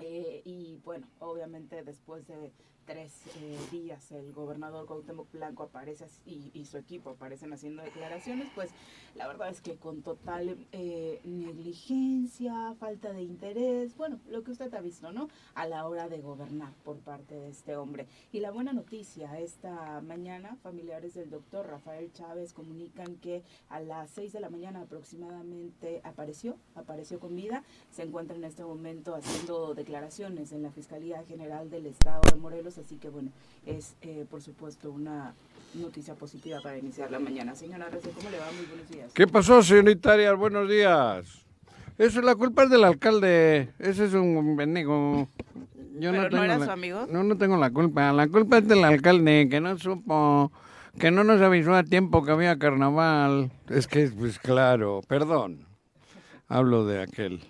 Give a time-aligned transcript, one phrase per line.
[0.00, 2.52] Eh, y bueno, obviamente después de
[2.86, 8.70] tres eh, días el gobernador Cuauhtémoc Blanco aparece y, su equipo aparecen haciendo declaraciones, pues
[9.14, 14.72] la verdad es que con total eh, negligencia, falta de interés, bueno, lo que usted
[14.74, 15.28] ha visto, ¿no?
[15.54, 18.06] A la hora de gobernar por parte de este hombre.
[18.32, 24.10] Y la buena noticia, esta mañana familiares del doctor Rafael Chávez comunican que a las
[24.10, 29.74] seis de la mañana aproximadamente apareció, apareció con vida, se encuentra en este momento haciendo
[29.74, 33.30] declaraciones en la Fiscalía General del Estado de Morelos, así que bueno,
[33.64, 35.34] es eh, por supuesto una
[35.74, 37.54] noticia positiva para iniciar la mañana.
[37.54, 38.46] Señora Rece, ¿cómo le va?
[38.52, 39.12] Muy buenos días.
[39.12, 40.36] ¿Qué pasó, señorita Arias?
[40.36, 41.44] Buenos días.
[41.98, 43.70] Eso, la culpa es del alcalde.
[43.78, 45.28] Ese es un bendigo.
[45.98, 47.06] Yo ¿Pero no, tengo no era la, su amigo?
[47.10, 48.12] No, no tengo la culpa.
[48.12, 50.52] La culpa es del alcalde, que no supo,
[50.98, 53.50] que no nos avisó a tiempo que había carnaval.
[53.70, 55.66] Es que, pues claro, perdón.
[56.48, 57.40] Hablo de aquel.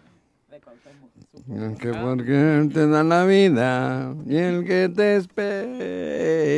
[1.80, 6.56] Que porque te da la vida y el que te espera.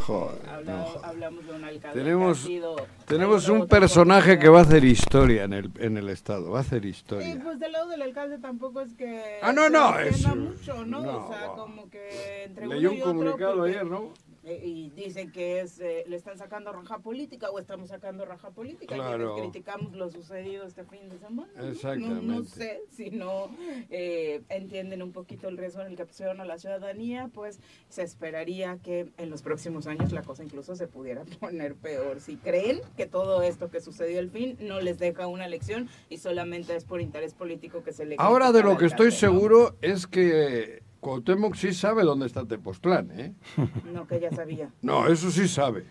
[0.00, 0.86] Joder, no.
[1.02, 2.76] Hablamos de un alcalde tenemos, sido,
[3.06, 6.62] tenemos un personaje que va a hacer historia en el, en el estado, va a
[6.62, 7.34] hacer historia.
[7.34, 11.02] Sí, pues del lado del alcalde tampoco es que ah, no, no, es, mucho, ¿no?
[11.02, 14.14] no, o sea, como que entre y un comunicado porque, ayer, ¿no?
[14.44, 18.50] Eh, y dicen que es eh, le están sacando raja política o estamos sacando raja
[18.50, 19.34] política Claro.
[19.34, 21.50] quienes criticamos lo sucedido este fin de semana.
[21.70, 22.26] Exactamente.
[22.26, 23.50] no, no sé si no
[23.90, 28.02] eh, entienden un poquito el riesgo en el que pusieron a la ciudadanía pues se
[28.02, 32.80] esperaría que en los próximos años la cosa incluso se pudiera poner peor si creen
[32.96, 36.84] que todo esto que sucedió el fin no les deja una lección y solamente es
[36.84, 41.54] por interés político que se le Ahora de lo que estoy seguro es que Cuauhtémoc
[41.54, 43.34] sí sabe dónde está Tepoztlán, ¿eh?
[43.92, 45.86] no que ya sabía No, eso sí sabe.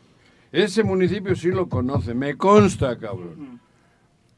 [0.52, 3.60] Ese municipio sí lo conoce, me consta, cabrón.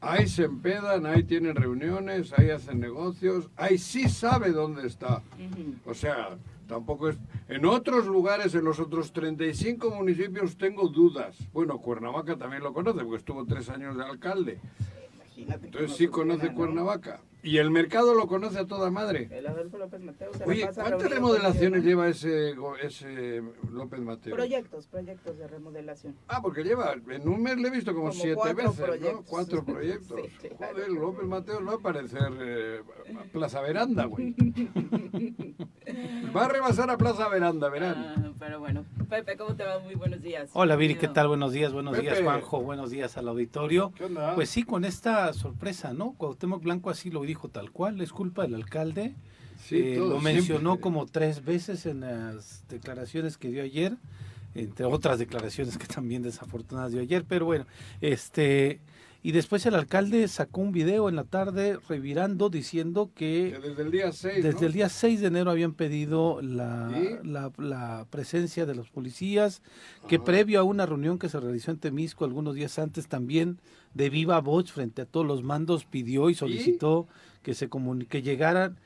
[0.00, 5.22] Ahí se empedan, ahí tienen reuniones, ahí hacen negocios, ahí sí sabe dónde está.
[5.84, 7.18] O sea, tampoco es...
[7.48, 11.36] En otros lugares, en los otros 35 municipios, tengo dudas.
[11.52, 14.58] Bueno, Cuernavaca también lo conoce, porque estuvo tres años de alcalde.
[15.16, 16.54] Imagínate Entonces sí conoce ¿no?
[16.54, 17.20] Cuernavaca.
[17.42, 19.28] Y el mercado lo conoce a toda madre.
[19.30, 24.06] El Adolfo López Mateo se Oye, pasa ¿cuántas remodelaciones lleva ese, ese López ¿no?
[24.06, 24.34] Mateo?
[24.34, 26.16] Proyectos, proyectos de remodelación.
[26.28, 28.86] Ah, porque lleva, en un mes le he visto como, Como siete cuatro veces, ¿no?
[28.86, 29.24] proyectos.
[29.28, 30.20] Cuatro proyectos.
[30.42, 30.74] Sí, claro.
[30.74, 32.82] Joder, López Mateo va a parecer eh,
[33.32, 34.34] Plaza Veranda, güey.
[36.34, 37.94] Va a rebasar a Plaza Veranda, verán.
[38.16, 39.80] Ah, pero bueno, Pepe, ¿cómo te va?
[39.80, 40.50] Muy buenos días.
[40.52, 41.26] Hola Viri, ¿qué tal?
[41.26, 42.24] Buenos días, buenos días Pepe.
[42.24, 43.92] Juanjo, buenos días al auditorio.
[43.96, 44.34] ¿Qué onda?
[44.36, 46.12] Pues sí, con esta sorpresa, ¿no?
[46.16, 49.14] Cuauhtémoc Blanco así lo dijo tal cual, es culpa del alcalde.
[49.66, 50.80] Sí, Eh, todo lo mencionó siempre.
[50.80, 53.96] como tres veces en las declaraciones que dio ayer,
[54.54, 57.66] entre otras declaraciones que también desafortunadas dio ayer, pero bueno,
[58.00, 58.80] este
[59.22, 63.82] y después el alcalde sacó un video en la tarde revirando diciendo Que que desde
[63.82, 67.28] el día 6, desde el día 6 de enero habían pedido la, ¿Sí?
[67.28, 69.60] la, la presencia de los policías,
[70.08, 70.24] que Ajá.
[70.24, 73.58] previo a una reunión que se realizó en Temisco algunos días antes también
[73.94, 77.06] de viva voz frente a todos los mandos pidió y solicitó
[77.42, 77.68] que se
[78.08, 78.76] que llegaran,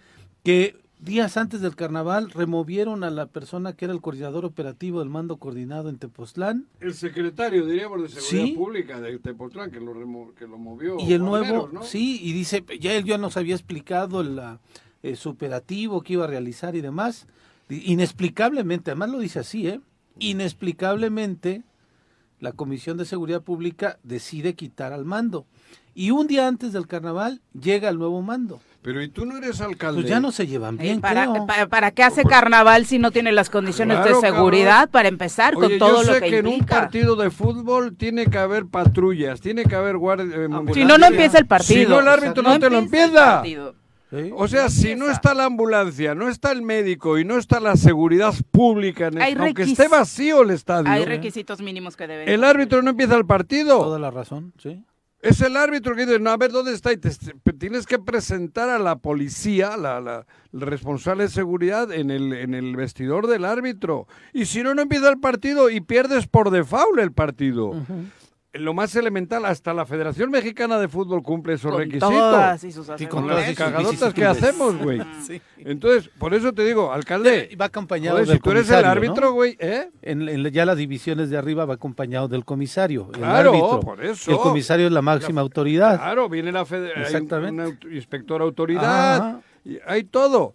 [0.43, 5.11] que días antes del carnaval removieron a la persona que era el coordinador operativo del
[5.11, 8.53] mando coordinado en Tepoztlán El secretario, diríamos, de Seguridad Sí.
[8.53, 10.97] Pública de Tepoztlán, que lo, remo- que lo movió.
[10.99, 11.83] y el nuevo, ¿no?
[11.83, 14.61] sí, y dice, ya él ya nos había explicado la,
[15.03, 17.27] eh, su operativo que iba a realizar y demás.
[17.69, 19.81] Inexplicablemente, además lo dice así, ¿eh?
[20.21, 21.63] Inexplicablemente
[22.45, 25.47] la Comisión de Seguridad Pública decide quitar al mando.
[25.95, 28.61] Y un día antes del carnaval llega el nuevo mando.
[28.83, 30.03] Pero ¿y tú no eres alcalde?
[30.03, 31.47] Pues ya no se llevan Eh, bien, para, creo.
[31.47, 34.91] para, para qué hace carnaval si no tiene las condiciones Claro, de seguridad cabrón.
[34.93, 37.97] para empezar Oye, con todo yo sé lo que, que en un partido de fútbol
[37.97, 40.27] tiene que haber patrullas, tiene que haber guardia.
[40.37, 41.81] eh, Ah, Si no, no empieza el partido.
[41.83, 43.35] Si no, el árbitro no, te lo empieza el empieza.
[43.37, 43.75] partido.
[44.15, 44.31] ¿Sí?
[44.35, 47.77] O sea, si no está la ambulancia, no está el médico y no está la
[47.77, 52.29] seguridad pública, en el- Hay aunque esté vacío el estadio, Hay requisitos mínimos que deben.
[52.29, 53.79] el árbitro no empieza el partido.
[53.79, 54.85] Toda la razón, sí.
[55.21, 56.93] Es el árbitro que dice, no, a ver, ¿dónde está?
[56.93, 61.91] Y te- te- tienes que presentar a la policía, la, la- el responsable de seguridad,
[61.93, 64.07] en el, en el vestidor del árbitro.
[64.35, 67.73] Y si no, no empieza el partido y pierdes por default el partido.
[68.55, 72.09] Lo más elemental, hasta la Federación Mexicana de Fútbol cumple esos con requisitos.
[72.11, 75.01] todas y sus Y Con las cagadotas que hacemos, güey.
[75.27, 75.41] Sí.
[75.59, 79.27] Entonces, por eso te digo, alcalde, Va acompañado joder, del si tú eres el árbitro,
[79.29, 79.33] ¿no?
[79.33, 79.91] güey, ¿eh?
[80.03, 83.81] En, en ya las divisiones de arriba va acompañado del comisario, el Claro, árbitro.
[83.81, 84.31] por eso.
[84.31, 85.97] El comisario es la máxima autoridad.
[85.97, 87.87] Claro, viene la fede- hay un- Exactamente.
[87.87, 89.41] un inspector autoridad, Ajá.
[89.65, 90.55] y hay todo.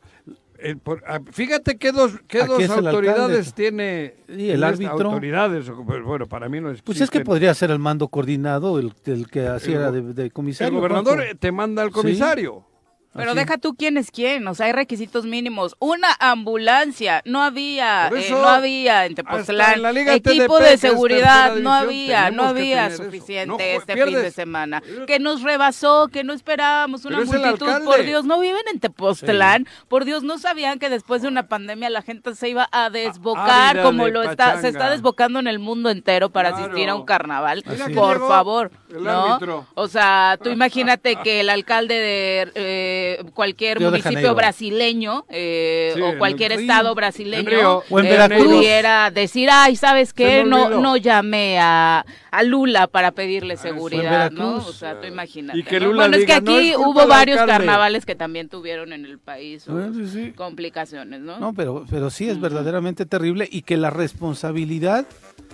[0.62, 5.10] Eh, por- ah, fíjate qué dos, qué dos autoridades tiene Sí, el árbitro.
[5.12, 6.82] Autoridades, pues, bueno, para mí no es.
[6.82, 10.24] Pues es que podría ser el mando coordinado, el, el que hacía El de, de
[10.26, 10.74] El comisario.
[10.78, 12.66] gobernador eh, te manda al comisario.
[13.14, 13.40] Pero Así.
[13.40, 15.76] deja tú quién es quién, o sea, hay requisitos mínimos.
[15.80, 19.84] Una ambulancia, no había, eh, eso, no había en Tepoztlán.
[19.84, 24.84] en Equipo TDP, de seguridad, no había, no había suficiente No este fin de semana.
[25.08, 27.84] Que nos rebasó, que no esperábamos una Pero multitud.
[27.84, 28.04] Por.
[28.04, 29.68] Dios, no viven en Tepoztlán.
[29.88, 33.82] Por Dios, no sabían que después de una pandemia la gente se iba a desbocar
[33.82, 36.66] como lo está, se está desbocando en el mundo entero para Claro.
[36.66, 37.64] asistir a un carnaval.
[37.96, 39.34] Por favor, el ¿no?
[39.34, 39.66] árbitro.
[39.74, 42.99] O sea, tú imagínate que el alcalde de eh,
[43.34, 46.62] cualquier Río de municipio brasileño eh, Sí, o cualquier Río.
[46.62, 47.84] estado brasileño Río.
[48.00, 50.44] Eh, pudiera decir, ay, ¿sabes qué?
[50.44, 53.64] No, no llamé a, a Lula para pedirle eso.
[53.64, 54.56] seguridad, ¿no?
[54.58, 55.60] O sea, tú imagínate.
[55.60, 55.88] Y que ¿no?
[55.88, 57.66] Lula bueno, es que diga, "No, aquí es hubo varios alcalde".
[57.66, 60.32] carnavales que también tuvieron en el país Ah, sí, sí.
[60.34, 61.40] complicaciones, ¿no?
[61.40, 65.06] No, pero, pero sí es verdaderamente terrible y que la responsabilidad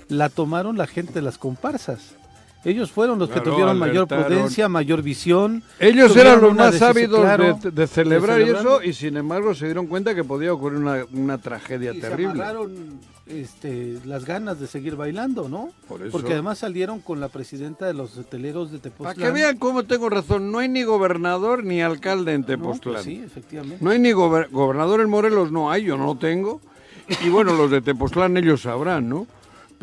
[0.07, 2.15] la tomaron la gente de las comparsas.
[2.65, 5.63] Ellos fueron los que tuvieron mayor prudencia, mayor visión.
[5.79, 8.65] Ellos eran los más ávidos claro, de, de celebrar y celebrar.
[8.65, 12.01] eso, y sin embargo se dieron cuenta que podía ocurrir una, una tragedia y se
[12.09, 12.31] terrible.
[12.33, 15.69] amarraron este, las ganas de seguir bailando, ¿no?
[15.87, 16.11] Por eso.
[16.11, 19.27] Porque además salieron con la presidenta de los hoteleros de Para Tepoztlán.
[19.27, 22.93] que vean cómo tengo razón, no hay ni gobernador ni alcalde en No, Tepoztlán.
[22.95, 23.77] pues sí, efectivamente.
[23.83, 26.61] No hay ni gober- gobernador en Morelos, no hay, yo no lo tengo.
[27.23, 29.27] Y bueno, los de Tepoztlán ellos sabrán, ¿no?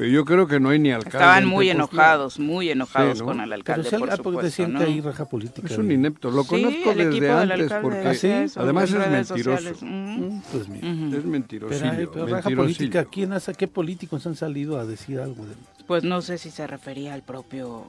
[0.03, 1.17] Pero yo creo que no hay ni alcalde.
[1.17, 3.25] Estaban muy enojados, muy enojados ¿no?
[3.27, 4.79] con el Pero alcalde, sí, por ah, porque supuesto, decían ¿no?
[4.81, 5.69] que hay raja política.
[5.69, 8.91] Es un inepto, lo Sí, conozco el desde antes alcalde porque hace eso además es
[8.97, 9.87] redes mentiroso.
[9.87, 10.89] Mm, Pues mira.
[10.93, 11.17] Ujú.
[11.17, 11.81] Es mentirosillo.
[11.81, 15.47] Pero, hay, pero raja política, ¿quién hace, ¿qué políticos han salido a decir algo?
[15.47, 15.55] De,
[15.87, 17.85] Pues no sé si se refería al propio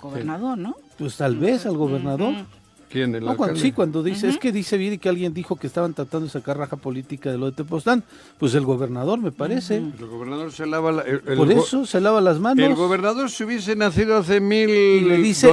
[0.00, 0.74] gobernador, ¿no?
[0.96, 2.32] pues tal vez al gobernador.
[2.32, 2.44] Ujú.
[2.90, 3.14] ¿Quién?
[3.14, 3.60] ¿El No, cuando, alcalde?
[3.60, 6.56] sí, cuando dice, es que dice bien que alguien dijo que estaban tratando de sacar
[6.56, 8.02] raja política de lo de Tepoztlán.
[8.38, 9.76] Pues el gobernador, me parece.
[9.76, 12.64] El gobernador se lava la, el, el Por eso se lava las manos.
[12.64, 15.50] El gobernador si hubiese nacido hace mil, le dice,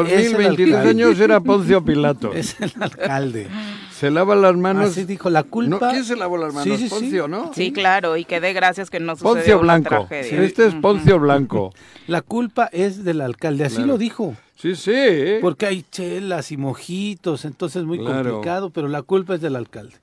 [0.78, 2.32] años era Poncio Pilato.
[2.34, 3.48] Es el alcalde.
[3.92, 4.90] Se lava las manos.
[4.92, 5.50] Así dijo, la ¿No?
[5.50, 5.92] culpa...
[5.92, 6.64] ¿Quién se lavó las manos?
[6.64, 6.90] Sí, sí, sí.
[6.90, 7.52] Poncio, ¿no?
[7.54, 9.90] Sí, claro, y que dé gracias que no sucedió Poncio una Blanco.
[10.08, 10.42] tragedia.
[10.44, 10.76] Este es.
[10.76, 11.74] Poncio Blanco.
[12.08, 13.94] La culpa es del alcalde, así Claro.
[13.94, 14.36] lo dijo.
[14.56, 15.38] Sí, sí.
[15.42, 18.32] Porque hay chelas y mojitos, entonces es muy Claro.
[18.32, 19.96] complicado, pero la culpa es del alcalde.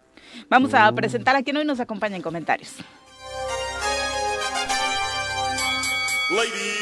[0.49, 2.75] Vamos a presentar a quien hoy nos acompaña en comentarios.
[6.30, 6.82] Ladies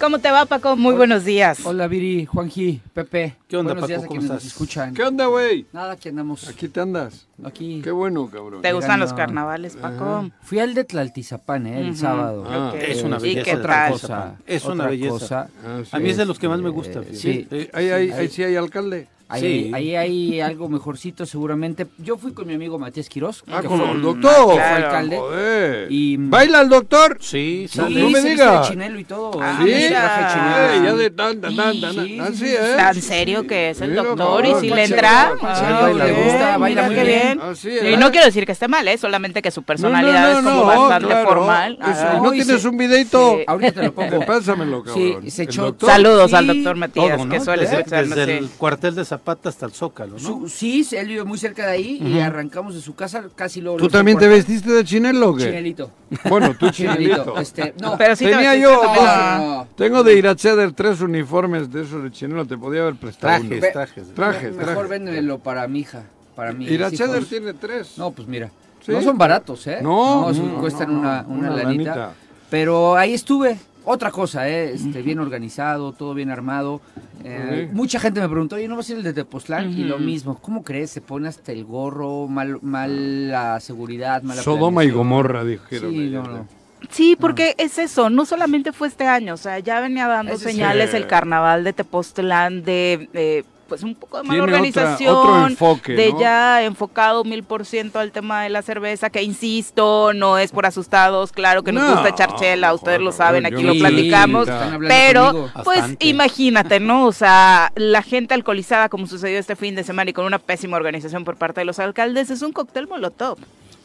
[0.00, 0.76] ¿Cómo te va, Paco?
[0.76, 1.66] Muy buenos días.
[1.66, 3.34] Hola Viri, Juanji, Pepe.
[3.48, 3.88] ¿Qué onda, Buenos Paco?
[3.88, 4.52] días a ¿Cómo quienes nos estás?
[4.52, 4.94] escuchan.
[4.94, 5.66] ¿Qué onda, güey?
[5.72, 6.46] Nada, aquí andamos.
[6.48, 7.26] Aquí te andas.
[7.44, 7.80] Aquí.
[7.82, 8.62] Qué bueno, cabrón.
[8.62, 10.30] ¿Te gustan los carnavales, Paco?
[10.42, 11.80] Fui al de Tlaltizapán, ¿eh?
[11.80, 12.44] el sábado.
[12.48, 12.72] Ah.
[12.78, 13.64] Es una ¿Y belleza qué de tal?
[13.64, 14.34] otra cosa.
[14.46, 15.10] Es una otra belleza.
[15.10, 15.50] cosa.
[15.66, 15.90] Ah, sí.
[15.92, 17.00] A mí es de los que más me gusta.
[17.00, 17.16] fíjate.
[17.16, 17.48] sí.
[17.50, 19.08] Eh, ahí, ahí, ahí sí hay alcalde.
[19.30, 19.70] Ahí, Sí.
[19.74, 21.86] ahí hay algo mejorcito seguramente.
[21.98, 23.44] Yo fui con mi amigo Matías Quirós.
[23.50, 24.44] Ah, que con fue- el doctor.
[24.46, 24.86] fue Claro.
[24.86, 25.16] alcalde.
[25.18, 25.86] Joder.
[25.92, 27.18] Y- ¿Baila el doctor?
[27.20, 28.68] Sí, Sí, no me digas.
[28.70, 29.38] chinelo y todo.
[29.42, 29.66] Ah, ¿Sí?
[29.90, 30.56] traje de chinelo.
[30.72, 32.74] Ay, ya de tan, tan, tan, tan, Sí, tan, ¿eh?
[32.76, 34.46] ¿Tan serio que es el Mira, doctor?
[34.46, 35.32] ¿Y si le entra?
[35.42, 37.40] Ah, baila, muy le bien, gusta, baila muy bien.
[37.64, 37.96] Y ¿eh?
[37.98, 38.96] no quiero decir que esté mal, ¿eh?
[38.96, 41.28] Solamente que su personalidad No, no, es como no, bastante claro.
[41.28, 41.78] formal.
[41.82, 43.38] Eso, Ah, ¿y ¿No tienes un videito?
[43.46, 44.24] Ahorita te lo pongo.
[44.24, 45.20] Pásamelo, cabrón.
[45.24, 45.90] Sí, se ¿El echó- doctor?
[45.90, 48.16] Saludos al doctor Matías, que suele Desde, escucharnos.
[48.16, 50.18] desde el cuartel de Zapata hasta el Zócalo, ¿no?
[50.20, 53.78] Su- sí, él vive muy cerca de ahí y arrancamos de su casa casi luego.
[53.78, 55.44] ¿Tú también te vestiste de chinelo o qué?
[55.46, 55.90] Chinelito.
[56.28, 57.36] Bueno, tú Chinelito.
[57.38, 59.66] Este, no, Pero sí te Tenía vestiste yo, pues, no.
[59.76, 63.72] Tengo de Iracheder tres uniformes de esos de chinelo, te podía haber prestado Trajes, uno.
[63.72, 64.14] trajes.
[64.14, 64.88] Trajes, Mejor trajes.
[64.90, 66.04] véndemelo para mi hija,
[66.36, 67.98] para mi Iracheder tiene tres.
[67.98, 68.50] No, pues mira.
[68.86, 68.92] ¿Sí?
[68.92, 69.80] No son baratos, ¿eh?
[69.82, 71.90] No, no, cuestan no, una, una, una lanita.
[71.96, 72.12] lanita.
[72.48, 73.58] Pero ahí estuve.
[73.90, 74.74] Otra cosa, ¿eh?
[74.74, 76.82] Este, bien organizado, todo bien armado.
[77.24, 77.70] Eh.
[77.72, 79.70] Mucha gente me preguntó, oye, ¿no vas a ir el de Tepoztlán?
[79.70, 80.90] Y lo mismo, ¿cómo crees?
[80.90, 84.90] Se pone hasta el gorro, mal, mala seguridad, mala Sodoma y.
[84.90, 85.90] Gomorra, dijeron.
[85.90, 86.46] Sí, no, no.
[86.90, 90.44] Sí, porque es eso, no solamente fue este año, o sea, ya venía dando Ese
[90.44, 90.50] sí.
[90.52, 95.14] señales el carnaval de Tepoztlán de eh, pues un poco de mala Tiene otra- organización,
[95.14, 96.20] otro enfoque, de ¿no?
[96.20, 100.64] ya enfocado mil por ciento al tema de la cerveza, que insisto, no es por
[100.66, 104.48] asustados, claro que nos No, gusta echar chela, ustedes lo saben, aquí lo platicamos,
[104.88, 106.06] pero pues Bastante.
[106.06, 107.06] imagínate, ¿no?
[107.06, 110.76] O sea, la gente alcoholizada como sucedió este fin de semana y con una pésima
[110.76, 113.38] organización por parte de los alcaldes es un cóctel molotov.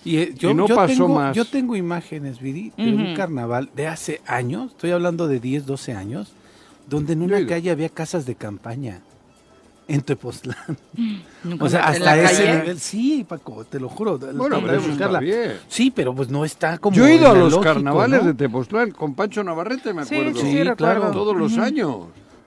[0.06, 1.36] Y, eh, yo, Y no yo pasó tengo, más.
[1.36, 5.94] Yo tengo imágenes, Vidi, de un carnaval de hace años, estoy hablando de 10, 12
[5.94, 6.34] años,
[6.88, 9.00] donde en una calle había casas de campaña
[9.88, 10.78] en Tepoztlán.
[11.60, 12.60] O sea, ¿En hasta ese calle?
[12.62, 12.80] nivel.
[12.80, 14.18] Sí, Paco, te lo juro.
[14.18, 15.20] Bueno, pero eso está buscarla.
[15.20, 15.58] bien.
[15.68, 16.96] Sí, pero pues no está como.
[16.96, 18.28] Yo he ido a los lógico, carnavales ¿no?
[18.30, 20.40] de Tepoztlán con Pancho Navarrete, me acuerdo.
[20.40, 21.12] sí, claro.
[21.12, 21.98] Todos los años.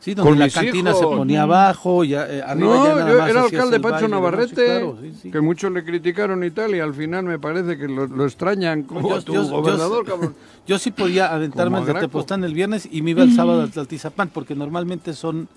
[0.00, 3.18] Sí, donde con la cantina se ponía abajo, ya, eh, arriba No, ya nada yo
[3.18, 4.06] más era alcalde Pancho baile, ¿no?
[4.06, 5.30] Sí, Navarrete, claro, sí, sí.
[5.32, 8.84] que muchos le criticaron y tal, y al final me parece que lo, lo extrañan
[8.84, 10.34] como Yo- tu yo- yo- gobernador, cabrón.
[10.66, 12.06] Yo sí podía aventarme Como el de Graco.
[12.06, 15.48] Tepoztlán el viernes y me iba el sábado al Tlaltizapán, porque normalmente son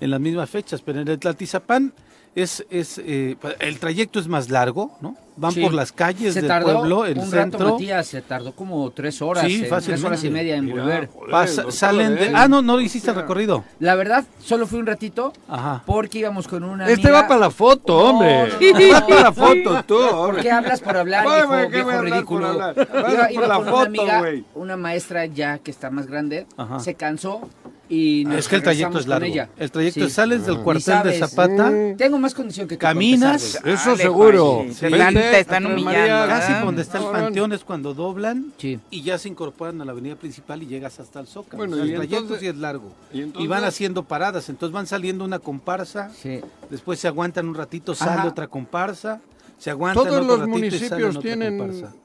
[0.00, 1.92] en las mismas fechas, pero en el Tlaltizapán
[2.34, 5.16] es, es eh, el trayecto es más largo, ¿no?
[5.36, 5.60] Van Sí.
[5.62, 7.72] por las calles Se del tardó pueblo, el un rato, centro.
[7.72, 11.08] Matías, se tardó como tres horas, Sí, eh, tres horas y media en Mira, volver.
[11.08, 12.32] joder, pasa- doctor, salen de...
[12.34, 13.64] Ah, no, no hiciste el recorrido.
[13.80, 15.82] La verdad, solo fui un ratito Ajá.
[15.86, 18.32] porque íbamos con una Este amiga- va para la foto, hombre.
[18.34, 19.06] no, no, Este va no.
[19.06, 20.42] para la foto, tú, ¿Por hombre.
[20.42, 22.46] qué hablas por hablar, Ay, viejo, güey, ¿qué viejo por ridículo?
[22.48, 22.74] hablar?
[22.76, 24.44] Iba, Hablas iba por la con una foto, amiga, güey.
[24.54, 26.78] una maestra ya que está más grande, Ajá.
[26.80, 27.48] se cansó
[27.88, 29.26] y nos Es que el trayecto es largo.
[29.26, 29.48] ella.
[29.58, 30.06] El trayecto Sí.
[30.06, 30.62] es sales del Ah.
[30.62, 31.18] cuartel de.
[31.18, 31.96] Zapata, Mm.
[31.96, 32.80] Tengo más condición que tú.
[32.80, 34.64] Caminas, Eso Dale, seguro.
[34.80, 38.52] Vente, están- te casi por donde está el panteón es cuando doblan.
[38.58, 38.78] Sí.
[38.90, 41.56] y ya se incorporan a la avenida principal y llegas hasta el Zócalo.
[41.58, 42.92] Bueno, O sea, y el trayecto entonces- sí es largo.
[43.12, 46.40] ¿y van haciendo paradas, entonces van saliendo una comparsa, Sí.
[46.70, 48.28] después se aguantan un ratito, sale Ajá.
[48.28, 49.20] otra comparsa,
[49.58, 51.58] se aguantan Todos los municipios tienen-.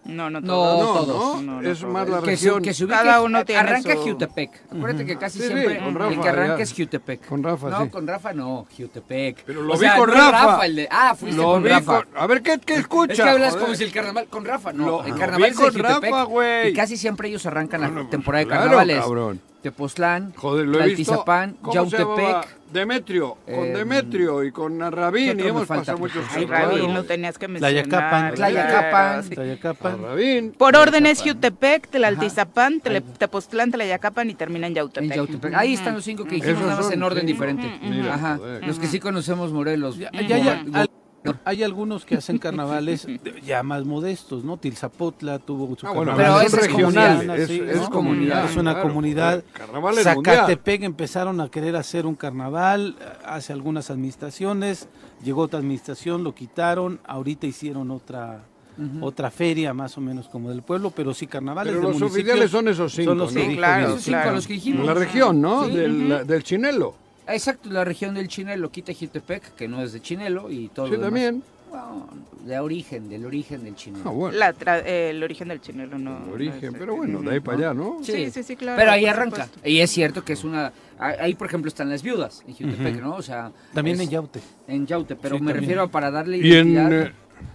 [0.05, 1.05] No, no, No, todos.
[1.05, 1.41] todos.
[1.43, 2.63] No, no, es más la Que, se, región.
[2.63, 4.51] que se ubique, Cada uno tiene arranca Jutepec.
[4.72, 6.63] Acuérdate que casi Sí, sí, siempre el que arranca ya.
[6.63, 7.27] es Jutepec.
[7.27, 7.89] Con Rafa, no, sí.
[7.89, 9.43] con Rafa no, Jutepec.
[9.45, 10.65] Pero lo O vi sea, con no Rafa.
[10.65, 12.03] el de, ah, fuiste Lo con vi Rafa.
[12.03, 13.13] con- A ver, ¿qué, qué escucha?
[13.13, 13.63] Es que hablas joder?
[13.65, 15.81] como si el carnaval con Rafa, no, Lo- el lo carnaval vi es Jutepec,
[16.12, 16.69] Rafa, güey.
[16.69, 19.03] Y casi siempre ellos arrancan la Bueno, temporada de carnavales.
[19.63, 21.24] Tepoztlán, Joder, lo he visto.
[21.74, 22.62] Yautepec.
[22.74, 25.82] Demetrio, con Eh, Demetrio y con ¿qué Rabín, y hemos falta?
[25.93, 26.46] pasado muchos Ay.
[26.46, 27.84] Rabín, lo tenías que mencionar.
[27.86, 28.34] Tlayacapan.
[28.34, 29.24] Tlayacapan.
[29.24, 29.29] sí.
[29.36, 30.01] Tlayacapan.
[30.01, 30.51] Rabín.
[30.58, 35.53] Por orden es Jutepec, Tlaltizapán, Tepoztlán, Tlayacapan y termina en En Yautepec.
[35.53, 37.72] Ahí están los cinco que dijimos, nada más en orden diferente.
[38.12, 38.39] Ajá.
[38.65, 39.98] Los que sí conocemos Morelos.
[39.98, 40.88] Ya- ya- ya-
[41.46, 43.08] hay algunos que hacen carnavales
[43.46, 44.58] ya más modestos, ¿no?
[44.58, 46.46] Tilzapotla tuvo su Ah, bueno, carnaval.
[46.50, 47.13] Pero es regionales.
[47.18, 47.89] comunidad, Es, sí, es ¿no?
[47.89, 48.46] comunidad.
[48.50, 49.30] Es una claro, comunidad.
[49.32, 50.36] joder, Carnaval es mundial.
[50.36, 54.88] Zacatepec empezaron a querer hacer un carnaval hace algunas administraciones,
[55.24, 58.44] llegó otra administración, lo quitaron, ahorita hicieron otra
[59.01, 62.50] otra feria más o menos como del pueblo, pero sí carnavales Pero de los oficiales
[62.50, 63.42] son esos cinco, son los ¿no?
[63.42, 63.88] Sí, claro.
[63.89, 64.36] Esos cinco claro.
[64.36, 64.86] los que dijimos.
[64.88, 65.65] La región, ¿no?
[65.68, 65.75] Sí.
[65.75, 66.96] Del, la- del Chinelo.
[67.27, 70.92] Exacto, la región del Chinelo, quita Jutepec, que no es de Chinelo, y todo Sí,
[70.94, 71.08] lo demás.
[71.12, 71.44] también.
[71.70, 72.08] Bueno,
[72.46, 74.03] de origen, del origen del Chinelo.
[74.08, 74.38] Ah, bueno.
[74.38, 76.18] La tra- eh, el origen del chinelo no.
[76.20, 77.98] el no origen, es- pero bueno, de ahí para allá, ¿no?
[78.03, 78.77] Sí, sí, sí, claro.
[78.77, 79.46] Pero ahí arranca.
[79.46, 79.68] supuesto.
[79.68, 80.72] Y es cierto que es una...
[81.00, 83.15] Ahí, por ejemplo, están las viudas en Jutepec, ¿no?
[83.15, 83.51] O sea...
[83.74, 84.39] También es- en Yaute.
[84.68, 85.62] En Yaute, pero Sí, me también.
[85.62, 86.77] refiero a para darle Y en...
[86.77, 87.12] eh,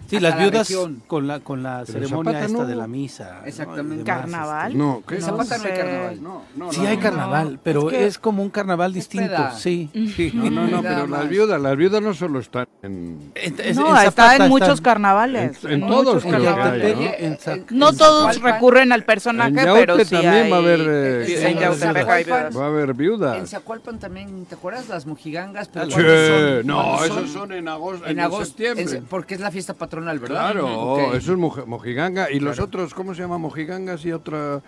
[0.09, 1.03] Sí, las la viudas región.
[1.07, 2.67] con la con la Pero ceremonia Zapata esta no.
[2.67, 3.39] de la misa.
[3.43, 3.47] ¿no?
[3.47, 4.05] Exactamente.
[4.05, 4.67] ¿Carnaval?
[4.73, 4.79] este.
[4.79, 5.15] no, ¿qué?
[5.17, 5.77] En Zapata no hay sé.
[5.77, 6.23] carnaval.
[6.23, 7.03] No, no, Sí no, hay no.
[7.03, 9.91] carnaval, pero es que es como un carnaval distinto, sí.
[10.17, 10.31] sí.
[10.35, 13.33] No, no, no, pero las viudas, las viudas no solo están en...
[13.35, 15.63] En- es- No, en está en muchos están- carnavales.
[15.65, 16.85] En- en todos En carnavales.
[16.97, 17.11] hay, ¿no?
[17.19, 20.51] en No en todos recurren al personaje, En pero sí también hay...
[20.51, 22.25] va a haber, eh, en hay.
[22.57, 23.51] Va a haber En viudas.
[23.51, 24.89] Zacualpan también, ¿te acuerdas?
[24.89, 25.69] Las mojigangas.
[25.69, 28.83] Pero Ah, no, ¿Cuándo esos son en agosto, En agosto, septiembre.
[28.85, 30.53] en se- porque es la fiesta patronal, ¿verdad?
[30.53, 31.15] Claro, Ok.
[31.15, 32.31] eso es moje- mojiganga.
[32.31, 32.67] Y los Claro.
[32.67, 33.39] otros, ¿cómo se llama?
[33.39, 34.63] Mojigangas y otra,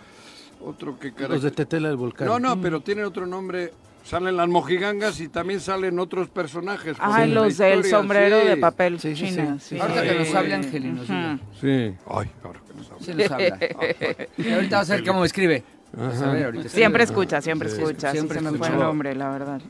[0.60, 2.26] otro que cara- Los de Tetela del Volcán.
[2.26, 3.72] No, no, pero tienen otro nombre.
[4.02, 6.96] Salen las mojigangas y también salen otros personajes.
[6.99, 8.49] Ah, los del sombrero sí.
[8.49, 9.58] de papel Sí, sí, china.
[9.60, 9.80] sí, sí.
[9.80, 10.56] Ahorita que nos hable.
[10.58, 11.38] Ujú.
[11.60, 11.94] Sí.
[12.08, 13.04] Ay, ahora que nos habla.
[13.04, 13.58] Sí nos habla.
[14.54, 15.62] Ahorita vas a ver cómo me escribe.
[15.92, 16.68] Pues sí.
[16.68, 18.12] Siempre escucha, siempre Sí, escucha.
[18.12, 19.61] siempre sí se me fue el nombre, la verdad.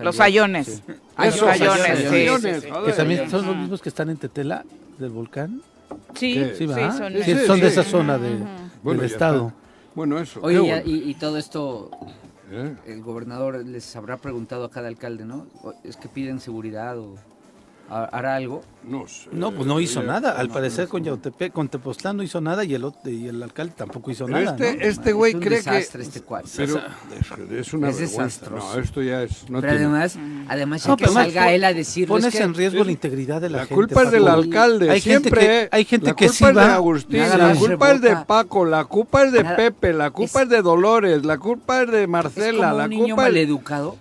[0.00, 0.82] Los sayones.
[1.16, 2.26] Ah, Los sí.
[2.26, 2.84] joder.
[2.86, 4.64] Que también son los mismos que están en Tetela
[4.98, 5.62] del volcán.
[6.14, 8.36] Sí, son Sí, Sí, son de esa zona de,
[8.82, 9.48] Bueno, del estado.
[9.48, 9.58] está.
[9.94, 10.40] Bueno, eso.
[10.42, 10.82] Oye, y- bueno.
[10.84, 11.90] y, y todo esto,
[12.50, 12.74] ¿Eh?
[12.86, 15.46] el gobernador les habrá preguntado a cada alcalde, ¿no?
[15.84, 17.14] Es que piden seguridad o
[17.90, 18.62] hará algo.
[18.86, 19.28] No sé.
[19.32, 20.32] No, pues no hizo Eh, nada.
[20.32, 21.06] Al no, parecer no, con no.
[21.06, 24.50] Yautepec, con Tepoztlán no hizo nada y el, y el alcalde tampoco hizo Pero nada.
[24.56, 24.82] este, ¿no?
[24.82, 26.06] este güey es un cree desastre que.
[26.06, 26.48] este cuate.
[26.56, 28.74] Pero es, es una Es desastroso.
[28.74, 29.48] No, esto ya es.
[29.48, 32.26] No Pero tiene- además, además ya No, que pero además salga él a decir Pones
[32.26, 33.74] es que en riesgo la integridad de la, La gente.
[33.74, 35.40] culpa es del alcalde, Hay gente siempre.
[35.40, 35.68] que- ¿eh?
[35.72, 38.16] hay gente la que culpa sí es de Agustín, la culpa es de.
[38.26, 42.02] Paco, la culpa es de Pepe, la culpa es, de Dolores, la culpa es de
[42.02, 43.32] es Marcela, como la un niño culpa es...
[43.32, 43.96] maleducado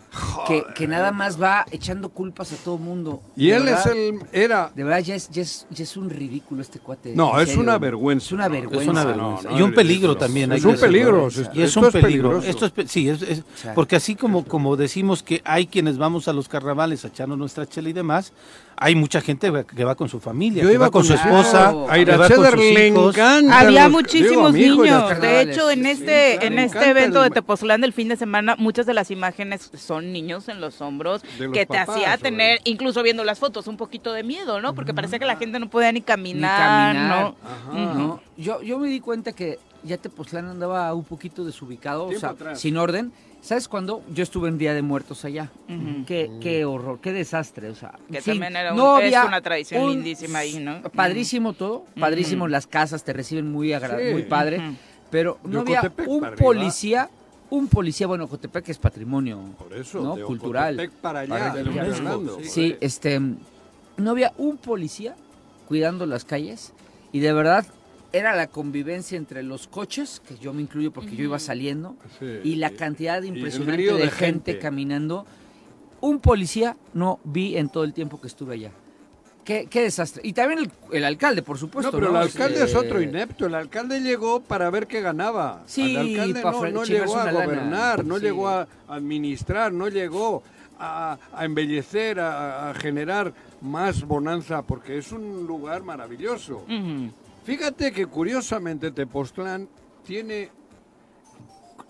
[0.47, 3.21] que, que nada más va echando culpas a todo mundo.
[3.35, 4.19] Y De él es el...
[4.31, 4.71] Era...
[4.75, 7.15] De verdad, ya es, ya es, ya es un ridículo este cuate.
[7.15, 7.63] No, es serio.
[7.63, 8.25] una vergüenza.
[8.27, 8.83] Es una vergüenza.
[8.83, 9.49] Es una No, vergüenza.
[9.49, 10.51] no, y un peligro también.
[10.51, 12.39] Es hay un peligro, Y es un peligro.
[12.41, 13.43] Esto es sí, es,
[13.75, 17.65] porque así como, como decimos que hay quienes vamos a los carnavales a echarnos nuestra
[17.65, 18.33] chela y demás,
[18.77, 21.51] hay mucha gente que va con su familia, Yo que iba va con su esposa,
[21.71, 21.89] Claro.
[21.89, 21.97] A
[22.73, 23.59] le encanta.
[23.59, 25.19] Había los- muchísimos digo, niños.
[25.21, 28.85] De hecho, en este, en este evento el de Tepoztlán del fin de semana, muchas
[28.85, 33.03] de las imágenes son niños en los hombros los que te papás, hacía tener, incluso
[33.03, 34.73] viendo las fotos, un poquito de miedo, ¿no?
[34.75, 37.33] Porque parecía que la gente no podía ni Ni caminar, caminar.
[37.73, 37.93] ¿no?
[37.93, 38.21] ¿no?
[38.37, 42.59] Yo, yo me di cuenta que ya Tepoztlán andaba un poquito desubicado, o sea, atrás.
[42.59, 43.11] sin orden.
[43.43, 44.01] ¿Sabes cuándo?
[44.13, 45.51] Yo estuve en Día de Muertos allá.
[45.67, 46.05] Ujú.
[46.07, 47.99] Qué, qué horror, qué desastre, o sea.
[48.09, 50.81] Que sí, también era un- no es había una tradición un- lindísima ahí, ¿no?
[50.83, 54.13] Padrísimo todo, padrísimo las casas, te reciben muy agra- Sí.
[54.13, 54.61] muy padre,
[55.11, 57.09] pero no había Ocotepec un policía,
[57.49, 60.15] un policía, bueno, Cotepec es patrimonio Por eso, ¿no?
[60.15, 60.75] de cultural.
[60.75, 62.21] Ocotepec para allá, Para allá.
[62.43, 65.15] Sí, este, no había un policía
[65.67, 66.71] cuidando las calles
[67.11, 67.65] y de verdad
[68.13, 72.25] era la convivencia entre los coches, que yo me incluyo porque yo iba saliendo, Sí,
[72.43, 74.59] y la cantidad impresionante de, de gente, gente.
[74.59, 75.25] caminando.
[75.99, 78.71] Un policía no vi en todo el tiempo que estuve allá.
[79.43, 80.21] Qué, qué desastre.
[80.25, 81.91] Y también el, el alcalde, por supuesto.
[81.91, 83.45] No, pero el alcalde Este, es otro inepto.
[83.47, 85.63] El alcalde llegó para ver qué ganaba.
[85.65, 87.43] Sí, el alcalde no, no llegó a lana.
[87.45, 88.23] gobernar, no Sí.
[88.25, 90.43] llegó a administrar, no llegó
[90.79, 96.63] a, a embellecer, a, a generar más bonanza, porque es un lugar maravilloso.
[96.69, 97.11] Ujú.
[97.43, 99.67] Fíjate que curiosamente Tepoztlán
[100.05, 100.49] tiene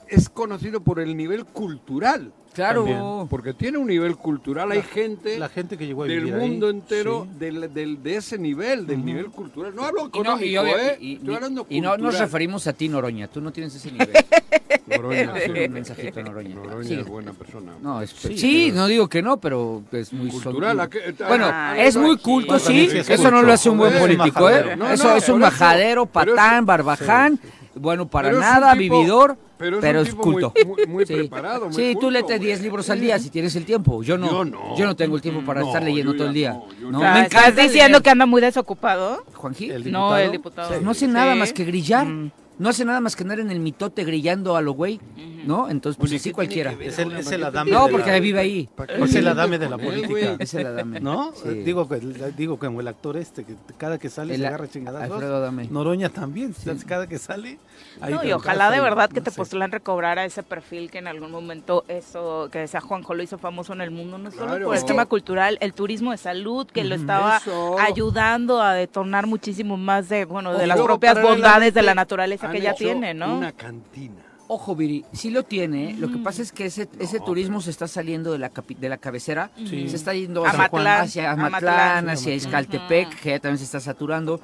[0.08, 2.84] es conocido por el nivel cultural, Claro.
[2.86, 3.28] También.
[3.30, 4.72] porque tiene un nivel cultural.
[4.72, 7.40] Hay gente La gente que llegó a del ahí, mundo entero sí.
[7.40, 9.74] del, del- de ese nivel, del nivel cultural.
[9.76, 10.98] No hablo Y no, económico, y ¿eh?
[11.00, 13.28] y- Estoy y- hablando y no nos referimos a ti, Noroña.
[13.28, 14.10] Tú no tienes ese nivel.
[14.88, 15.52] Noroña, sí.
[15.52, 16.56] un mensajito Noroña.
[16.56, 17.72] Noroña es buena persona.
[17.82, 21.46] No, es, Sí, no digo que no, pero es muy Cultural, son- ¿a qué- Bueno,
[21.52, 22.88] Ah, es muy culto, sí.
[22.92, 24.76] es Eso no lo hace un buen político, ¿eh?
[24.76, 27.40] No, eso es un majadero, patán, barbaján.
[27.76, 30.54] Bueno, para Pero nada, tipo- vividor, pero pero es culto.
[30.66, 31.14] muy- muy Sí.
[31.16, 32.64] preparado, muy Sí, tú culto, léete 10 güey.
[32.70, 34.04] libros al día si tienes el tiempo.
[34.04, 34.30] Yo no.
[34.32, 34.78] Yo no.
[34.78, 36.60] Yo no tengo el tiempo para No, estar leyendo todo el día.
[36.82, 38.04] no, me ¿Estás diciendo leer.
[38.04, 39.24] que anda muy desocupado?
[39.34, 40.18] Juanji, El No, diputado.
[40.18, 40.82] el diputado.
[40.82, 42.06] no hace nada más que grillar.
[42.06, 42.32] Mm.
[42.60, 45.00] No hace nada más que andar en el mitote grillando a lo güey,
[45.46, 45.70] ¿no?
[45.70, 46.70] Entonces, pues Oye, así ¿qué cualquiera.
[46.72, 48.12] tiene que ver Es el- ahora, es ¿para el qué adame te- No, de porque
[48.12, 48.70] la- vive ahí.
[48.76, 50.36] ¿Para qué Es te el adame de la política.
[50.40, 51.00] Es el Adame.
[51.00, 51.34] ¿No?
[51.36, 51.50] Sí.
[51.50, 52.00] Digo, que-
[52.38, 55.12] digo como el actor este, que cada que sale El se a- agarra chingadazos.
[55.12, 55.68] Alfredo Adame.
[55.70, 56.56] Noroña también,
[56.88, 57.58] cada que sale.
[58.02, 59.32] ahí No, y te ojalá de verdad que no sé.
[59.32, 63.74] Tepoztlán recobrara ese perfil que en algún momento eso, que decía Juanjo, lo hizo famoso
[63.74, 64.66] en el mundo, no solo Claro.
[64.66, 67.78] por el Es tema cultural, el turismo de salud, que lo estaba Eso.
[67.80, 72.62] ayudando a detonar muchísimo más de, bueno, de las propias bondades de la naturaleza que
[72.62, 73.38] ya tiene, ¿no?
[73.38, 74.22] Una cantina.
[74.48, 75.96] Ojo, Viri, sí lo tiene.
[75.98, 78.78] Lo que pasa es que ese, ese No, turismo se está saliendo de la, capi-
[78.78, 79.50] de la cabecera.
[79.58, 79.88] Sí.
[79.90, 82.10] Se está yendo hacia, Matlán, hacia a Amatlán, Matlán.
[82.10, 84.42] hacia Sí, Izcaltepec, que ya también se está saturando.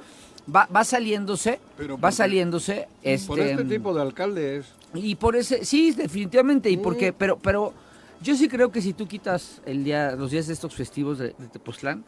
[0.52, 2.88] Va, va saliéndose, Pero va saliéndose.
[3.02, 4.66] Este, Por este tipo de alcaldes.
[4.94, 6.70] Y por ese, sí, definitivamente.
[6.70, 7.72] Y porque, pero, pero
[8.22, 11.34] yo sí creo que si tú quitas el día, los días de estos festivos de,
[11.38, 12.02] de Tepoztlán,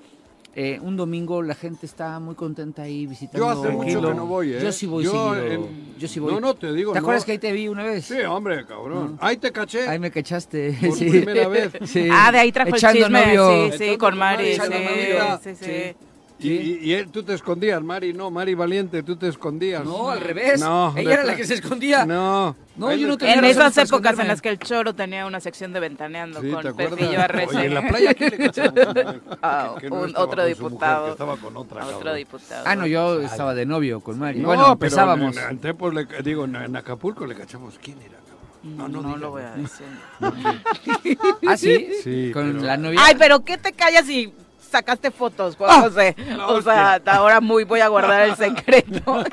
[0.55, 3.39] eh, un domingo la gente está muy contenta ahí visitando.
[3.39, 4.61] Yo hace mucho que no voy, ¿eh?
[4.63, 5.53] Yo sí voy Yo, seguido.
[5.67, 6.33] en- Yo sí voy.
[6.35, 6.93] No, no, te digo.
[6.93, 7.05] ¿Te no.
[7.05, 8.05] acuerdas que ahí te vi una vez?
[8.05, 9.17] Sí, hombre, cabrón.
[9.21, 9.89] Ahí te caché.
[9.89, 10.77] Ahí me cachaste.
[10.81, 11.09] Por sí.
[11.09, 11.73] primera vez.
[11.87, 12.09] Sí.
[12.13, 13.49] Ah, de ahí trajo el Echando chisme, novio.
[13.49, 15.95] sí, sí, Echando con con Mari, Mari, sí, sí, novio.
[16.43, 19.85] Sí, Y, y- y él, tú te escondías, Mari, no, Mari Valiente, tú te escondías.
[19.85, 20.61] No, al revés.
[20.61, 22.05] No, Ella de- era la que se escondía.
[22.05, 22.55] No.
[22.77, 25.73] No, yo no tenía En esas épocas en las que el Choro tenía una sección
[25.75, 26.77] de ventaneando Sí, ¿te con?
[26.77, 27.57] Pepillo Arrece.
[27.59, 28.51] Oye, en la playa, ¿quién le?
[29.43, 31.05] Ah, Que no un- estaba otro mujer, diputado.
[31.07, 32.17] que estaba con otra, Otro cabrón.
[32.17, 32.65] diputado.
[32.67, 34.39] Ah, no, yo estaba de novio con Mari.
[34.41, 35.37] No, bueno, pero empezábamos.
[35.37, 37.79] En, en Tepos le- digo, en, en Acapulco le cachamos.
[37.83, 38.77] ¿Quién era, cabrón?
[38.79, 39.21] No, no, digas.
[39.21, 39.87] lo voy a decir.
[41.47, 41.89] ¿Ah, sí?
[42.03, 43.01] Sí, Con pero- la novia.
[43.03, 44.33] Ay, pero ¿qué te callas y
[44.73, 46.17] sacaste fotos, Juan José.
[46.49, 49.25] o sea, ahora muy voy a guardar el secreto.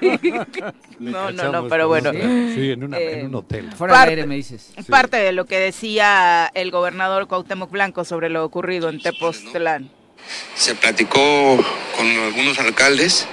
[1.00, 2.12] no, no, no, pero bueno.
[2.12, 3.72] Sí, en, una, en un Eh, hotel.
[3.76, 4.72] Fuera Parte- del aire me dices.
[4.90, 9.90] Parte de lo que decía el gobernador Cuauhtémoc Blanco sobre lo ocurrido en Tepoztlán.
[10.56, 11.58] Se platicó
[11.98, 13.26] con algunos alcaldes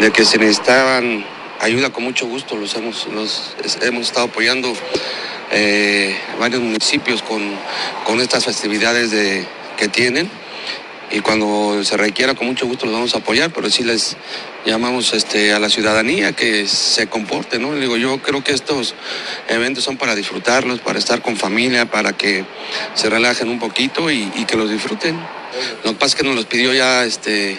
[0.00, 1.24] de que se necesitaban
[1.60, 4.72] ayuda con mucho gusto, los hemos, los hemos estado apoyando
[5.52, 7.42] eh, varios municipios con,
[8.04, 10.30] con estas festividades de, que tienen
[11.10, 14.16] y cuando se requiera con mucho gusto los vamos a apoyar, pero sí les
[14.64, 17.74] llamamos este, a la ciudadanía que se comporte, ¿no?
[17.74, 18.94] Digo, yo creo que estos
[19.48, 22.44] eventos son para disfrutarlos, para estar con familia, para que
[22.94, 25.18] se relajen un poquito y, que los disfruten.
[25.84, 27.58] Lo que pasa es que nos los pidió ya este,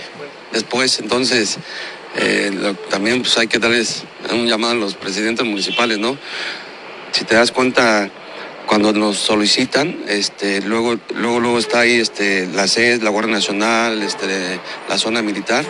[0.54, 1.58] después, entonces
[2.16, 6.18] eh, también pues, hay que darles un llamado a los presidentes municipales, ¿no?
[7.12, 8.10] Si te das cuenta,
[8.72, 14.02] cuando nos solicitan, este, luego, luego, luego está ahí este, la CES, la Guardia Nacional,
[14.02, 15.66] este, la zona militar,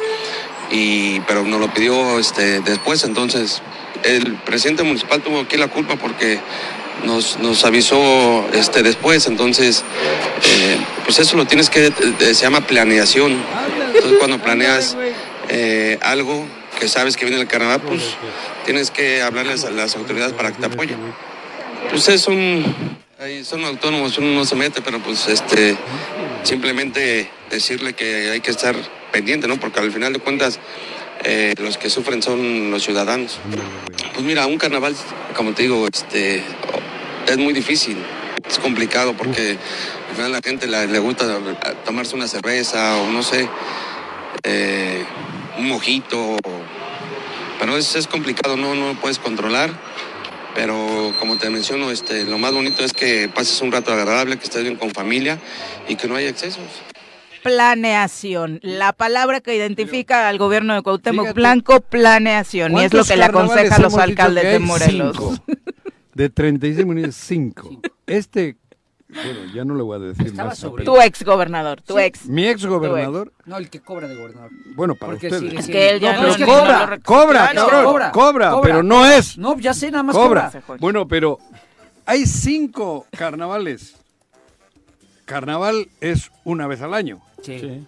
[0.69, 3.63] y, pero nos lo pidió este, después, entonces
[4.03, 6.39] el presidente municipal tuvo aquí la culpa porque
[7.03, 9.83] nos, nos avisó este, después, entonces
[10.47, 13.35] eh, pues eso lo tienes que, se llama planeación,
[13.95, 14.95] entonces cuando planeas
[15.49, 16.45] eh, algo
[16.79, 18.03] que sabes que viene el carnaval, pues
[18.63, 20.99] tienes que hablarles a las autoridades para que te apoyen.
[21.89, 22.63] Pues es un,
[23.19, 25.77] ahí son autónomos, uno no se mete, pero pues este,
[26.43, 28.75] simplemente decirle que hay que estar
[29.11, 29.59] pendiente, ¿no?
[29.59, 30.59] Porque al final de cuentas
[31.23, 33.39] eh, los que sufren son los ciudadanos.
[34.13, 34.95] Pues mira, un carnaval,
[35.35, 36.43] como te digo, este,
[37.27, 37.97] es muy difícil,
[38.49, 39.57] es complicado porque
[40.09, 41.39] al final la gente le gusta
[41.85, 43.47] tomarse una cerveza o no sé,
[44.43, 45.05] eh,
[45.59, 46.37] un mojito,
[47.59, 49.69] pero es, es complicado, no, no lo puedes controlar.
[50.53, 54.43] Pero como te menciono, este, lo más bonito es que pases un rato agradable, que
[54.43, 55.39] estés bien con familia
[55.87, 56.63] y que no haya excesos.
[57.43, 61.39] Planeación, la palabra que identifica al gobierno de Cuauhtémoc Fíjate.
[61.39, 64.59] Blanco, planeación, y es lo ¿Cuántos que le aconseja a los alcaldes de?
[64.59, 65.17] Morelos.
[65.17, 65.35] Cinco.
[66.13, 67.81] De 36 municipios, 5.
[68.05, 68.57] Este,
[69.13, 70.57] bueno, ya no le voy a decir Estaba más.
[70.59, 72.01] sobre- Tu ex gobernador, tu Sí.
[72.03, 72.25] ex.
[72.27, 74.51] Mi ex gobernador, No, el que cobra de gobernador.
[74.75, 75.43] bueno, para Porque ustedes.
[75.49, 77.67] sigue Es que él ya No, no, pero es que no cobra, lo Cobra, Claro.
[77.69, 78.61] cabrón, Cobra, cobra, cobra.
[78.61, 79.37] pero no es.
[79.37, 80.51] No, ya sé, nada más Cobra.
[80.65, 80.77] cobra.
[80.79, 81.39] Bueno, pero
[82.05, 83.95] hay cinco carnavales.
[85.25, 87.21] Carnaval es una vez al año.
[87.41, 87.59] Sí.
[87.59, 87.83] Sí.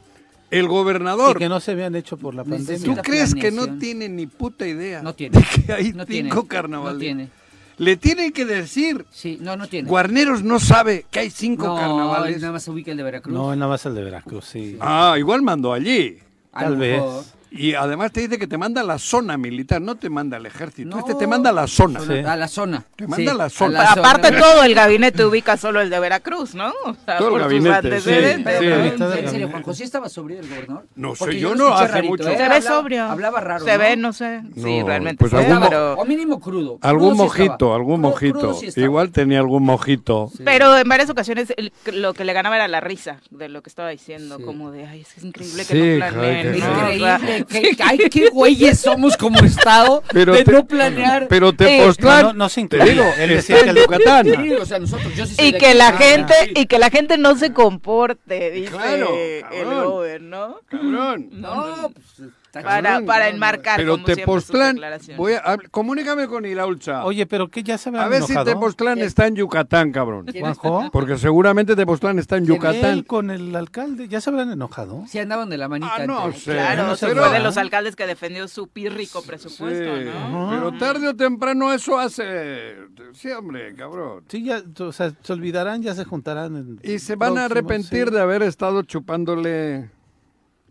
[0.52, 2.84] El Y gobernador, que no se habían hecho por la pandemia.
[2.86, 5.40] ¿tú crees que no tiene ni puta idea No tiene.
[5.40, 6.48] de que hay No cinco tiene.
[6.48, 6.94] carnavales?
[6.94, 7.30] No tiene.
[7.78, 9.90] Le tienen que decir, Sí, no, no tiene.
[9.90, 12.40] Guarneros no sabe que hay cinco no, carnavales.
[12.42, 13.34] nada más se ubica el de Veracruz.
[13.34, 14.78] No, nada más el de Veracruz, sí.
[14.80, 16.20] Ah, igual mandó allí.
[16.52, 17.34] Tal lo vez.
[17.56, 20.46] Y además te dice que te manda a la zona militar, no te manda al
[20.46, 20.90] ejército.
[20.90, 21.00] No.
[21.00, 22.00] Este te manda a la zona.
[22.00, 22.14] Sí.
[22.26, 22.84] A la zona.
[22.96, 23.84] Te manda a la a zona.
[23.84, 24.40] la Aparte zona.
[24.40, 26.70] todo el gabinete ubica solo el de Veracruz, ¿no?
[26.86, 28.50] O sea, Todo el por gabinete, sus sí, ¿no?
[28.50, 29.20] sí.
[29.20, 30.86] En serio, Juan José estaba sobrio el gobernador.
[30.96, 32.24] No sé, Porque yo lo no, hace rarito, mucho.
[32.30, 32.32] ¿eh?
[32.32, 33.04] Se ve Hablaba- sobrio.
[33.06, 33.66] Hablaba raro.
[33.66, 34.42] Se ve, no sé.
[34.56, 35.94] Sí, No, realmente pues ve, algún mo- pero...
[35.94, 36.80] O mínimo crudo.
[36.82, 38.54] Algún Crudo sí mojito, algún mojito.
[38.56, 38.70] sí.
[38.82, 40.30] Igual tenía algún mojito.
[40.36, 40.42] Sí.
[40.44, 43.70] Pero en varias ocasiones el- lo que le ganaba era la risa de lo que
[43.70, 44.44] estaba diciendo, Sí.
[44.44, 46.60] como de, ay, es increíble que Sí, no planeen.
[46.60, 46.82] ¿no?
[46.82, 47.43] Increíble.
[47.46, 51.28] Que- ay, qué güeyes somos como Estado Pero de te- no planear.
[51.28, 51.58] Pero Sí.
[51.58, 52.92] Tepoztlán, No, no, no se te incluye.
[52.92, 54.26] digo, Él decía que el- Yucatán.
[54.26, 56.52] Sí, o sea, nosotros, yo sí y de que la gente sí.
[56.56, 59.86] y que la gente no se comporte, dice Claro, el cabrón.
[59.86, 60.60] Gober, ¿no?
[60.70, 61.30] Cabrón.
[61.32, 64.80] No, pues, está Para, para enmarcar Pero como Tepoztlán,
[65.18, 67.04] voy a, comunícame con Iraulcha.
[67.04, 68.36] Oye, pero que ya se a ver si.
[68.36, 70.26] Tepoztlán está en Yucatán, cabrón.
[70.28, 72.58] ¿Quién Juanjo, Porque seguramente Tepoztlán está en ¿Quién?
[72.58, 72.86] Yucatán.
[72.92, 75.04] él con el alcalde, ya se habían enojado.
[75.08, 75.94] Sí andaban de la manita.
[75.96, 76.52] Ah, no entre- sé.
[76.52, 80.50] Claro, no se se fue de los alcaldes que defendió su pírrico presupuesto, Sí, ¿no?
[80.52, 82.76] Pero tarde o temprano eso hace.
[83.14, 84.24] Sí, hombre, cabrón.
[84.28, 86.56] Sí, ya, o sea, se olvidarán, ya se juntarán.
[86.56, 88.14] en Y se van a arrepentir sí.
[88.14, 89.90] de haber estado chupándole.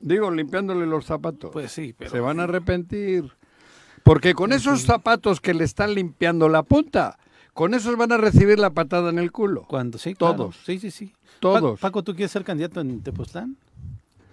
[0.03, 1.51] Digo, limpiándole los zapatos.
[1.53, 2.11] Pues sí, pero.
[2.11, 3.33] Se van a arrepentir.
[4.03, 7.19] Porque con esos zapatos que le están limpiando la punta,
[7.55, 9.65] con esos van a recibir la patada en el culo.
[9.69, 10.37] Cuando, sí, claro.
[10.37, 10.57] Todos.
[10.67, 11.13] Sí, sí, sí.
[11.39, 11.79] Todos.
[11.81, 13.57] Pa- Paco, ¿tú quieres ser candidato en Tepoztlán?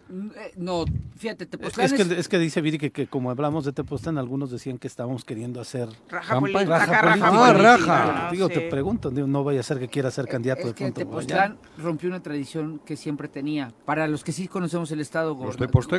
[0.09, 0.85] Eh, No,
[1.17, 4.17] fíjate, te Es, es que, es que dice Viri que, que como hablamos de Tepoztlán,
[4.17, 7.27] algunos decían que estábamos queriendo hacer Raja política, raja raja, política.
[7.27, 8.23] Ah, política, raja.
[8.25, 8.31] ¿no?
[8.31, 8.53] Digo, Sí.
[8.55, 10.99] te pregunto, digo, no vaya a ser que quiera ser candidato Es de que pronto.
[10.99, 13.71] Tepoztlán rompió una tradición que siempre tenía.
[13.85, 15.37] Para los que sí conocemos el estado,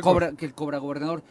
[0.01, 1.23] cobra, que el cobra gobernador,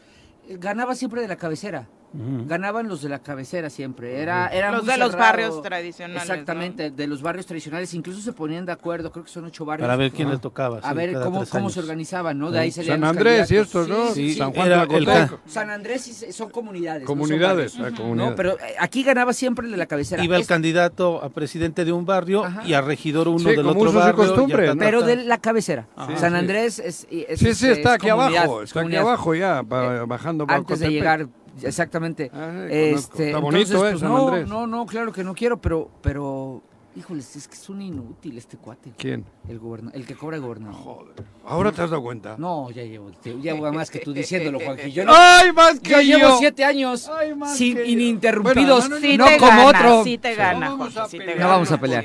[0.49, 1.89] eh, ganaba siempre de la cabecera.
[2.13, 4.21] Ganaban los de la cabecera siempre.
[4.21, 7.95] Era, era Los muy de los barrios tradicionales, Exactamente, de los barrios tradicionales.
[7.95, 9.87] Incluso se ponían de acuerdo, creo que son ocho barrios.
[9.87, 10.33] Para ver quién Ah.
[10.33, 10.79] le tocaba.
[10.79, 12.51] A sí, ver cómo, cómo se organizaban, ¿no?
[12.51, 13.67] De ahí salían San Andrés y candidatos.
[13.67, 14.09] estos, ¿no?
[14.15, 14.55] Sí, sí, San sí.
[14.57, 17.03] Juan Era de ca- San Andrés sí son comunidades.
[17.03, 17.93] no son Comunidades, barrios.
[17.95, 18.31] ah, comunidades.
[18.31, 20.25] No, pero eh, aquí ganaba siempre el de la cabecera.
[20.25, 22.63] Iba el Es- candidato a presidente de un barrio Ajá.
[22.67, 24.37] y a regidor uno Sí, del como otro barrio.
[24.75, 24.77] ¿no?
[24.79, 25.87] pero de la cabecera.
[26.17, 26.37] San Sí.
[26.37, 30.45] Andrés es, Sí, sí, está es aquí abajo, es está aquí abajo ya, pa- bajando
[30.49, 31.29] Antes de llegar,
[31.63, 32.31] exactamente.
[32.33, 34.49] Ah, sí, este, Está bonito, entonces, ¿eh, pues, San no, Andrés?
[34.49, 36.63] no, no, claro que no quiero, pero, pero,
[36.97, 38.93] híjoles, es que es un inútil este cuate.
[38.97, 39.25] ¿Quién?
[39.49, 40.77] El goberna- el que cobra gobernador.
[40.77, 41.15] Joder.
[41.47, 42.37] ¿Ahora te has dado cuenta?
[42.39, 44.93] No, ya llevo, ya llevo más que tú diciéndolo, Juanji.
[44.93, 46.19] Yo, no- ¡Ay, más que yo yo!
[46.19, 50.05] llevo siete años Ay, más sin que ininterrumpidos, Bueno, Sí no te como gana, otro.
[50.05, 51.41] sí te No gana, vamos a sí te pelear.
[51.41, 52.05] No vamos a pelear.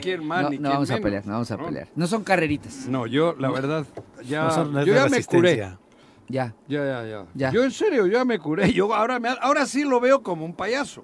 [0.60, 1.66] No, vamos a pelear, no vamos a No.
[1.66, 1.88] pelear.
[1.96, 2.88] No son carreritas.
[2.88, 3.86] No, yo, la verdad,
[4.26, 5.68] ya, No son- no es yo ya me curé.
[6.28, 6.54] Ya.
[6.68, 7.52] Ya, ya, ya, Ya.
[7.52, 8.72] Yo en serio, yo ya me curé.
[8.74, 11.04] Yo ahora, me, ahora sí lo veo como un payaso.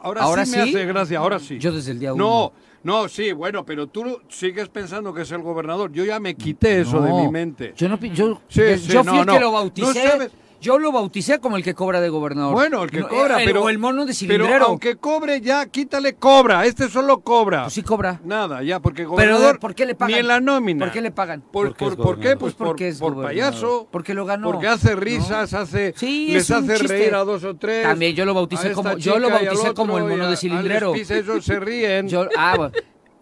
[0.00, 0.70] Ahora, ¿Ahora sí me sí?
[0.70, 1.58] hace gracia, ahora sí.
[1.58, 2.52] Yo desde el día uno.
[2.84, 5.90] No, no, sí, bueno, pero tú sigues pensando que es el gobernador.
[5.92, 7.72] Yo ya me quité eso de mi mente.
[7.76, 10.08] Yo no yo, Sí, yo, sí, yo fui no, el que lo No bauticé.
[10.08, 12.52] sabes- Yo lo bauticé como el que cobra de gobernador.
[12.52, 13.62] Bueno, el que No, cobra, el- pero...
[13.62, 14.66] O el mono de Pero cilindrero.
[14.66, 16.66] aunque cobre ya, quítale cobra.
[16.66, 17.62] Este solo cobra.
[17.62, 18.20] Pues sí cobra.
[18.24, 19.60] Nada, ya, porque Pero gobernador...
[19.60, 20.12] ¿por qué le pagan?
[20.14, 20.84] Ni en la nómina.
[20.84, 21.42] ¿Por qué le pagan?
[21.42, 22.30] ¿Por, Porque por, por qué?
[22.30, 23.50] Pues Pues por, porque es por gobernador.
[23.52, 23.88] payaso.
[23.92, 24.50] Porque lo ganó.
[24.50, 25.00] Porque hace ¿no?
[25.00, 25.94] risas, hace...
[25.96, 26.98] Sí, les es un hace chiste.
[26.98, 27.84] reír a dos o tres.
[27.84, 30.88] También yo lo bauticé como yo lo bauticé como el mono a- de cilindrero.
[30.92, 32.08] Alex Pisa, ellos se ríen.
[32.08, 32.72] Yo, ah, bueno.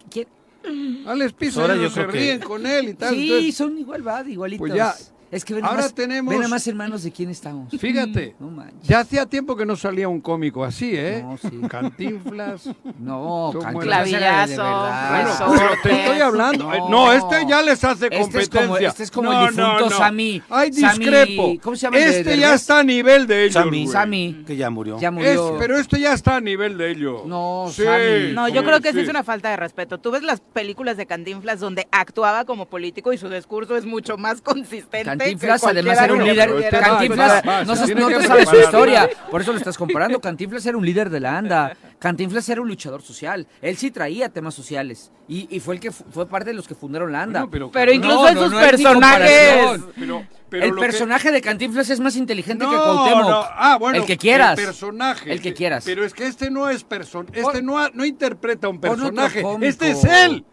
[0.09, 0.27] ¿Quién?
[1.07, 3.13] Alex ellos yo se que- ríen con él y tal.
[3.13, 4.67] Sí, entonces, son igual, va, igualitos.
[4.67, 4.93] Pues ya,
[5.29, 7.71] Es que ven ahora tenemos- ven nomás hermanos de quién estamos.
[7.77, 8.87] Fíjate, No manches.
[8.87, 11.21] ya hacía tiempo que no salía un cómico así, ¿eh?
[11.23, 11.49] No, sí.
[11.67, 12.69] Cantinflas.
[12.99, 14.09] No, Cantinflas.
[14.09, 16.63] Bueno, pero te estoy hablando.
[16.65, 16.73] No.
[16.73, 18.61] eh, No, este ya les hace Este es competencia.
[18.67, 19.97] como- este es como el No, difunto no, no.
[19.97, 20.41] Sammy.
[20.49, 21.53] Ay, Sammy- discrepo.
[21.61, 23.53] ¿cómo se llama de Este ya está a nivel de ellos.
[23.53, 23.83] Sammy.
[23.83, 23.93] güey.
[23.93, 24.43] Sammy.
[24.47, 24.99] Que ya murió.
[24.99, 25.55] Ya Es- murió.
[25.59, 27.25] pero este ya está a nivel de ellos.
[27.25, 28.33] No, sí, Sammy.
[28.33, 29.03] No, yo sí, creo que sí sí.
[29.03, 29.97] es una falta de respeto.
[29.99, 34.17] Tú ves las películas de Cantinflas donde actuaba como político y su discurso es mucho
[34.17, 35.16] más consistente.
[35.17, 36.69] Cantinflas además era un líder.
[36.69, 40.19] Cantinflas, no, sabes su historia, por eso lo estás comparando.
[40.19, 41.75] Cantinflas era un líder de la ANDA.
[41.99, 43.47] Cantinflas era un luchador social.
[43.61, 46.67] Él sí traía temas sociales y, y fue el que fu- fue parte de los
[46.67, 47.39] que fundaron la ANDA.
[47.45, 49.81] Bueno, pero, Pero incluso No, en sus no personajes.
[49.95, 53.29] pero- pero el que- personaje de Cantinflas es más inteligente No, que Cuauhtémoc.
[53.29, 53.43] no.
[53.49, 54.57] Ah, bueno, el que quieras.
[54.59, 55.31] El personaje.
[55.33, 55.83] El que quieras.
[55.85, 59.43] Pero es que este no es person, este no, ha- no interpreta un personaje.
[59.61, 60.45] Este es él.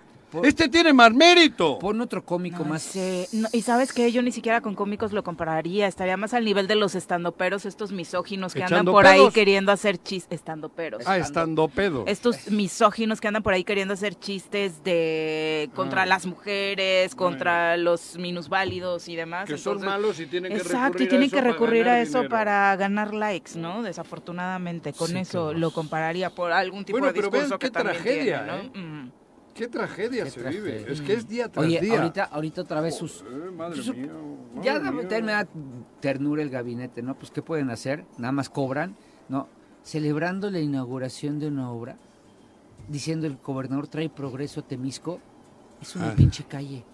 [0.42, 1.78] Este tiene más mérito.
[1.78, 2.82] Pon otro cómico No más.
[2.82, 6.44] sé, no, y sabes que yo ni siquiera con cómicos lo compararía, estaría más al
[6.44, 11.02] nivel de los estandoperos, estos misóginos que andan ¿Echando por ahí queriendo hacer chistes, estandoperos.
[11.06, 12.04] Ah, estando pedo.
[12.06, 16.06] Estos misóginos que andan por ahí queriendo hacer chistes de contra Ah.
[16.06, 19.46] las mujeres, contra los minusválidos y demás.
[19.48, 21.84] Que son malos y tienen que Exacto, recurrir y tienen a eso que para recurrir
[21.84, 22.30] ganar a eso dinero.
[22.30, 23.82] para ganar likes, ¿no?
[23.82, 27.66] Desafortunadamente, con Sí, eso lo compararía por algún tipo Bueno, de pero discurso vean que
[27.66, 28.70] qué también tragedia, tiene, ¿eh?
[28.74, 28.80] ¿no?
[28.80, 29.12] Mm.
[29.54, 30.62] Qué tragedia Qué se tragedia.
[30.78, 30.92] vive.
[30.92, 31.98] Es que es día tras Oye, día.
[32.00, 33.22] ahorita, ahorita otra vez sus.
[33.56, 34.10] Madre mía,
[34.62, 35.22] Ya madre da- mía.
[35.22, 35.48] me da
[36.00, 37.14] ternura el gabinete, ¿no?
[37.16, 38.04] Pues ¿qué pueden hacer?
[38.18, 38.96] Nada más cobran,
[39.28, 39.48] ¿no?
[39.84, 41.96] Celebrando la inauguración de una obra,
[42.88, 45.20] diciendo el gobernador trae progreso a Temisco,
[45.80, 46.14] es una Ah.
[46.16, 46.84] pinche calle.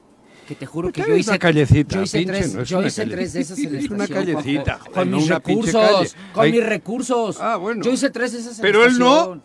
[0.46, 1.96] Que te juro que ¿Qué yo hice, callecita?
[1.96, 4.08] yo hice pinche, tres, no es yo hice tres de esas en la Es una
[4.08, 7.38] callecita, con no mis recursos, con mis recursos.
[7.40, 7.82] Ah, bueno.
[7.84, 9.40] Yo hice tres de esas en Pero él no.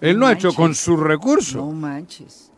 [0.00, 1.58] Él no ha hecho con su recurso.
[1.58, 2.50] No manches.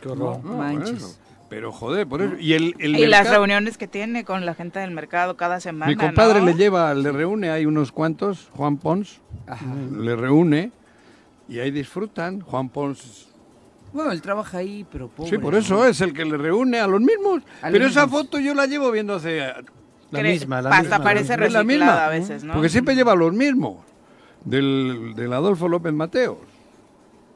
[0.00, 0.42] Qué horror.
[0.44, 1.18] No No, manches.
[1.48, 2.34] Pero joder, por eso.
[2.40, 5.86] Y, el, el Y las reuniones que tiene con la gente del mercado cada semana.
[5.90, 6.46] Mi compadre ¿no?
[6.46, 9.64] le lleva, le reúne, hay unos cuantos, Juan Pons, Ajá.
[9.96, 10.72] le reúne
[11.48, 12.40] y ahí disfrutan.
[12.40, 13.28] Juan Pons,
[13.92, 15.30] Bueno, él trabaja ahí, pero pobre.
[15.30, 15.84] sí, por eso ¿no?
[15.84, 17.42] es el que le reúne a los mismos.
[17.62, 18.22] A los Pero esa mismos.
[18.22, 19.40] foto yo la llevo viendo hace...
[20.10, 21.02] La misma, la Hasta misma.
[21.04, 22.06] parece Es la reciclada misma.
[22.06, 22.54] a veces, ¿no?
[22.54, 23.76] Porque siempre lleva los mismos,
[24.44, 26.38] del, del Adolfo López Mateos.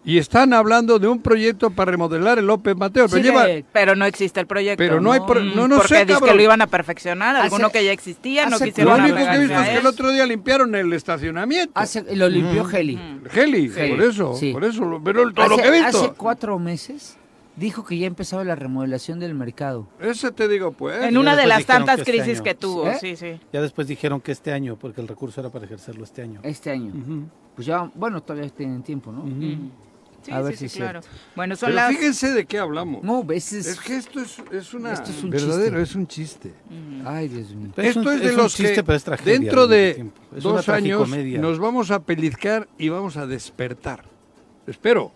[0.03, 3.11] Y están hablando de un proyecto para remodelar el López Mateos.
[3.11, 4.79] Pero, lleva, Pero no existe el proyecto.
[4.79, 7.37] Pero no hay pro- Mm, no, no Porque sé, dice que lo iban a perfeccionar,
[7.37, 9.87] Hace- alguno que ya existía, no quisieron lo único que he visto es que el
[9.87, 11.73] otro día limpiaron el estacionamiento.
[11.75, 12.99] Hace- lo limpió Heli.
[13.35, 14.53] Heli, Heli, por eso, sí.
[14.53, 15.99] por eso, pero todo lo que he visto.
[16.05, 17.17] Hace cuatro meses
[17.57, 19.87] dijo que ya empezaba la remodelación del mercado.
[20.01, 21.03] Ese te digo, pues.
[21.05, 22.45] En una de las tantas que este crisis año.
[22.45, 22.97] que tuvo, ¿Eh?
[22.99, 23.39] sí, sí.
[23.53, 26.41] Ya después dijeron que este año, porque el recurso era para ejercerlo este año.
[26.43, 26.93] Este año.
[27.55, 29.21] Pues ya, bueno, todavía tienen tiempo, ¿no?
[29.25, 29.71] Ujú.
[30.23, 31.01] Sí, A ver sí, si sí, claro.
[31.35, 31.91] Bueno, son Pero las...
[31.91, 33.03] fíjense de qué hablamos.
[33.03, 33.81] No, ves, es...
[33.81, 34.93] Que esto es, es una.
[34.93, 35.83] Esto es un verdadero, chiste.
[35.83, 36.55] es un chiste.
[37.07, 37.73] Ay, Dios mío.
[37.77, 41.09] Esto es de es un los chiste, que pero es tragedia dentro de dos años
[41.09, 44.05] nos vamos a pellizcar y vamos a despertar.
[44.67, 45.13] Espero.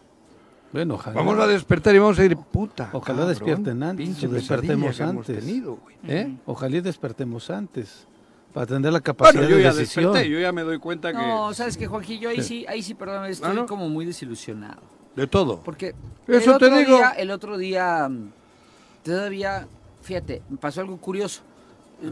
[0.72, 1.14] Bueno, ojalá.
[1.14, 2.88] Vamos a despertar y vamos a decir, puta.
[2.92, 5.44] Ojalá cabrón, despierten antes o despertemos que hemos antes.
[5.44, 5.78] tenido.
[6.08, 6.34] ¿Eh?
[6.46, 8.08] Ojalá despertemos antes.
[8.54, 10.04] Para tener la capacidad Bueno, yo de ya decisión.
[10.12, 12.94] desperté, yo ya me doy cuenta No, que sabes que Juanjillo, ahí sí, ahí sí,
[12.94, 13.66] perdón, estoy Ah, ¿no?
[13.66, 14.80] como muy desilusionado.
[15.16, 15.60] de todo.
[15.62, 15.94] Porque
[16.26, 16.96] Eso el te otro digo.
[16.96, 18.30] Día, el otro día, mm,
[19.02, 19.66] todavía,
[20.02, 21.42] fíjate, me pasó algo curioso.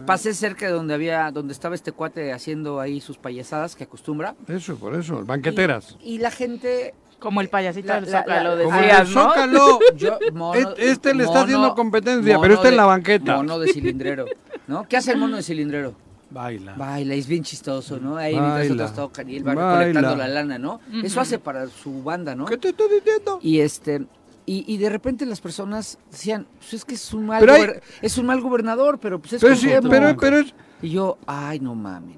[0.07, 4.35] Pasé cerca de donde había, donde estaba este cuate haciendo ahí sus payasadas que acostumbra.
[4.49, 5.97] Eso, por eso, banqueteras.
[6.01, 9.23] Y, y la gente, Como el payasito La- del Zócalo, el decías, ¿no?
[9.29, 9.79] Zócalo.
[9.97, 13.37] yo, mono- Este- este le está mono- haciendo competencia, pero este en de- la banqueta.
[13.37, 14.25] Mono de cilindrero,
[14.67, 14.89] ¿no?
[14.89, 15.95] ¿Qué hace el mono de cilindrero?
[16.33, 16.75] Baila.
[16.77, 18.17] Baila, es bien chistoso, ¿no?
[18.17, 19.79] Ahí mientras otros tocan y él va Baila.
[19.79, 20.81] recolectando la lana, ¿no?
[21.03, 22.45] Eso hace para su banda, ¿no?
[22.47, 23.39] ¿Qué te estoy diciendo?
[23.43, 24.07] Y este
[24.45, 27.61] y, y de repente las personas decían, pues es que es un mal Pero hay-
[27.63, 29.91] gober- es un mal gobernador, pero pues es Pero, sí, Cuauhtémoc".
[29.91, 30.55] pero, pero es...
[30.83, 32.17] Y yo, ay, no mames.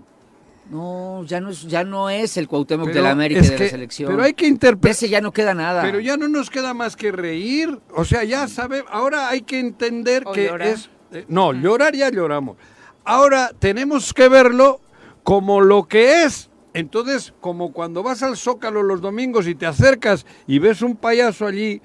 [0.70, 3.56] No, ya no es ya no es el Cuauhtémoc de pero la América es de
[3.56, 4.10] que- la selección.
[4.10, 4.90] Pero hay que De interpretar...
[4.92, 5.82] ese ya no queda nada.
[5.82, 7.78] Pero ya no nos queda más que reír.
[7.94, 10.68] O sea, ya sabe, ahora hay que entender O que llorar.
[10.68, 10.88] es...
[11.12, 12.56] eh, no, llorar ya lloramos.
[13.04, 14.80] Ahora tenemos que verlo
[15.22, 16.50] como lo que es.
[16.72, 21.46] Entonces, como cuando vas al Zócalo los domingos y te acercas y ves un payaso
[21.46, 21.80] allí,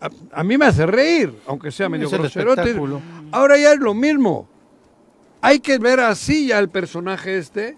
[0.00, 2.76] a, a mí me hace reír, aunque sea medio Es el groserote.
[3.30, 4.48] Ahora ya es lo mismo.
[5.40, 7.76] Hay que ver así ya el personaje este.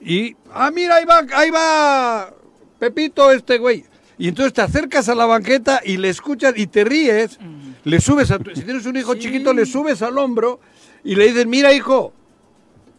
[0.00, 2.34] Y, ah, mira, ahí va, ahí va
[2.78, 3.84] Pepito este güey.
[4.18, 7.38] Y entonces te acercas a la banqueta y le escuchas y te ríes.
[7.84, 10.60] Le subes a tu, si tienes un hijo chiquito, le subes al hombro
[11.04, 12.12] y le dices, mira hijo,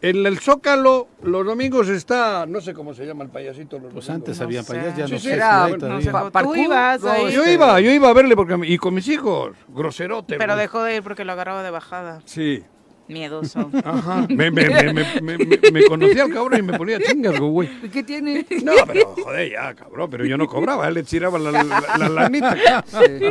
[0.02, 3.78] en el Zócalo los domingos está, no sé cómo se llama el payasito.
[3.78, 4.10] Los Pues domingos.
[4.10, 4.74] antes No había sé.
[4.74, 6.10] payas, ya Sí, no sí, sé si era, hay no sé,
[6.42, 7.32] Tú ibas no, ahí.
[7.32, 10.36] Yo iba, yo iba a verle porque y con mis hijos, groserote.
[10.36, 10.64] Pero güey.
[10.66, 12.20] dejó de ir porque lo agarraba de bajada.
[12.26, 12.62] Sí.
[13.08, 13.70] Miedoso.
[13.84, 14.26] Ajá.
[14.30, 17.68] Me, me, me, me, me- me- me conocía el cabrón y me ponía chingas, güey.
[17.82, 18.46] ¿Y ¿Qué tiene?
[18.62, 22.08] No, pero joder, ya, cabrón, pero yo no cobraba, él le tiraba la, la, la
[22.08, 22.82] lanita.
[22.86, 23.24] Sí.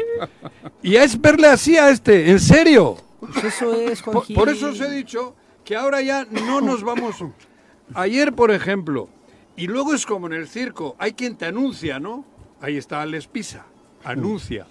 [0.84, 2.98] Y es verle así a este, en serio.
[3.32, 7.16] Pues eso es, Por, por eso os he dicho que ahora ya no nos vamos.
[7.94, 9.10] Ayer, por ejemplo,
[9.56, 12.26] y luego es como en el circo, hay quien te anuncia, ¿no?
[12.62, 13.66] Ahí está Alex Pisa,
[14.04, 14.66] anuncia.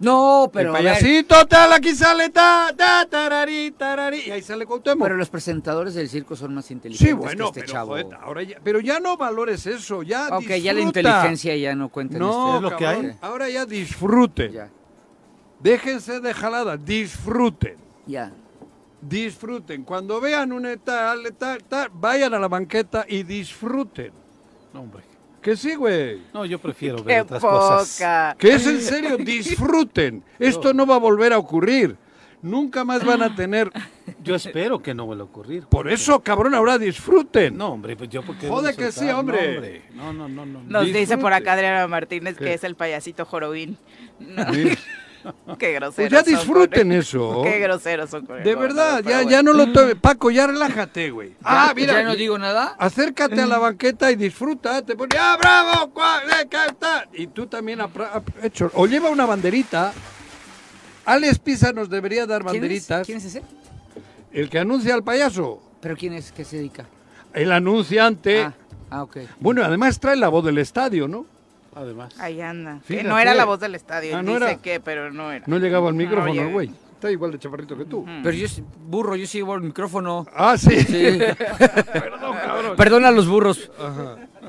[0.00, 5.02] No, pero el payasito, tal, aquí sale, ta, ta, tarari, tarari, y ahí sale Cuauhtémoc.
[5.02, 7.88] pero los presentadores del circo son más inteligentes Sí, bueno, que este pero, chavo.
[7.92, 11.00] joder, ahora ya, pero ya no valores eso, ya Ok, ya la disfruta.
[11.00, 13.12] inteligencia ya no cuenta en No, este- Es lo que hay.
[13.20, 14.52] ahora ya disfruten.
[14.52, 14.70] Ya,
[15.60, 17.74] Déjense de jalada, disfruten.
[18.08, 18.32] Ya.
[19.00, 19.84] Disfruten.
[19.84, 24.10] Cuando vean un tal, tal, tal, vayan a la banqueta y disfruten.
[24.74, 25.04] No, hombre.
[25.40, 26.20] Que sí, güey.
[26.34, 28.36] No, yo prefiero ver Qué otras cosas.
[28.36, 30.24] Que es en serio, disfruten.
[30.38, 31.96] Esto no va a volver a ocurrir.
[32.40, 33.70] Nunca más van a tener.
[34.22, 35.66] Yo espero que no vuelva a ocurrir.
[35.66, 37.56] Por eso, cabrón, ahora disfruten.
[37.56, 38.48] No, hombre, pues yo porque...
[38.48, 39.82] Joder que sí, hombre.
[39.92, 40.60] No, no, no, no.
[40.60, 40.66] no.
[40.66, 42.44] Nos dice por acá Adriana Martínez ¿Qué?
[42.44, 43.76] que es el payasito jorobín.
[45.58, 46.08] Qué grosero.
[46.08, 47.42] Pues ya disfruten eso.
[47.44, 49.30] Qué groseros son con el De verdad, ya, bueno.
[49.30, 49.94] ya no lo tomes.
[49.96, 51.34] Paco, ya relájate, güey.
[51.42, 51.94] Ah, mira.
[51.94, 52.74] ¿Ya no digo nada?
[52.78, 54.82] Acércate a la banqueta y disfruta.
[54.82, 55.92] Te pones, ¡ah, bravo!
[55.94, 57.04] cua- eh, ca- ta".
[57.12, 57.80] Y tú también
[58.42, 58.70] hecho.
[58.74, 59.92] O lleva una banderita.
[61.04, 62.60] Alex Pisa nos debería dar ¿Quién es?
[62.60, 63.06] banderitas.
[63.06, 63.42] ¿Quién es ese?
[64.32, 65.62] El que anuncia al payaso.
[65.80, 66.32] ¿Pero quién es?
[66.32, 66.84] ¿Qué se dedica?
[67.32, 68.42] El anunciante.
[68.42, 68.54] Ah,
[68.90, 69.16] ah, ok.
[69.40, 71.24] Bueno, además trae la voz del estadio, ¿no?
[71.78, 72.18] Además.
[72.18, 72.78] Ahí anda.
[72.80, 73.08] Que Fíjate.
[73.08, 74.16] no era la voz del estadio.
[74.16, 74.56] Ah, ¿no dice era?
[74.56, 75.44] que, pero no era.
[75.46, 76.70] No llegaba al No micrófono, güey.
[76.92, 78.04] Está igual de chaparrito que tú.
[78.24, 78.48] Pero yo,
[78.88, 80.26] burro, yo sí llevo el micrófono.
[80.34, 80.80] Ah, sí.
[80.80, 81.18] Sí.
[81.92, 82.76] Perdón, cabrón.
[82.76, 83.70] Perdona a los burros.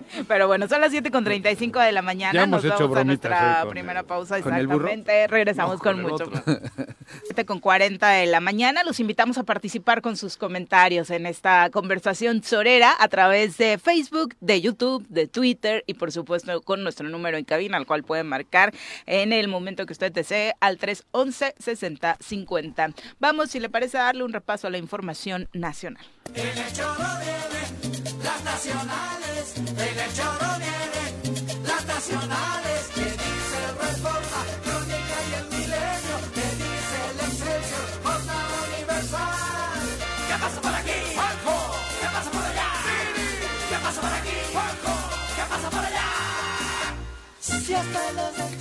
[0.27, 2.33] Pero bueno, son las 7 con 35 de la mañana.
[2.33, 4.41] Ya hemos Nos hecho vamos a bromitas, nuestra con primera el- pausa.
[4.41, 4.87] ¿con el burro?
[4.87, 5.27] Exactamente.
[5.27, 6.43] Regresamos No, con, con el mucho más.
[7.25, 8.83] 7 con 40 de la mañana.
[8.83, 14.35] Los invitamos a participar con sus comentarios en esta conversación sorera a través de Facebook,
[14.39, 18.27] de YouTube, de Twitter y por supuesto con nuestro número en cabina, al cual pueden
[18.27, 18.73] marcar
[19.05, 22.89] en el momento que usted desee al 311 6050.
[23.19, 26.03] Vamos, si le parece, a darle un repaso a la información nacional
[29.55, 36.45] nacionales, el lechero viene, las nacionales, que dice el Reforma, Crónica y el Milenio, que
[36.61, 39.81] dice el Excelsior, Jornada Universal.
[40.27, 40.97] ¿Qué pasa por aquí?
[41.15, 41.57] ¡Juanjo!
[41.99, 42.67] ¿Qué pasa por allá?
[42.83, 43.27] ¡Siri!
[43.69, 44.35] ¿Qué pasa por aquí?
[44.53, 44.93] ¡Juanjo!
[45.35, 46.07] ¿Qué pasa por allá?
[47.39, 48.58] Si hasta los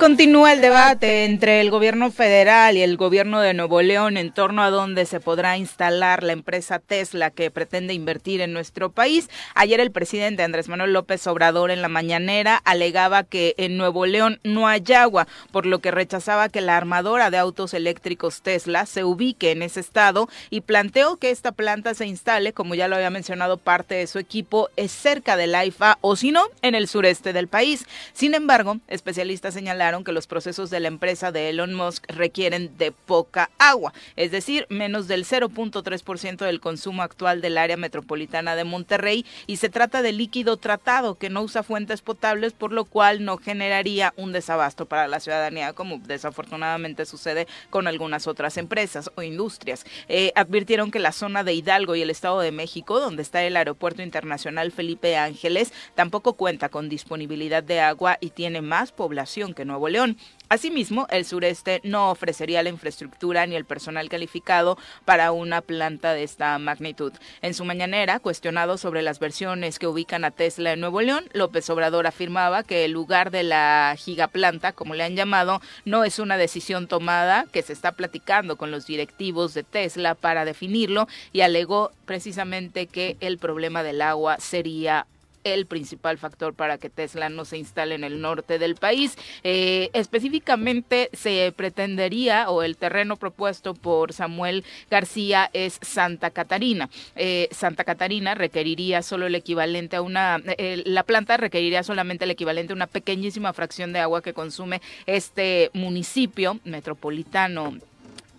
[0.00, 4.62] Continúa el debate entre el gobierno federal y el gobierno de Nuevo León en torno
[4.62, 9.28] a dónde se podrá instalar la empresa Tesla que pretende invertir en nuestro país.
[9.54, 14.40] Ayer el presidente Andrés Manuel López Obrador en la mañanera alegaba que en Nuevo León
[14.42, 19.04] no hay agua, por lo que rechazaba que la armadora de autos eléctricos Tesla se
[19.04, 23.10] ubique en ese estado y planteó que esta planta se instale, como ya lo había
[23.10, 27.34] mencionado parte de su equipo, es cerca del AIFA o si no, en el sureste
[27.34, 27.84] del país.
[28.14, 32.78] Sin embargo, especialistas señalaron señalaron que los procesos de la empresa de Elon Musk requieren
[32.78, 38.62] de poca agua, es decir, menos del 0.3% del consumo actual del área metropolitana de
[38.62, 43.24] Monterrey y se trata de líquido tratado que no usa fuentes potables, por lo cual
[43.24, 49.22] no generaría un desabasto para la ciudadanía, como desafortunadamente sucede con algunas otras empresas o
[49.22, 49.84] industrias.
[50.08, 53.56] Eh, advirtieron que la zona de Hidalgo y el Estado de México, donde está el
[53.56, 59.64] Aeropuerto Internacional Felipe Ángeles, tampoco cuenta con disponibilidad de agua y tiene más población que
[59.64, 60.16] Nuevo León.
[60.48, 66.24] Asimismo, el sureste no ofrecería la infraestructura ni el personal calificado para una planta de
[66.24, 67.12] esta magnitud.
[67.40, 71.70] En su mañanera, cuestionado sobre las versiones que ubican a Tesla en Nuevo León, López
[71.70, 76.36] Obrador afirmaba que el lugar de la gigaplanta, como le han llamado, no es una
[76.36, 81.92] decisión tomada, que se está platicando con los directivos de Tesla para definirlo y alegó
[82.06, 85.06] precisamente que el problema del agua sería
[85.44, 89.16] el principal factor para que Tesla no se instale en el norte del país.
[89.42, 96.90] Eh, específicamente se pretendería, o el terreno propuesto por Samuel García es Santa Catarina.
[97.16, 102.30] Eh, Santa Catarina requeriría solo el equivalente a una, eh, la planta requeriría solamente el
[102.30, 107.78] equivalente a una pequeñísima fracción de agua que consume este municipio metropolitano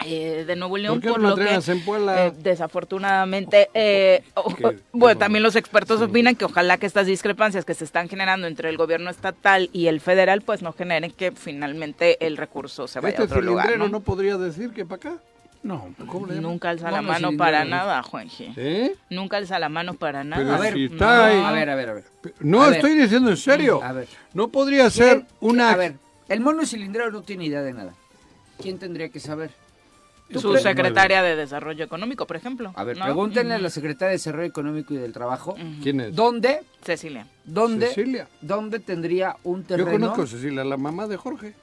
[0.06, 1.62] eh, de Nuevo León, ¿Por, qué por no lo que en
[2.10, 4.24] eh, desafortunadamente, eh,
[4.92, 6.06] bueno, también los expertos Sí.
[6.06, 9.88] opinan que ojalá que estas discrepancias que se están generando entre el gobierno estatal y
[9.88, 13.66] el federal, pues no generen que finalmente el recurso se vaya este a otro lugar.
[13.66, 14.00] cilindrero ¿no?
[14.00, 15.24] no podría decir que para acá.
[15.64, 16.52] No, ¿Cómo le llaman?
[16.54, 18.52] Nunca alza la mano para nada, Juanji.
[18.58, 18.96] ¿Eh?
[19.12, 20.42] Nunca alza la mano para nada.
[20.44, 21.06] Pero A ver, si no.
[21.06, 22.04] A ver, a ver, a ver.
[22.40, 22.78] No, A ver.
[22.78, 23.80] estoy diciendo en serio.
[23.84, 24.08] A ver.
[24.34, 25.70] No podría ser ¿Quién- una...
[25.72, 25.96] A ver,
[26.30, 27.94] el mono cilindrero no tiene idea de nada.
[28.60, 29.52] ¿Quién tendría que saber?
[30.32, 32.72] ¿Tú Su secretaria de Desarrollo Económico, por ejemplo.
[32.76, 33.06] A ver, ¿no?
[33.06, 35.56] pregúntenle a la secretaria de Desarrollo Económico y del Trabajo.
[35.84, 36.16] ¿Quién es?
[36.16, 37.28] ¿dónde, Cecilia.
[37.44, 38.28] dónde, Cecilia.
[38.42, 39.92] dónde tendría un Yo terreno?
[39.92, 41.54] conozco a Cecilia, la mamá de Jorge.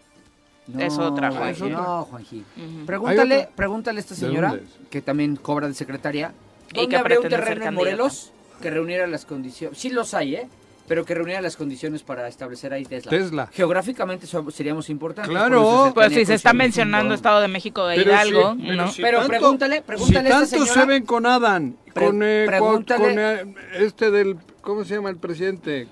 [0.66, 1.70] No, Es otra, Juanji.
[1.70, 2.44] No, Juanji.
[2.56, 2.84] Ujú.
[2.86, 3.56] Pregúntale, ¿Hay otra?
[3.56, 4.88] pregúntale a esta ¿De señora, es?
[4.90, 6.32] que también cobra de secretaria,
[6.72, 7.74] Y ¿dónde que habría un terreno en.
[7.74, 9.78] Morelos que reuniera las condiciones?
[9.78, 10.48] Sí los hay, ¿eh?
[10.88, 13.10] Pero que reuniera las condiciones para establecer ahí Tesla.
[13.10, 13.46] Tesla.
[13.52, 15.30] Geográficamente so- seríamos importantes.
[15.30, 15.92] Claro.
[15.94, 17.14] Pues si se está mencionando.
[17.14, 18.90] Estado de México de Pero Hidalgo, pero ¿no?
[18.96, 20.72] Pero tanto- pregúntale, pregúntale si a esta tanto señora.
[20.80, 25.10] se ven con Adán, con, eh, con- pregúntale- con, eh, este del, ¿cómo se llama
[25.10, 25.88] el presidente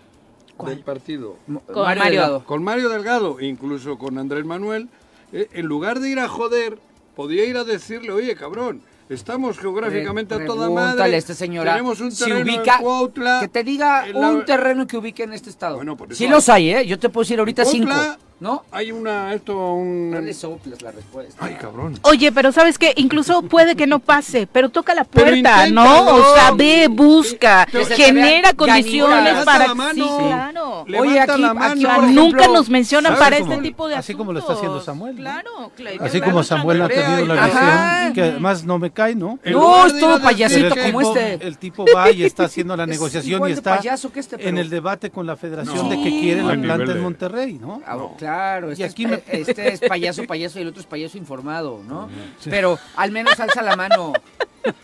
[0.65, 1.37] del partido?
[1.47, 2.03] Con Mario Mario.
[2.21, 2.45] Delgado.
[2.45, 4.89] Con Mario Delgado, incluso con Andrés Manuel,
[5.33, 6.79] eh, en lugar de ir a joder,
[7.15, 11.03] podía ir a decirle, oye, cabrón, estamos geográficamente a toda madre.
[11.15, 13.41] a esta señora Tenemos un si terreno ubica, en Cuautla.
[13.41, 15.77] que te diga la- un terreno que ubique en este estado.
[15.77, 16.87] Bueno, por eso sí los hay, ¿eh?
[16.87, 17.93] Yo te puedo decir ahorita cinco,
[18.39, 18.65] ¿no?
[18.71, 20.11] Hay una, esto, un...
[20.11, 21.35] No le soples la respuesta.
[21.45, 21.99] Ay, cabrón.
[22.03, 26.15] Oye, pero sabes que incluso puede que no pase, pero toca la puerta, ¿no?
[26.17, 30.05] O sea, ve, busca, genera condiciones para la mano.
[30.05, 30.85] sí, claro.
[30.99, 31.75] Oye, aquí- la aquí, mano.
[32.05, 34.19] ejemplo, nunca nos mencionan ¿sabes para cómo- este tipo de así asuntos.
[34.19, 35.23] como lo está haciendo Samuel, ¿no?
[35.23, 35.97] Claro, claro.
[36.05, 39.39] Así claro, como Samuel ha tenido la visión, que además no me cae, ¿no?
[39.45, 41.47] No, es todo payasito como tipo, este.
[41.47, 43.81] el tipo va y está haciendo la negociación y está
[44.15, 47.01] este, en el debate con la federación No, de que quiere la planta en de-
[47.01, 47.81] Monterrey, ¿no?
[48.27, 51.81] Claro, este, aquí es, me- este es payaso, payaso y el otro es payaso informado,
[51.87, 52.09] ¿no?
[52.45, 54.13] Pero al menos alza la mano.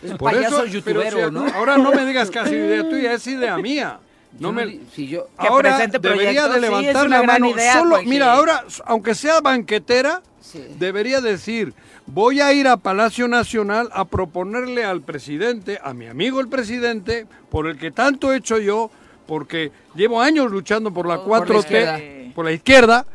[0.01, 1.45] Es un Por payaso eso, youtubero, si- ¿no?
[1.53, 3.99] Ahora no me digas que ha sido idea tuya, es idea mía.
[4.39, 4.79] No Yo me...
[4.95, 7.49] si yo, ahora debería de levantar la mano.
[7.49, 8.09] idea, Solo, Juanji.
[8.09, 10.63] mira, ahora, aunque sea banquetera, Sí.
[10.79, 11.73] debería decir,
[12.05, 17.27] voy a ir a Palacio Nacional a proponerle al presidente, a mi amigo el presidente,
[17.51, 18.89] por el que tanto he hecho yo,
[19.27, 21.99] porque llevo años luchando por la Por la 4T, izquierda.
[22.35, 23.05] por la izquierda,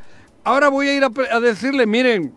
[0.49, 2.32] ahora voy a ir a, decirle, miren,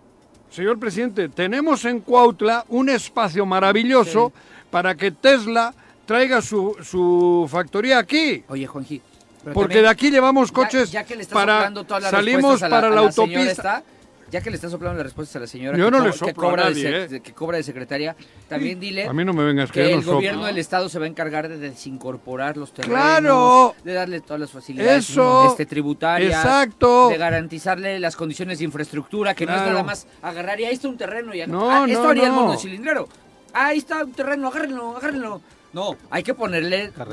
[0.50, 4.34] señor presidente, tenemos en Cuautla un espacio maravilloso
[4.70, 5.74] para que Tesla
[6.06, 8.44] traiga su, su factoría aquí.
[8.50, 9.02] Oye, Juanji.
[9.44, 12.70] Porque también, de aquí llevamos coches ya, que le estás para todas las salimos a
[12.70, 13.52] la, para a la, la autopista.
[13.52, 13.84] esta,
[14.32, 16.12] ya que le estás soplando las respuestas a la señora Yo que, no co- le
[16.12, 17.08] que soplo a cobra nadie, de, ¿eh?
[17.08, 18.16] de- que cobra de secretaria,
[18.48, 20.88] también dile A mí no me vengas que, que yo no el gobierno del estado
[20.90, 23.76] se va a encargar de desincorporar los terrenos, ¡Claro!
[23.84, 25.48] de darle todas las facilidades Eso.
[25.52, 27.10] este, tributarias, Exacto.
[27.10, 30.88] de garantizarle las condiciones de infraestructura, que no es nada más agarrar y ahí está
[30.88, 32.42] un terreno y No, ah, esto haría el no.
[32.46, 33.08] monocilindrero.
[33.54, 35.42] Ahí está un terreno, agárrenlo, agárrenlo.
[35.74, 37.06] No, hay que ponerle Carretera.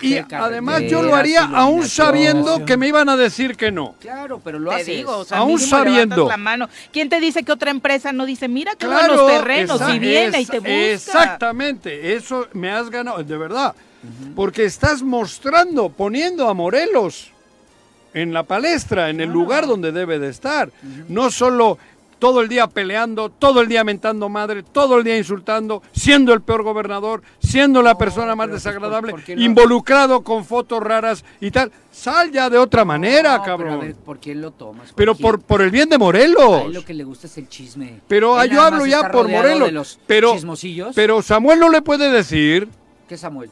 [0.00, 0.06] drenaje.
[0.06, 3.94] Y además yo lo haría aún sabiendo que me iban a decir que no.
[4.00, 4.86] Claro, pero lo Te haces.
[4.88, 6.26] digo, o sea, Aún sabiendo.
[6.28, 6.68] la mano.
[6.92, 10.40] ¿Quién te dice que otra empresa no dice, mira qué Claro, buenos terrenos y viene
[10.40, 10.72] y te busca?
[10.74, 13.74] Exactamente, eso me has ganado, de verdad.
[14.34, 17.30] Porque estás mostrando, poniendo a Morelos
[18.14, 20.70] en la palestra, en el lugar donde debe de estar.
[21.08, 21.78] No solo
[22.18, 26.40] todo el día peleando, todo el día mentando madre, todo el día insultando, siendo el
[26.40, 31.70] peor gobernador, siendo la persona más pero pues, desagradable, involucrado con fotos raras y tal.
[31.92, 33.72] Sal ya de otra manera, No, pero cabrón.
[33.72, 34.92] a ver, ¿por quién lo tomas?
[34.94, 35.46] Pero ¿Por por, quién?
[35.46, 36.64] por el bien de A Morelos.
[36.66, 38.00] él lo que le gusta es el chisme.
[38.08, 39.66] Pero ah, Él yo hablo ya por Morelos.
[39.68, 40.94] de los Pero, chismosillos.
[40.94, 42.68] pero Samuel no le puede decir
[43.08, 43.50] ¿Qué Samuel?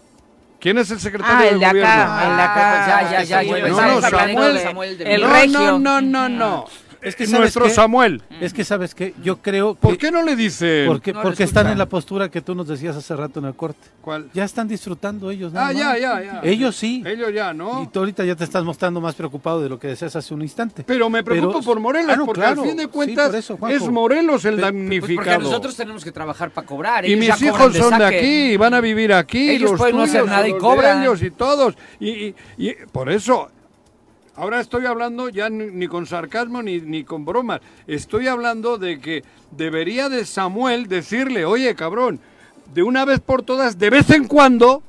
[0.60, 1.90] quién es el secretario Ah, de el de gobierno.
[1.92, 2.74] acá, el de acá.
[3.08, 4.54] pues ya, ya, ya, No, Samuel.
[4.54, 5.60] de Samuel de El regio.
[5.78, 6.64] no, no, no, no.
[7.04, 7.70] Es que ¿sabes nuestro qué?
[7.70, 8.22] Samuel.
[8.40, 9.14] Es que, ¿sabes qué?
[9.22, 9.80] Yo creo que...
[9.80, 10.84] ¿Por qué no le dice?
[10.86, 13.54] Porque, No porque están en la postura que tú nos decías hace rato en el
[13.54, 13.88] corte.
[14.00, 14.28] ¿Cuál?
[14.32, 15.52] Ya están disfrutando ellos.
[15.54, 16.40] Ah, ya, ya, ya.
[16.42, 17.02] Ellos sí.
[17.06, 17.88] Ellos ya, Y ¿no?
[17.92, 20.82] tú ahorita ya te estás mostrando más preocupado de lo que decías hace un instante.
[20.86, 22.62] Pero me preocupo Pero- por Morelos, Ah, no, porque claro.
[22.62, 25.16] al fin de cuentas eso, es Morelos el Pe- pues damnificado.
[25.16, 27.04] Porque nosotros tenemos que trabajar para cobrar.
[27.08, 30.02] y mis hijos son de aquí, y van a vivir aquí, Ellos los pueden no
[30.04, 31.02] hacer tuyos, nada y cobran.
[31.02, 31.74] ellos y todos.
[32.00, 33.50] Y, y- y por eso,
[34.36, 37.60] ahora estoy hablando ya ni, ni con sarcasmo ni, ni con bromas.
[37.86, 42.20] Estoy hablando de que debería de Samuel decirle, oye, cabrón,
[42.72, 44.82] de una vez por todas, de vez en cuando,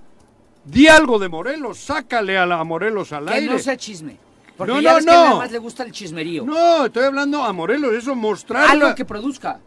[0.63, 3.53] di algo de Morelos, sácale a la Morelos al Que aire.
[3.53, 4.17] no sea chisme.
[4.57, 5.23] Porque No, ya no, ves que no.
[5.25, 6.45] nada más le gusta el chismerío.
[6.45, 9.59] No, estoy hablando a Morelos, eso mostrar Algo que produzca.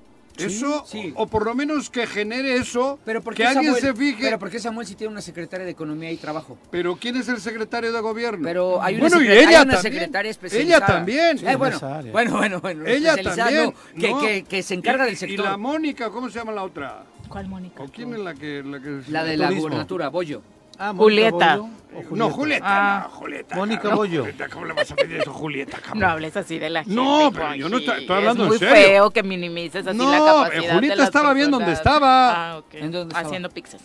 [0.46, 1.12] Eso sí.
[1.16, 3.94] o, o por lo menos que genere eso, Pero ¿por que qué alguien Samuel, se
[3.94, 4.22] fije.
[4.22, 6.58] Pero ¿por qué Samuel si tiene una secretaria de Economía y Trabajo?
[6.70, 8.44] Pero ¿quién es el secretario de gobierno?
[8.44, 9.92] Pero hay una, bueno, y secre- hay ella una también.
[9.94, 10.76] secretaria especializada.
[10.76, 11.38] Ella también.
[11.38, 11.78] Sí, Eh, en bueno,
[12.12, 12.86] bueno, bueno, bueno.
[12.86, 13.64] Ella también.
[13.94, 14.20] no, que, no.
[14.20, 15.46] que, que se encarga Y- del sector.
[15.46, 17.04] Y la Mónica, ¿cómo se llama la otra?
[17.28, 17.82] ¿Cuál Mónica?
[17.82, 20.42] ¿O quién es la que la que La de la gubernatura, Bollo.
[20.78, 21.60] Ah, Julieta.
[21.60, 23.00] O No, Julieta, Ah.
[23.04, 23.56] no, Julieta.
[23.56, 23.94] Mónica.
[23.94, 24.20] Bollo.
[24.20, 25.98] Julieta, ¿Cómo le vas a pedir eso, Julieta, cabrón?
[26.00, 26.94] No hables así de la gente.
[26.94, 28.74] No, pero yo no estoy- estoy hablando es en muy serio.
[28.74, 31.78] feo que minimices así No, la eh, capacidad Julieta de las estaba bien donde personas.
[31.94, 32.50] estaba.
[32.52, 32.74] Ah, ok.
[32.74, 33.26] ¿En dónde estaba?
[33.26, 33.80] Haciendo pizzas.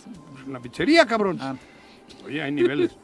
[0.46, 1.38] En la pizzería, cabrón.
[1.40, 1.54] Ah,
[2.26, 2.96] Oye, hay niveles.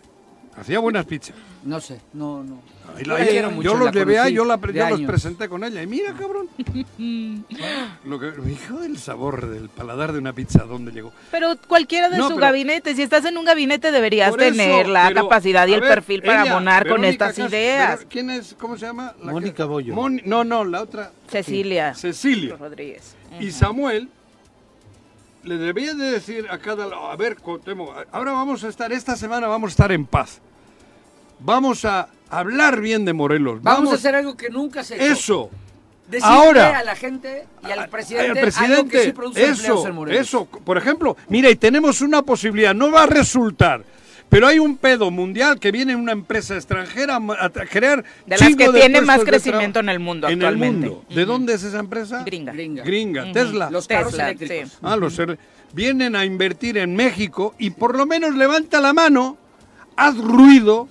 [0.61, 1.35] Hacía buenas pizzas.
[1.65, 2.61] no sé, no, no.
[2.97, 5.49] Ahí Yo la- la quiero yo mucho, los llevé conocí yo, la, yo los presenté
[5.49, 5.83] con ella.
[5.83, 6.49] Y mira, cabrón.
[8.05, 11.13] Lo que, hijo del sabor del paladar de una pizza, ¿dónde llegó?
[11.31, 14.89] Pero cualquiera de No, su pero- gabinete, si estás en un gabinete deberías eso, tener
[14.89, 18.07] la pero, capacidad y a el ver, perfil para ella, abonar con estas ideas.
[18.11, 18.55] ¿Quién es?
[18.59, 19.15] ¿Cómo se llama?
[19.21, 19.95] La que- Mónica Bollo.
[19.95, 21.13] Moni- no, no, la otra.
[21.29, 22.57] Cecilia Cecilia.
[22.57, 23.15] Rodríguez.
[23.39, 24.09] Y Samuel
[25.45, 26.85] le debía de decir a cada...
[27.11, 30.41] A ver, Cuauhtémoc, ahora vamos a estar, esta semana vamos a estar en paz.
[31.43, 33.63] Vamos a hablar bien de Morelos.
[33.63, 35.05] Vamos, a hacer algo que nunca se hecho.
[35.13, 35.51] Eso.
[36.09, 36.79] Decirle Ahora.
[36.79, 40.21] a la gente y al Al presidente, algo presidente, que sí produce eso, en Morelos.
[40.27, 43.85] eso, por ejemplo, mira, y tenemos una posibilidad, no va a resultar,
[44.29, 48.73] pero hay un pedo mundial que viene una empresa extranjera a crear De las que
[48.73, 50.89] de tiene más crecimiento en el mundo En el actualmente.
[50.89, 51.05] mundo.
[51.15, 52.25] ¿De dónde es esa empresa?
[52.25, 52.53] Gringa.
[52.55, 52.83] Gringa.
[52.83, 53.71] Gringa, Tesla.
[53.71, 54.71] Los carros Tesla, eléctricos.
[54.73, 54.79] sí.
[54.83, 55.39] Ah, los er-
[55.73, 59.37] vienen a invertir en México y por lo menos levanta la mano,
[59.95, 60.89] haz ruido,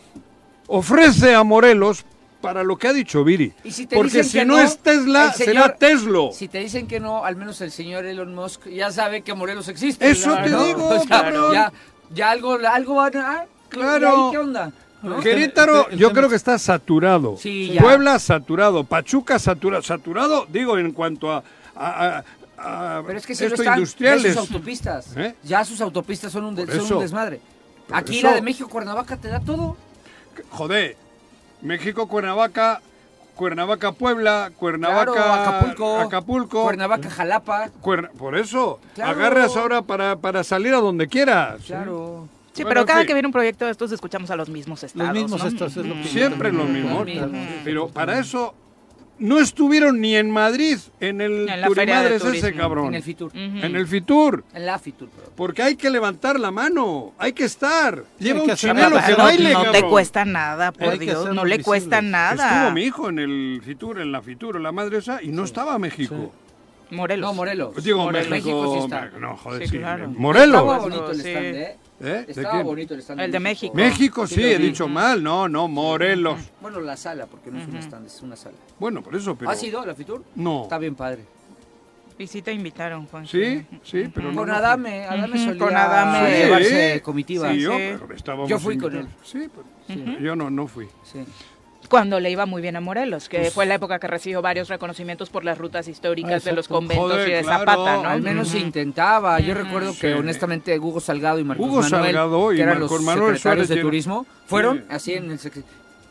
[0.69, 2.05] ofrece a Morelos
[2.41, 3.51] para lo que ha dicho Viri.
[3.65, 6.31] Y si te Porque dicen si que no, no, es Tesla, será Tesla.
[6.31, 9.67] Si te dicen que no, al menos el señor Elon Musk ya sabe que Morelos
[9.67, 10.09] existe.
[10.09, 10.89] Eso te digo.
[11.53, 11.73] Ya,
[12.13, 13.45] ya algo, algo van a...
[13.67, 14.07] Claro.
[14.07, 14.71] ¿y ahí ¿Qué onda?
[15.03, 15.19] ¿No?
[15.19, 17.35] Querétaro, el- el yo creo que está saturado.
[17.37, 17.75] Sí.
[17.79, 18.83] Puebla saturado.
[18.83, 19.83] Pachuca saturado.
[19.83, 21.43] Saturado, digo, en cuanto a,
[21.75, 22.23] a-
[22.57, 24.33] a- Pero es que si no esto están, ve industriales.
[24.33, 25.07] sus autopistas.
[25.17, 25.35] ¿Eh?
[25.43, 26.95] Ya sus autopistas son un, de- Por son eso.
[26.97, 27.39] un desmadre.
[27.87, 28.27] Por Aquí eso.
[28.27, 29.77] la de México, Cuernavaca, te da todo.
[30.49, 30.95] Joder,
[31.61, 32.81] México, Cuernavaca,
[33.35, 35.97] Cuernavaca, Puebla, Cuernavaca, Claro, Acapulco.
[35.99, 36.63] Acapulco.
[36.63, 37.69] Cuernavaca, Jalapa.
[37.81, 39.11] Cuerna- por eso, Claro.
[39.11, 41.61] agarras ahora para, para salir a donde quieras.
[41.65, 42.27] Claro.
[42.53, 45.13] Sí, Bueno, pero cada que viene un proyecto de estos escuchamos a los mismos estados.
[45.13, 45.47] Los mismos ¿no?
[45.47, 47.05] estados es lo que yo Siempre lo también- mismo.
[47.05, 47.39] mismo.
[47.63, 48.53] Pero para eso
[49.19, 52.87] no estuvieron ni en Madrid, en el En la de ese cabrón.
[52.87, 53.31] En el Fitur.
[53.35, 54.43] En el Fitur.
[54.53, 55.33] En la Fitur, perdón.
[55.35, 58.03] Porque hay que levantar la mano, hay que estar.
[58.19, 61.57] Lleva un chinelo que no, baile, no te cuesta nada, por Hay Dios, no le
[61.57, 61.63] visible.
[61.63, 62.55] cuesta nada.
[62.55, 65.43] Estuvo mi hijo en el Fitur, en la Fitur, en la madre esa, y no
[65.43, 66.33] estaba México.
[66.91, 67.29] Morelos.
[67.29, 67.83] No, Morelos.
[67.83, 68.29] Digo, Morelos.
[68.29, 68.61] México.
[68.61, 69.19] México sí está.
[69.19, 69.77] No, joder, Sí, sí.
[69.77, 70.09] claro.
[70.09, 70.61] Morelos.
[70.61, 71.29] Estaba bonito el Sí.
[71.29, 71.77] stand, ¿eh?
[72.01, 72.03] ¿Eh?
[72.03, 72.65] ¿De Estaba quién?
[72.65, 73.19] bonito el stand.
[73.21, 73.73] El de México.
[73.75, 75.21] México, sí, he dicho mal.
[75.21, 76.39] No, no, Morelos.
[76.61, 78.55] Bueno, la sala, porque no es un stand, es una sala.
[78.79, 79.51] Bueno, por eso, pero.
[79.51, 80.23] ¿Has ido a la Fitur?
[80.35, 80.63] No.
[80.63, 81.23] Está bien padre.
[82.17, 83.25] Y sí te invitaron, Juan.
[83.27, 84.41] Sí, sí, pero no.
[84.41, 84.51] Con.
[84.51, 86.37] Adame, Adame solía con Adame.
[86.37, 87.49] llevarse comitiva.
[87.51, 87.83] Sí, yo, Sí.
[88.01, 89.07] pero estábamos Yo fui con él.
[89.23, 89.47] Sí,
[89.87, 90.87] pero yo no, no fui.
[91.03, 91.19] Sí.
[91.87, 94.67] Cuando le iba muy bien a Morelos, que Pues fue la época que recibió varios
[94.69, 97.59] reconocimientos por las rutas históricas Ah, de los conventos Joder, y de claro.
[97.59, 98.09] Zapata, ¿no?
[98.09, 99.39] Al menos se intentaba.
[99.39, 100.19] Yo recuerdo que Sí.
[100.19, 103.67] honestamente Hugo Salgado y Marcos Hugo Manuel, Salgado y que eran Marcos los Manuel secretarios
[103.67, 104.83] Suárez de turismo, fueron Sí.
[104.89, 105.39] así en el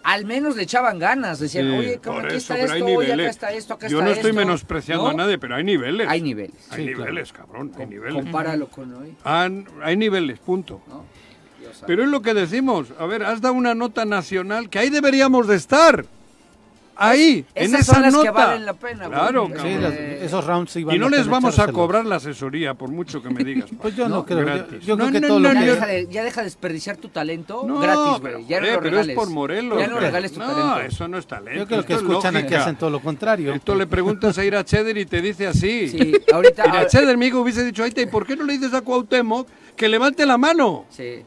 [0.05, 3.27] al menos le echaban ganas, decían, Sí, oye, por aquí eso, está esto, oye, acá
[3.29, 4.41] está esto, acá Yo está no estoy esto.
[4.41, 5.11] menospreciando ¿No?
[5.11, 6.09] a nadie, pero hay niveles.
[6.09, 6.67] Hay niveles.
[6.71, 7.11] Hay Sí, claro.
[7.11, 8.15] niveles, cabrón, hay niveles.
[8.15, 10.81] Compáralo con hoy, Han- hay niveles, punto.
[10.89, 11.05] ¿no?
[11.87, 12.89] Pero es lo que decimos.
[12.99, 16.05] A ver, has dado una nota nacional que ahí deberíamos de estar.
[17.01, 18.25] ahí, en Esas esa son las nota.
[18.25, 19.07] que valen la pena.
[19.09, 22.91] Claro, Sí, las- esos rounds iban Y no les vamos a cobrar la asesoría, por
[22.91, 23.71] mucho que me digas.
[23.81, 24.41] Pues yo no, No, creo.
[24.41, 24.81] Yo, gratis.
[24.85, 25.67] yo No, creo que no, todo no, lo Ya que...
[25.67, 25.73] no.
[25.75, 28.41] deja, de, ya deja de desperdiciar tu talento No, gratis, pero.
[28.41, 29.09] Ya no eh, lo pero regales.
[29.11, 29.79] es por Morelos.
[29.79, 30.81] Ya no regales tu no, talento.
[30.81, 31.61] eso no es talento.
[31.61, 33.55] Yo creo que esto es escuchan aquí hacen todo lo contrario.
[33.55, 35.89] Esto le preguntas a Ira Cheder y te dice así.
[35.91, 36.67] Sí, ahorita.
[36.67, 39.89] Ira Cheder, mi hijo, hubiese dicho, ¿y por qué no le dices a Cuauhtémoc que
[39.89, 40.87] levante la mano?
[40.91, 41.23] Sí.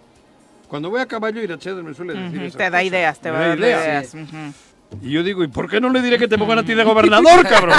[0.72, 3.30] Cuando voy a caballo, Ira Cheder me suele decir Ujú, esas Te da ideas, te
[3.30, 4.16] va a da dar ideas.
[5.02, 6.84] Y yo digo, ¿y por qué no le diré que te pongan a ti de
[6.84, 7.76] gobernador, cabrón?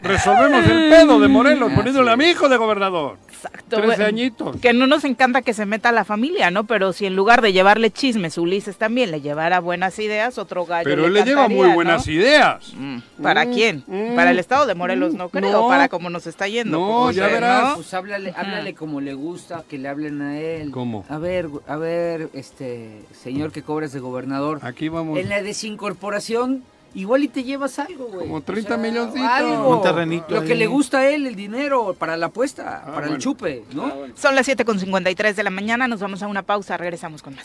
[0.00, 3.16] Resolvemos el pedo de Morelos poniéndole a mi hijo de gobernador.
[3.28, 3.76] Exacto.
[3.76, 4.56] 13 bueno, añitos.
[4.56, 6.64] Que no nos encanta que se meta la familia, ¿no?
[6.64, 10.84] Pero si en lugar de llevarle chismes, Ulises también le llevara buenas ideas, otro gallo
[10.84, 11.74] Pero le él le lleva muy ¿no?
[11.74, 12.72] buenas ideas.
[12.76, 13.84] Mm, ¿Para Mm, quién?
[13.86, 15.68] mm, Para el estado de Morelos, no creo, no.
[15.68, 16.78] para cómo nos está yendo.
[16.78, 17.68] No, ya verás.
[17.70, 17.74] ¿no?
[17.76, 20.70] Pues háblale, háblale como le gusta, que le hablen a él.
[20.70, 21.04] ¿Cómo?
[21.08, 24.58] A ver, a ver, este señor que cobres de gobernador.
[24.62, 25.18] Aquí vamos.
[25.44, 26.64] Desincorporación,
[26.94, 28.26] igual y te llevas algo, güey.
[28.26, 29.28] Como 30 milloncitos.
[29.28, 29.76] algo.
[29.76, 33.00] Un terrenito Lo que le gusta a él, el dinero, para la apuesta, para Ah,
[33.00, 33.14] bueno.
[33.14, 33.92] el chupe, ¿no?
[34.16, 37.44] Son las 7.53 de la mañana, nos vamos a una pausa, regresamos con más.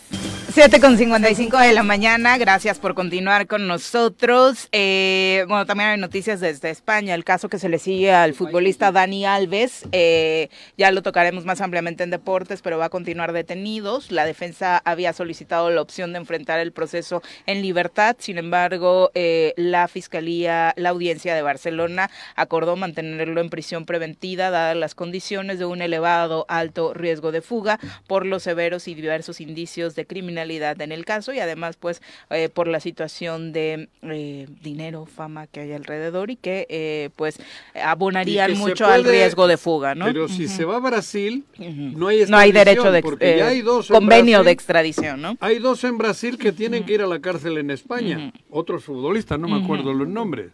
[0.54, 4.68] 7.55 de la mañana, gracias por continuar con nosotros.
[4.72, 8.91] Eh, bueno, también hay noticias desde España, el caso que se le sigue al futbolista
[8.91, 14.12] Dani Alves, eh, ya lo tocaremos más ampliamente en deportes, pero va a continuar detenidos.
[14.12, 19.39] La defensa había solicitado la opción de enfrentar el proceso en libertad, sin embargo, eh,
[19.58, 25.66] la Fiscalía, la Audiencia de Barcelona acordó mantenerlo en prisión preventiva, dadas las condiciones de
[25.66, 30.92] un elevado alto riesgo de fuga por los severos y diversos indicios de criminalidad en
[30.92, 35.74] el caso y además pues eh, por la situación de eh, dinero, fama que hay
[35.74, 37.40] alrededor y que eh, pues
[37.82, 40.06] abonarían que mucho al riesgo de fuga, ¿no?
[40.06, 43.48] Pero si se va a Brasil, no hay no hay derecho extradición, de porque ya
[43.48, 45.38] hay dos en convenio de extradición, ¿no?
[45.40, 48.32] Hay dos en Brasil que tienen que ir a la cárcel en España.
[48.50, 50.51] Otros futbolistas, no me acuerdo los nombres.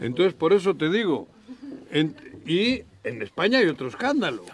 [0.00, 1.28] Entonces, por eso te digo.
[1.90, 4.44] en- y en España hay otro escándalo.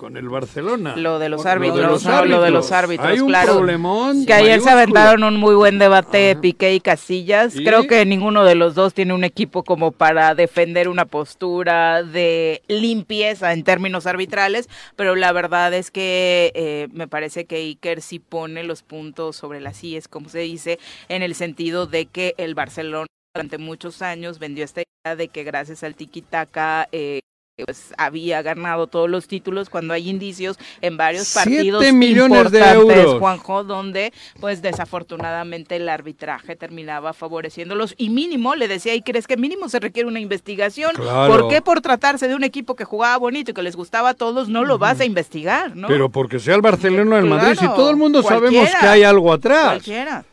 [0.00, 0.96] Con el Barcelona.
[0.96, 2.24] Lo de los Lo árbitros, ¿no?
[2.24, 3.52] Lo de los árbitros, Hay un claro.
[3.58, 7.54] problemón Que ayer se aventaron un muy buen debate Piqué y Casillas.
[7.54, 12.02] Y- Creo que ninguno de los dos tiene un equipo como para defender una postura
[12.02, 18.00] de limpieza en términos arbitrales, pero la verdad es que eh, me parece que Iker
[18.00, 20.78] sí pone los puntos sobre las IES, como se dice,
[21.10, 25.44] en el sentido de que el Barcelona durante muchos años vendió esta idea de que
[25.44, 27.20] gracias al tiki-taka eh,
[27.64, 33.18] pues había ganado todos los títulos cuando hay indicios en varios partidos millones de euros.
[33.18, 39.36] Juanjo, donde pues desafortunadamente el arbitraje terminaba favoreciéndolos y mínimo, le decía, y crees que
[39.36, 41.32] mínimo se requiere una investigación, Claro.
[41.32, 44.14] ¿por qué por tratarse de un equipo que jugaba bonito y que les gustaba a
[44.14, 45.88] todos no lo vas a investigar, no?
[45.88, 49.02] Pero porque sea el Barcelona o el Madrid, si todo el mundo sabemos que hay
[49.02, 49.66] algo atrás.
[49.66, 50.24] Cualquiera.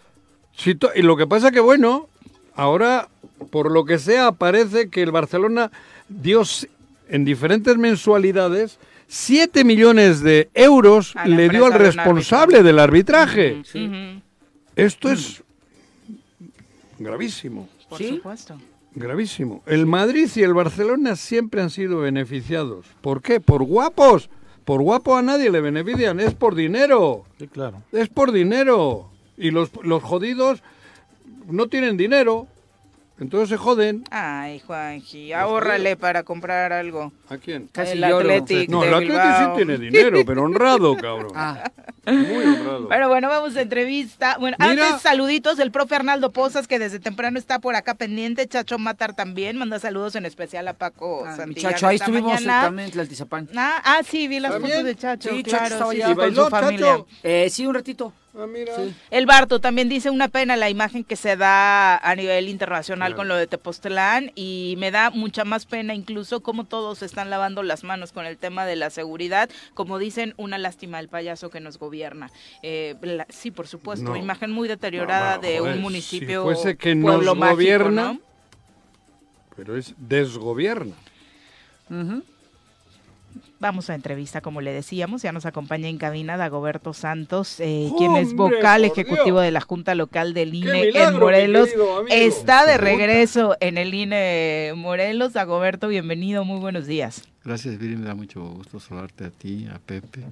[0.56, 2.08] Si y lo que pasa que, bueno,
[2.56, 3.10] ahora,
[3.52, 5.72] por lo que sea, parece que el Barcelona
[6.10, 6.68] dio s-
[7.10, 13.62] en diferentes mensualidades 7 millones de euros le dio al responsable del arbitraje.
[14.76, 15.44] Esto es
[17.00, 18.10] gravísimo, por ¿Sí?
[18.18, 18.58] supuesto.
[18.94, 19.64] gravísimo.
[19.66, 22.86] El Madrid y el Barcelona siempre han sido beneficiados.
[23.02, 23.40] ¿Por qué?
[23.40, 24.30] Por guapos.
[24.66, 27.24] Por guapo a nadie le benefician, es por dinero.
[27.40, 27.82] Sí, claro.
[27.94, 29.10] Es por dinero.
[29.38, 30.62] Y los, los jodidos
[31.48, 32.48] no tienen dinero.
[33.20, 34.04] Entonces se joden.
[34.12, 37.12] Ay, Juanji, ahórrale para comprar algo.
[37.30, 37.68] ¿A quién?
[37.72, 38.18] Casi el lloro.
[38.30, 41.32] Athletic No, de el Atlético sí tiene dinero, pero honrado, cabrón.
[41.34, 41.64] Ah,
[42.06, 42.88] Muy honrado.
[42.88, 44.38] Pero bueno, vamos a entrevista.
[44.40, 44.72] Bueno, Mira.
[44.90, 48.48] antes saluditos del profe Arnaldo Pozas, que desde temprano está por acá pendiente.
[48.48, 49.58] Chacho Matar también.
[49.58, 52.62] Manda saludos en especial a Paco ah, Santillán muchacho, ahí estuvimos mañana.
[52.62, 53.50] también en Tlaltizapán.
[53.56, 54.74] Ah, ah, sí, vi las ¿También?
[54.74, 55.30] fotos de Chacho.
[55.32, 56.06] Sí, Chacho claro, estaba sí, allá.
[56.06, 56.86] sí, ¿Y con bailó, su familia.
[56.92, 57.08] Chacho?
[57.24, 58.14] Eh, sí, un ratito.
[58.40, 58.76] Ah, mira.
[58.76, 58.94] Sí.
[59.10, 63.18] El Barto también dice una pena la imagen que se da a nivel internacional Claro.
[63.18, 67.64] con lo de Tepoztlán y me da mucha más pena incluso cómo todos están lavando
[67.64, 69.50] las manos con el tema de la seguridad.
[69.74, 72.30] Como dicen, una lástima el payaso que nos gobierna.
[72.62, 74.16] Eh, la- sí, por supuesto, No.
[74.16, 78.14] imagen muy deteriorada No, de joder, un si municipio fuese que pueblo nos mágico, gobierna,
[78.14, 78.20] ¿no?
[79.56, 80.94] Pero es desgobierna.
[81.90, 82.22] Ujú.
[83.60, 88.16] Vamos a entrevista, como le decíamos, ya nos acompaña en cabina Dagoberto Santos, eh, quien
[88.16, 89.44] es ¡Hombre, vocal ejecutivo Dios!
[89.44, 91.70] de la Junta Local del ¡Qué INE milagro, en Morelos.
[92.10, 95.34] Está de regreso en el INE Morelos.
[95.34, 97.24] Dagoberto, bienvenido, muy buenos días.
[97.44, 100.24] Gracias, Viri, me da mucho gusto saludarte a ti, a Pepe,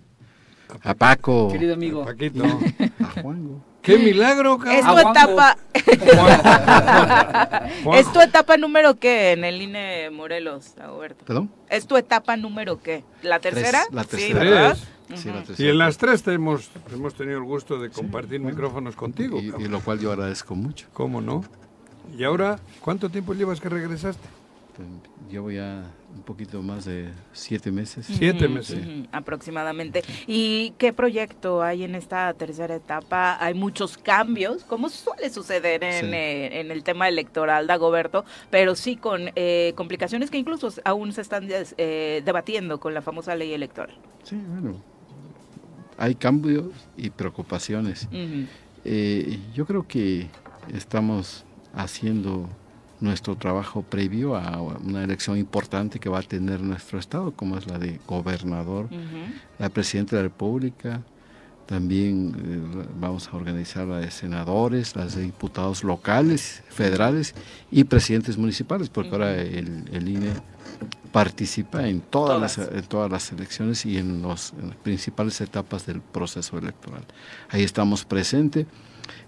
[0.83, 2.03] a Paco, Querido amigo.
[2.03, 2.43] Paquito.
[2.99, 3.74] a Juango.
[3.85, 4.85] ¡Qué milagro, Es cabrón!
[4.85, 5.11] tu Juanjo.
[5.11, 5.57] etapa,
[7.95, 11.23] es tu etapa número qué en el INE Morelos, Dagoberto.
[11.25, 11.51] ¿Perdón?
[11.69, 13.03] ¿Es tu etapa número qué?
[13.21, 13.83] ¿La tercera?
[13.91, 14.39] la Sí, tercera.
[14.39, 14.77] ¿verdad?
[15.07, 15.19] Tres.
[15.21, 15.69] Sí, la Y tercera.
[15.69, 19.39] en las tres te hemos, hemos tenido el gusto de compartir micrófonos contigo.
[19.39, 20.87] y, y lo cual yo agradezco mucho.
[20.93, 21.43] ¿Cómo no?
[22.17, 24.27] ¿Y ahora cuánto tiempo llevas que regresaste?
[25.29, 25.83] Llevo ya
[26.15, 28.05] un poquito más de siete meses.
[28.07, 28.79] Siete meses.
[29.11, 30.01] Aproximadamente.
[30.27, 33.37] ¿Y qué proyecto hay en esta tercera etapa?
[33.43, 36.11] Hay muchos cambios, como suele suceder en, Sí.
[36.13, 41.21] eh, en el tema electoral, Dagoberto, pero sí con eh, complicaciones que incluso aún se
[41.21, 43.95] están eh, debatiendo con la famosa ley electoral.
[44.23, 44.81] Sí, bueno.
[45.97, 46.65] Hay cambios
[46.97, 48.07] y preocupaciones.
[48.83, 50.27] Eh, yo creo que
[50.73, 52.49] estamos haciendo
[52.99, 57.67] nuestro trabajo previo a una elección importante que va a tener nuestro estado, como es
[57.67, 58.89] la de gobernador,
[59.59, 61.01] la presidenta de la República,
[61.65, 67.33] también eh, vamos a organizar la de senadores, las de diputados locales, federales
[67.71, 70.29] y presidentes municipales, porque ahora el, el INE
[71.11, 72.57] participa en todas, Todas.
[72.57, 77.03] Las, en todas las elecciones y en, los, en las principales etapas del proceso electoral.
[77.49, 78.67] Ahí estamos presentes.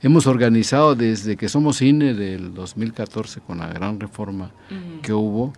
[0.02, 5.02] Hemos organizado desde que somos INE del 2014 con la gran reforma Ujú.
[5.02, 5.54] que hubo,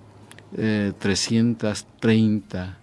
[0.57, 2.77] eh, 330,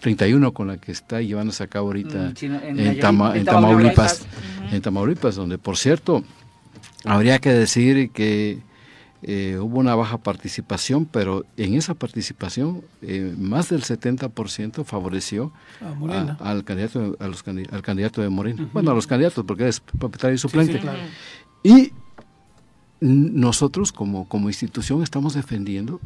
[0.00, 3.38] 31 con la que está llevándose a cabo ahorita Mm, en en, Nayarit, Tama- en
[3.40, 4.18] en Tamaulipas.
[4.20, 6.24] Tamaulipas, en Tamaulipas, donde por cierto,
[7.04, 8.58] habría que decir que
[9.22, 15.52] eh, hubo una baja participación, pero en esa participación eh, más del 70% favoreció
[16.40, 18.68] a- al candidato a los al candidato de Morena.
[18.72, 20.78] Bueno, a los candidatos porque es propietario y suplente.
[20.80, 20.98] claro.
[21.62, 21.92] Y
[23.00, 26.00] nosotros como, como institución estamos defendiendo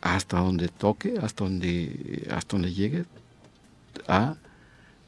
[0.00, 3.04] hasta donde toque, hasta donde, hasta donde llegue
[4.06, 4.36] a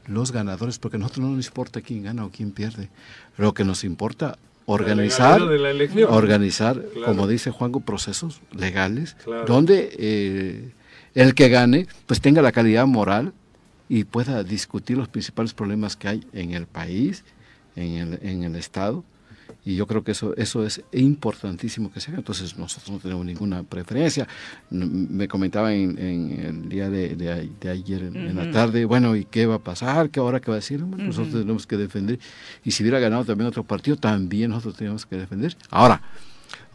[0.07, 2.89] los ganadores, porque a nosotros no nos importa quién gana o quién pierde.
[3.37, 4.37] Lo que nos importa
[4.71, 7.05] organizar, la organizar, Claro.
[7.07, 9.45] como dice Juanjo, procesos legales, Claro.
[9.45, 10.71] donde eh,
[11.15, 13.33] el que gane pues tenga la calidad moral
[13.89, 17.23] y pueda discutir los principales problemas que hay en el país,
[17.75, 19.03] en el, en el Estado.
[19.63, 22.19] Y yo creo que eso, eso es importantísimo que se haga.
[22.19, 24.27] Entonces nosotros no tenemos ninguna preferencia.
[24.71, 29.25] Me comentaba en, en el día de, de ayer en, en la tarde, bueno, ¿y
[29.25, 30.09] qué va a pasar?
[30.09, 30.79] ¿Qué ahora qué va a decir?
[30.81, 32.19] Bueno, nosotros tenemos que defender.
[32.63, 35.55] Y si hubiera ganado también otro partido, también nosotros tenemos que defender.
[35.69, 36.01] Ahora,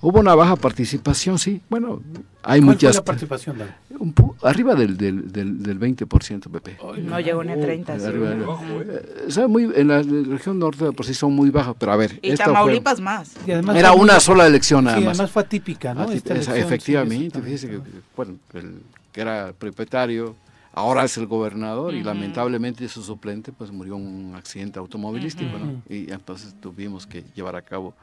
[0.00, 1.60] hubo una baja participación, sí.
[1.68, 2.02] Bueno,
[2.42, 2.94] hay ¿Cuál fue muchas...
[2.96, 3.74] la participación, Dan?
[3.98, 6.76] un arriba del, del, del, del 20%, Pepe.
[7.02, 7.98] No llegó ni a 30.
[7.98, 8.04] sí.
[8.04, 9.46] Arriba, ¿eh?
[9.48, 12.44] Muy, en la región norte por sí son muy bajas, pero a ver, Y esta
[12.44, 13.32] fue- Tamaulipas más.
[13.46, 15.14] Y además era fue muy- una sola elección nada Sí, más.
[15.14, 16.02] además fue atípica, ¿no?
[16.02, 17.58] Ah, Esta elección, sí, efectivamente, exactamente.
[17.58, 18.82] fíjese que, bueno, el
[19.12, 20.36] que era propietario,
[20.74, 22.06] ahora es el gobernador y Ujú.
[22.06, 25.64] lamentablemente su suplente pues murió en un accidente automovilístico, ¿no?
[25.64, 25.82] Ujú.
[25.88, 27.94] Y entonces tuvimos que llevar a cabo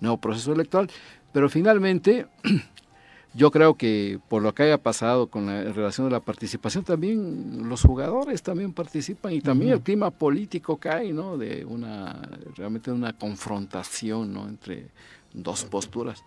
[0.00, 0.88] nuevo proceso electoral,
[1.32, 2.26] pero finalmente
[3.34, 6.84] yo creo que por lo que haya pasado con la en relación de la participación
[6.84, 11.36] también los jugadores también participan y también el clima político cae, ¿no?
[11.36, 12.20] De una
[12.56, 14.48] realmente una confrontación, ¿no?
[14.48, 14.88] Entre
[15.34, 16.24] dos posturas.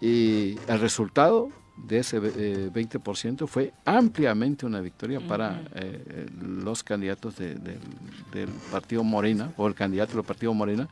[0.00, 7.36] Y el resultado de ese eh, 20% fue ampliamente una victoria para eh, los candidatos
[7.36, 7.78] de- de-
[8.32, 10.88] del partido Morena, o el candidato del partido Morena,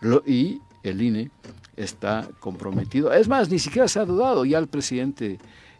[0.00, 0.60] lo- y
[0.90, 1.30] el INE
[1.76, 3.12] está comprometido.
[3.12, 5.38] Es más, ni siquiera se ha dudado, ya el presidente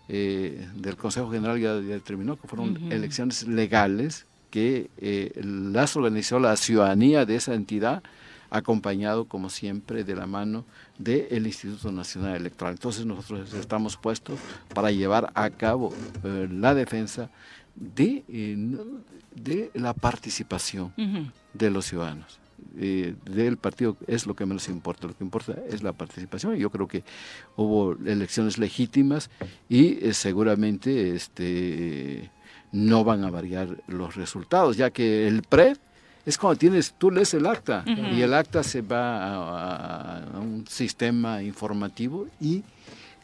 [0.08, 6.38] eh, del Consejo General ya, ya determinó que fueron elecciones legales que eh, las organizó
[6.38, 8.02] la ciudadanía de esa entidad
[8.50, 10.64] acompañado como siempre de la mano
[10.98, 12.74] del Instituto Nacional Electoral.
[12.74, 14.38] Entonces nosotros estamos puestos
[14.72, 15.92] para llevar a cabo
[16.24, 17.28] eh, la defensa
[17.74, 18.76] de, eh,
[19.34, 20.92] de la participación
[21.52, 22.38] de los ciudadanos.
[22.78, 26.56] Eh, del partido es lo que menos importa, lo que importa es la participación.
[26.56, 27.04] y Yo creo que
[27.56, 29.30] hubo elecciones legítimas
[29.68, 32.30] y eh, seguramente este,
[32.72, 35.74] no van a variar los resultados, ya que el PRE
[36.26, 40.40] es cuando tienes, tú lees el acta y el acta se va a, a- a
[40.40, 42.62] un sistema informativo y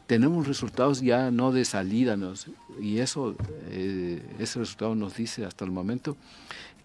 [0.07, 2.47] tenemos resultados ya no de salida, nos-
[2.80, 3.35] y eso,
[3.70, 6.16] eh, ese resultado nos dice hasta el momento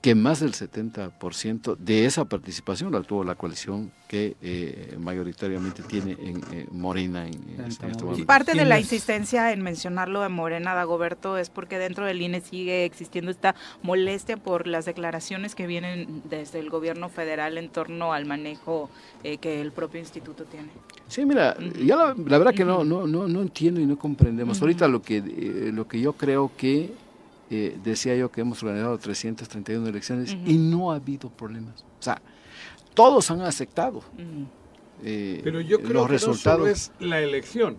[0.02, 6.12] que más del 70% de esa participación la tuvo la coalición que eh, mayoritariamente tiene
[6.14, 8.26] en eh, Morena en, en este momento.
[8.26, 12.86] Parte de la insistencia en mencionarlo de Morena Dagoberto es porque dentro del INE sigue
[12.86, 18.26] existiendo esta molestia por las declaraciones que vienen desde el gobierno federal en torno al
[18.26, 18.90] manejo
[19.24, 20.70] eh, que el propio instituto tiene.
[21.08, 24.62] Sí, mira, ya la, la verdad que no, no, no, no entiendo y no comprendemos.
[24.62, 26.94] Ahorita lo que, eh, lo que yo creo que,
[27.50, 30.44] eh, decía yo que hemos organizado 331 elecciones Ujú.
[30.50, 31.84] y no ha habido problemas.
[32.00, 32.22] O sea,
[32.94, 34.48] todos han aceptado Ujú.
[35.04, 36.60] eh, Pero yo creo los que resultados.
[36.60, 37.78] no solo es la elección.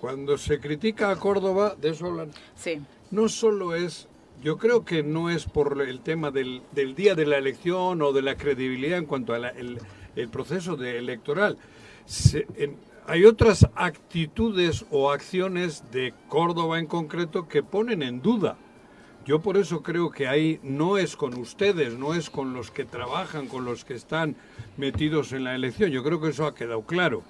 [0.00, 2.80] Cuando se critica a Córdoba, de eso hablan, Sí.
[3.12, 4.08] no solo es,
[4.42, 8.12] yo creo que no es por el tema del, del día de la elección o
[8.12, 9.78] de la credibilidad en cuanto al el,
[10.16, 11.56] el proceso de electoral.
[12.04, 12.76] Se- en-
[13.06, 18.56] hay otras actitudes o acciones de Córdoba en concreto que ponen en duda.
[19.24, 22.84] Yo por eso creo que ahí no es con ustedes, no es con los que
[22.84, 24.36] trabajan, con los que están
[24.76, 25.90] metidos en la elección.
[25.90, 27.22] Yo creo que eso ha quedado claro.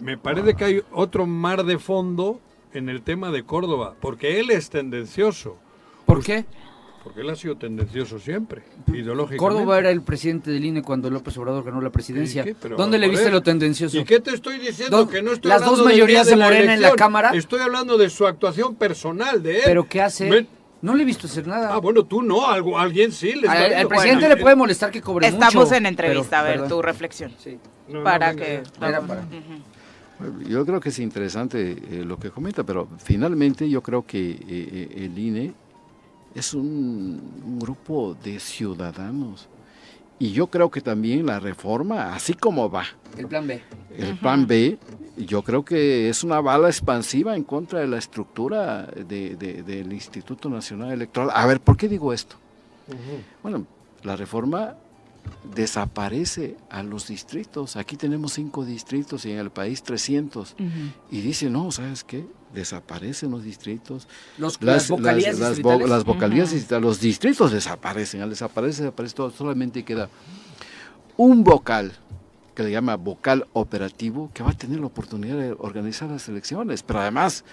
[0.00, 2.40] Me parece que hay otro mar de fondo
[2.72, 5.56] en el tema de Córdoba, porque él es tendencioso.
[6.04, 6.46] ¿Por qué?
[7.08, 9.38] Porque él ha sido tendencioso siempre, ideológicamente.
[9.38, 12.44] Córdoba era el presidente del INE cuando López Obrador ganó la presidencia.
[12.76, 13.96] ¿Dónde le viste lo tendencioso?
[13.96, 14.98] ¿Y qué te estoy diciendo?
[14.98, 16.92] Dos- que no estoy las hablando dos mayorías de Morena en la.
[16.96, 17.30] Cámara.
[17.32, 19.62] Estoy hablando de su actuación personal, de él.
[19.64, 20.46] ¿Pero qué hace?
[20.82, 21.72] No le he visto hacer nada.
[21.72, 23.32] Ah, bueno, tú no, algo, alguien sí.
[23.32, 25.74] le está Al, presidente Bueno, le puede molestar que cobre Estamos mucho.
[25.76, 26.68] en entrevista, pero- a ver perdón.
[26.68, 27.32] tu reflexión.
[27.38, 27.58] Sí.
[27.88, 28.62] no, para que...
[30.46, 34.38] Yo creo que es interesante eh, lo que comenta, pero finalmente yo creo que eh,
[34.48, 35.54] eh, el INE
[36.38, 39.48] es un, un grupo de ciudadanos.
[40.18, 42.84] Y yo creo que también la reforma, así como va,
[43.16, 43.62] El plan B.
[43.96, 44.78] el plan B,
[45.16, 49.92] yo creo que es una bala expansiva en contra de la estructura de- de- del
[49.92, 51.30] Instituto Nacional Electoral.
[51.32, 52.36] A ver, ¿por qué digo esto?
[53.42, 53.64] Bueno,
[54.02, 54.74] la reforma
[55.54, 57.76] desaparece a los distritos.
[57.76, 60.54] Aquí tenemos cinco distritos y en el país 300.
[61.10, 62.26] Y dice, no, ¿sabes qué?
[62.54, 64.08] Desaparecen los distritos.
[64.38, 65.86] Los, las, vocalías las, distritales.
[65.86, 68.22] vo- las vocalías distritales, los distritos desaparecen.
[68.22, 69.30] Al desaparecer, desaparece todo.
[69.30, 70.08] Solamente queda
[71.16, 71.92] un vocal
[72.54, 76.82] que le llama vocal operativo que va a tener la oportunidad de organizar las elecciones.
[76.82, 77.44] Pero además,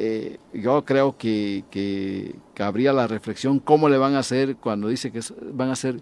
[0.00, 5.10] eh, yo creo que, que cabría la reflexión cómo le van a hacer cuando dice
[5.10, 5.20] que
[5.52, 6.00] van a ser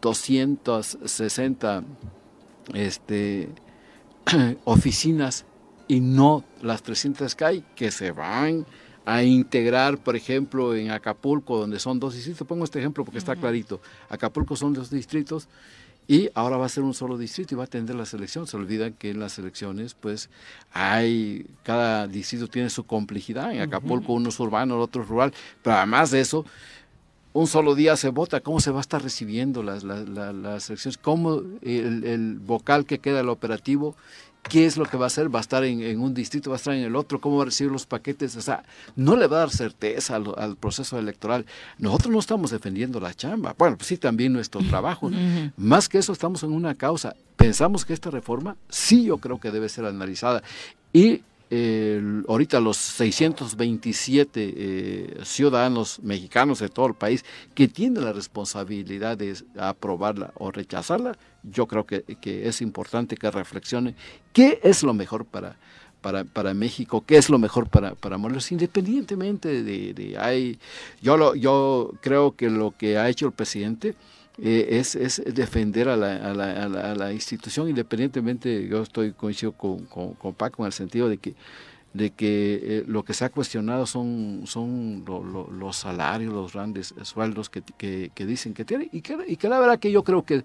[0.00, 1.84] 260
[2.74, 3.48] este,
[4.64, 5.46] oficinas
[5.86, 8.66] y no las 300 que hay, que se van
[9.04, 12.44] a integrar, por ejemplo, en Acapulco, donde son dos distritos.
[12.48, 13.80] Pongo este ejemplo porque está clarito.
[14.08, 15.48] Acapulco son dos distritos
[16.08, 18.46] y ahora va a ser un solo distrito y va a atender la selección.
[18.46, 20.30] Se olvidan que en las elecciones, pues,
[20.72, 23.52] hay, cada distrito tiene su complejidad.
[23.52, 25.32] En Acapulco uno es urbano, el otro es rural,
[25.62, 26.44] pero además de eso,
[27.32, 30.70] un solo día se vota, cómo se va a estar recibiendo las, las, las- las
[30.70, 33.94] elecciones, cómo el, el vocal que queda el operativo,
[34.48, 36.56] qué es lo que va a hacer, va a estar en, en un distrito, va
[36.56, 39.26] a estar en el otro, cómo va a recibir los paquetes, o sea, no le
[39.26, 41.46] va a dar certeza al, al proceso electoral.
[41.78, 45.10] Nosotros no estamos defendiendo la chamba, bueno, pues sí, también nuestro trabajo.
[45.56, 47.14] Más que eso, estamos en una causa.
[47.36, 50.42] Pensamos que esta reforma sí yo creo que debe ser analizada.
[50.92, 57.24] Y eh, ahorita los 627 eh, ciudadanos mexicanos de todo el país
[57.54, 63.94] que tienen la responsabilidad de aprobarla o rechazarla, yo creo que, es importante que reflexionen
[64.32, 65.56] qué es lo mejor para,
[66.00, 70.58] para, para México, qué es lo mejor para, para Morelos, independientemente de, de hay,
[71.00, 73.94] yo, lo, yo creo que lo que ha hecho el presidente
[74.38, 78.82] eh, es, es defender a la, a, la, a, la, a la institución, independientemente, yo
[78.82, 81.34] estoy coincido con, con, con Paco en el sentido de que
[81.94, 86.52] de que eh, lo que se ha cuestionado son, son lo- lo- los salarios, los
[86.52, 89.90] grandes sueldos que, que, que dicen que tienen, y que, y que la verdad que
[89.90, 90.44] yo creo que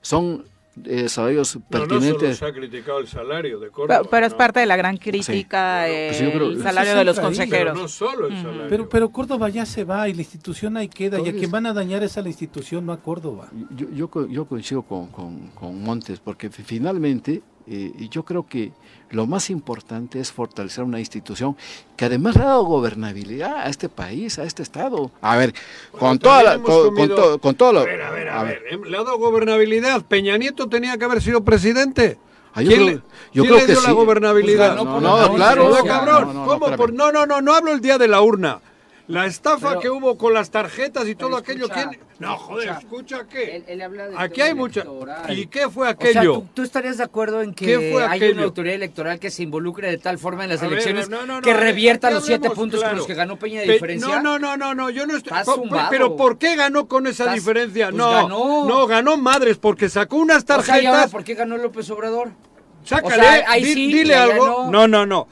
[0.00, 0.44] son
[0.84, 2.38] eh, salarios No, no solo pertinentes.
[2.38, 3.98] se ha criticado el salario de Córdoba.
[4.00, 4.38] Pero, pero es ¿no?
[4.38, 7.28] parte de la gran crítica pues, yo eh, creo- el salario de los ahí, Pero
[7.36, 7.78] consejeros.
[7.78, 8.66] no solo el salario.
[8.68, 11.20] Pero, pero Córdoba ya se va y la institución ahí queda.
[11.20, 13.50] Y a quien van a dañar es a la institución, no a Córdoba.
[13.76, 18.44] Yo, yo, co- yo coincido con, con- con Montes, porque fi- finalmente eh, yo creo
[18.46, 18.72] que
[19.12, 21.56] lo más importante es fortalecer una institución
[21.96, 25.10] que además le ha dado gobernabilidad a este país, a este Estado.
[25.20, 25.54] A ver,
[25.92, 27.80] con, toda la, con, con todo, con todo lo...
[27.80, 28.62] A ver, a ver, a ver.
[28.70, 28.78] ¿eh?
[28.84, 30.02] Le ha dado gobernabilidad.
[30.02, 32.18] Peña Nieto tenía que haber sido presidente.
[32.54, 33.02] Ah, yo ¿Quién, creo- le,
[33.32, 33.94] yo quién creo le que dio la sí.
[33.94, 34.74] gobernabilidad?
[34.76, 35.68] Pues No, no, claro.
[35.70, 36.26] No, cabrón.
[36.28, 36.76] No, no, no, ¿Cómo?
[36.76, 38.60] Por- no, no, no, no hablo el día de la urna.
[39.08, 41.64] La estafa Pero- que hubo con las tarjetas y todo aquello.
[41.64, 42.00] escucha, ¿quién?
[42.20, 42.86] No, joder, escucha.
[43.16, 43.56] escucha qué.
[43.56, 44.82] Él- él habla del Aquí hay mucha.
[44.82, 45.38] electoral.
[45.38, 46.32] ¿Y qué fue O sea, aquello?
[46.34, 48.34] ¿tú, tú estarías de acuerdo en que ¿Qué fue hay aquello?
[48.34, 51.26] una autoridad electoral que se involucre de tal forma en las A ver, elecciones no,
[51.26, 53.72] no, no, que revierta los siete hablemos puntos con los que ganó Peña de Pe-
[53.74, 54.08] diferencia?
[54.22, 55.36] No, no, no, no, no, yo no estoy.
[55.44, 55.88] Zumbado.
[55.90, 57.86] Pero ¿por qué ganó con esa Estás- diferencia?
[57.86, 58.66] pues no, ganó.
[58.68, 61.10] no, ganó madres porque sacó unas O sea, ¿y ahora tarjetas.
[61.10, 62.30] por qué ganó López Obrador?
[62.84, 64.46] Sácale, O sea, ahí sí, dile algo.
[64.46, 64.70] no.
[64.70, 65.28] No, no, no.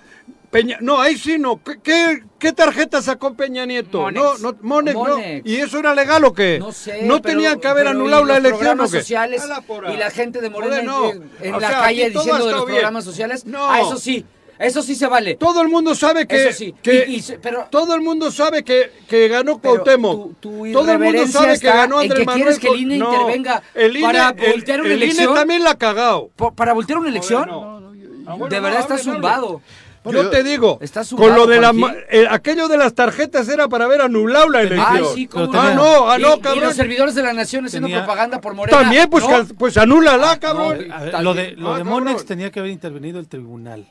[0.50, 1.62] Peña, no, ahí sí no.
[1.62, 4.00] ¿Qué, qué, qué tarjeta sacó Peña Nieto?
[4.00, 4.20] Monex.
[4.20, 5.04] No, no, Monex, no.
[5.04, 5.46] Monex.
[5.48, 6.58] ¿Y eso era legal o qué?
[6.58, 7.02] No sé.
[7.04, 8.98] No pero- tenían que haber anulado ¿y la elección o programas qué?
[8.98, 9.44] sociales
[9.92, 11.10] y la gente de Morena no.
[11.10, 12.76] en, en la sea, calle diciendo de los bien.
[12.78, 13.46] programas sociales.
[13.46, 13.70] No.
[13.70, 14.24] Ah, eso sí.
[14.58, 15.36] Eso sí se vale.
[15.36, 16.74] Todo el mundo sabe que, Eso sí.
[16.82, 20.38] que- Y- y pero- todo el mundo sabe que, que ganó Cuauhtémoc.
[20.40, 22.42] tu- tu todo el mundo sabe que ganó Andrés que Manuel.
[22.44, 25.34] quieres que el INE no, intervenga el INE, para el- voltear una el INE elección.
[25.34, 26.30] también la ha cagado.
[26.56, 27.46] Para voltear una elección.
[27.48, 27.80] no.
[28.26, 29.62] Ah, bueno, de no, verdad está zumbado.
[30.02, 31.72] Bueno, yo, yo- te digo, ¿Estás con lo de la,
[32.10, 34.86] eh, aquello de las tarjetas era para haber anulado la elección.
[34.96, 36.64] Ay, sí, cómo ah, no, ah, Y- no, y, cabrón.
[36.64, 38.78] los servidores de la nación haciendo Tenía- propaganda por Morena.
[38.78, 39.44] También, pues, ¿no?
[39.58, 40.88] pues anúlala, cabrón.
[40.88, 42.04] No, A ver, Tal lo de, lo Ah, de cabrón.
[42.04, 43.86] Monex tenía que haber intervenido el tribunal.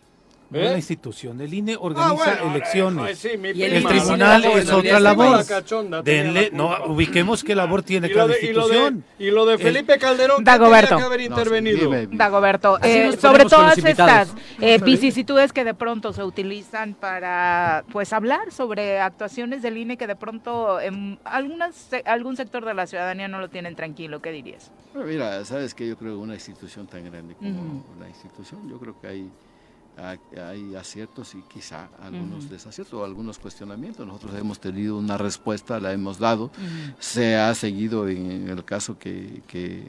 [0.51, 0.63] ¿Eh?
[0.71, 1.39] la institución.
[1.41, 3.19] El INE Ah, organiza bueno, elecciones.
[3.19, 5.37] sí, Y el El tribunal la- es la- otra la- labor.
[5.37, 8.67] la cachonda Denle, la no, ubiquemos qué labor tiene Y lo, cada de, y, lo
[8.67, 9.03] de, institución.
[9.19, 10.97] y lo de El- Felipe Calderón, ¿qué Dagoberto.
[10.97, 11.91] que haber No, sí, intervenido?
[12.11, 18.51] Dagoberto, eh, sobre todas estas eh, vicisitudes que de pronto se utilizan para pues hablar
[18.51, 23.27] sobre actuaciones del INE que de pronto en algunas, se- algún sector de la ciudadanía
[23.27, 24.71] no lo tienen tranquilo, ¿qué dirías?
[24.93, 27.83] Bueno, mira, sabes que yo creo que una institución tan grande como Ujú.
[27.99, 29.29] la institución, yo creo que hay,
[30.01, 32.53] hay, aciertos y quizá algunos Ujú.
[32.53, 34.05] desaciertos o algunos cuestionamientos.
[34.05, 36.51] Nosotros hemos tenido una respuesta, la hemos dado,
[36.99, 39.83] se ha seguido en, el caso que, que,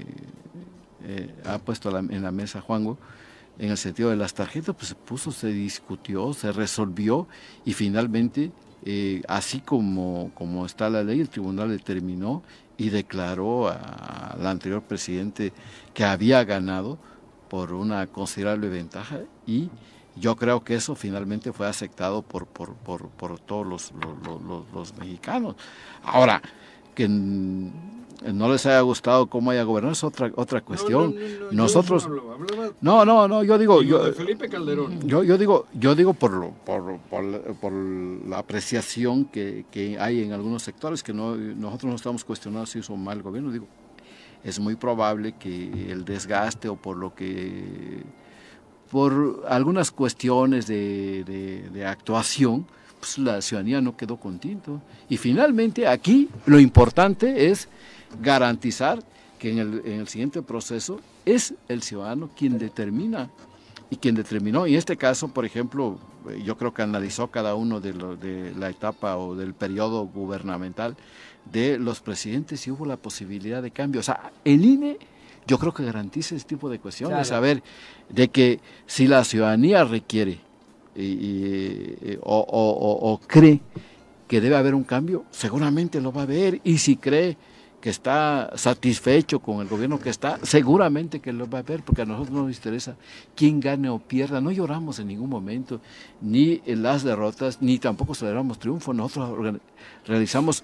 [1.02, 2.98] eh, ha puesto la- en la mesa Juango,
[3.58, 7.28] en el sentido de las tarjetas, pues se puso, se discutió, se resolvió
[7.64, 8.52] y finalmente,
[8.84, 12.42] eh, así como, como está la ley, el tribunal determinó
[12.78, 15.52] y declaró al anterior presidente
[15.92, 16.98] que había ganado
[17.50, 19.68] por una considerable ventaja y
[20.16, 24.64] yo creo que eso finalmente fue aceptado por, por, por, por todos los, los, los-
[24.72, 25.56] los mexicanos.
[26.04, 26.42] Ahora,
[26.94, 31.14] que no les haya gustado cómo haya gobernado es otra, otra cuestión.
[31.14, 32.08] No, no, no, no, yo Nosotros...
[32.80, 33.82] no No, no, yo digo...
[33.82, 35.00] Yo, de Felipe Calderón.
[35.08, 36.98] yo, yo digo, yo digo por, lo- por,
[37.60, 42.66] por la apreciación que, que hay en algunos sectores, que no, nosotros no estamos cuestionando
[42.66, 43.66] si hizo mal el gobierno, digo,
[44.44, 48.02] es muy probable que el desgaste o por lo que,
[48.90, 52.66] por algunas cuestiones de, actuación,
[52.98, 54.80] pues la ciudadanía no quedó contento.
[55.08, 57.68] Y finalmente aquí lo importante es
[58.20, 59.02] garantizar
[59.38, 63.30] que en el, en el siguiente proceso es el ciudadano quien determina
[63.88, 64.66] y quien determinó.
[64.66, 68.16] Y en este caso, por ejemplo, eh, yo creo que analizó cada uno de, lo-
[68.16, 70.96] de la etapa o del periodo gubernamental
[71.50, 74.00] de los presidentes y hubo la posibilidad de cambio.
[74.00, 74.98] O sea, el INE
[75.50, 77.26] yo creo que garantiza ese tipo de cuestiones.
[77.28, 77.36] Claro.
[77.38, 77.62] A ver,
[78.08, 80.38] de que si la ciudadanía requiere
[80.94, 83.60] y- y, eh, o, o- o- o cree
[84.28, 86.60] que debe haber un cambio, seguramente lo va a ver.
[86.62, 87.36] Y si cree
[87.80, 92.02] que está satisfecho con el gobierno que está, seguramente que lo va a ver, porque
[92.02, 92.96] a nosotros no nos interesa
[93.34, 94.40] quién gane o pierda.
[94.40, 95.80] No lloramos en ningún momento,
[96.20, 98.92] ni en las derrotas, ni tampoco celebramos triunfo.
[98.92, 99.60] Nosotros
[100.06, 100.62] realizamos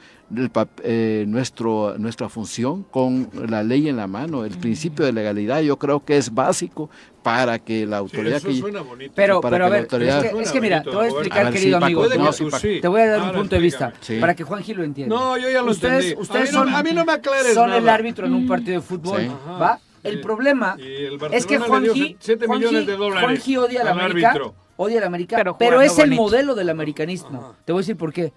[0.82, 4.44] eh, nuestro, nuestra función con la ley en la mano.
[4.44, 6.90] El principio de legalidad yo creo que es básico
[7.26, 8.54] para que la Sí, autoridad eso que...
[8.54, 9.12] suena bonito.
[9.16, 11.40] Pero, para pero a ver, autoridad- es, que, es que mira, te voy a explicar,
[11.40, 12.00] a ver, querido sí, amigo.
[12.02, 12.66] Voy- sí, Paco.
[12.82, 15.12] Te voy a dar un Ahora punto de vista para que Juanji lo entienda.
[15.16, 16.22] No, yo ya lo ustedes, entendí.
[16.22, 18.80] Ustedes a, no, son, a mí no me aclares son el árbitro en un partido
[18.80, 19.28] de fútbol.
[19.60, 19.80] ¿va?
[20.04, 20.22] El Sí.
[20.22, 23.80] problema el es que Barcelona le dio Juanji, 7 Juanji- millones de dólares Juanji odia
[23.80, 24.54] al América, árbitro.
[24.76, 27.56] odia al América, Pero es el modelo del americanismo.
[27.64, 28.32] Te voy a decir por qué.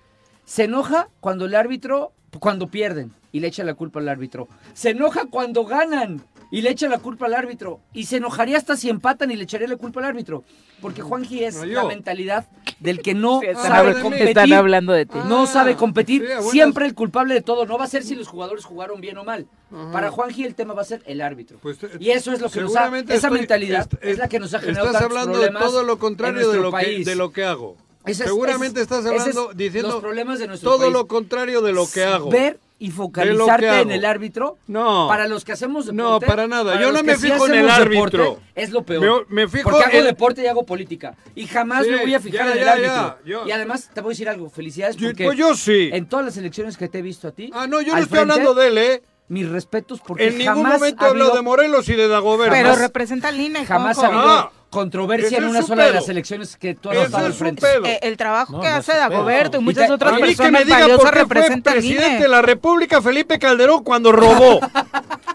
[0.46, 4.48] Se enoja cuando el árbitro, cuando pierden y le echa la culpa al árbitro.
[4.74, 7.80] Se enoja cuando ganan y le echa la culpa al árbitro.
[7.94, 10.44] Y se enojaría hasta si empatan y le echaría la culpa al árbitro.
[10.82, 12.48] Porque Juanji es No, la mentalidad
[12.80, 14.28] del que no Sí, están, sabe competir.
[14.30, 15.18] están hablando de ti.
[15.28, 17.66] No Ah, sabe competir, sí, siempre el culpable de todo.
[17.66, 19.46] No va a ser si los jugadores jugaron bien o mal.
[19.92, 21.60] Para Juanji el tema va a ser el árbitro.
[21.62, 24.18] Pues, eh, y eso es lo que nos ha, seguramente esa estoy- mentalidad est- es
[24.18, 26.72] la que nos ha generado Estás tantos hablando de todo lo contrario de lo, que,
[26.72, 27.06] país.
[27.06, 27.76] de lo que hago.
[28.06, 30.94] Es- Seguramente es- estás hablando, diciendo los problemas de nuestro todo país.
[30.94, 32.30] lo contrario de lo que hago.
[32.32, 34.58] Ver y focalizarte en el árbitro.
[34.68, 35.08] No.
[35.10, 36.02] Para los que hacemos deporte.
[36.02, 36.72] No, para nada.
[36.74, 38.40] para Yo no me sí fijo en el deporte, árbitro.
[38.56, 39.28] es lo peor.
[39.30, 41.16] Me- me fijo Porque hago deporte y hago política.
[41.36, 42.94] Y jamás Sí, me voy a fijar ya, en el ya, árbitro.
[42.96, 44.50] ya, yo- Y además te voy a decir algo.
[44.50, 45.90] Felicidades Yo- porque pues yo sí.
[45.92, 47.52] en todas las elecciones que te he visto a ti.
[47.54, 49.02] Ah, no, yo no estoy frente, hablando de él, ¿eh?
[49.28, 52.08] Mis respetos porque En ningún jamás momento ha he hablado habido- de Morelos y de
[52.08, 52.52] Dagoberto.
[52.56, 56.56] Pero representa al INE, Jamás ha habido Ah, controversia en una sola de las elecciones
[56.58, 57.62] que tú has Ese estado al frente.
[57.62, 57.86] pedo.
[57.86, 58.94] Eh, el trabajo No, que no hace.
[58.96, 61.80] Dagoberto y Y muchas te- otras A mí que me diga por qué fue presidente
[61.82, 62.20] INE.
[62.20, 64.60] de la República Felipe Calderón cuando robó.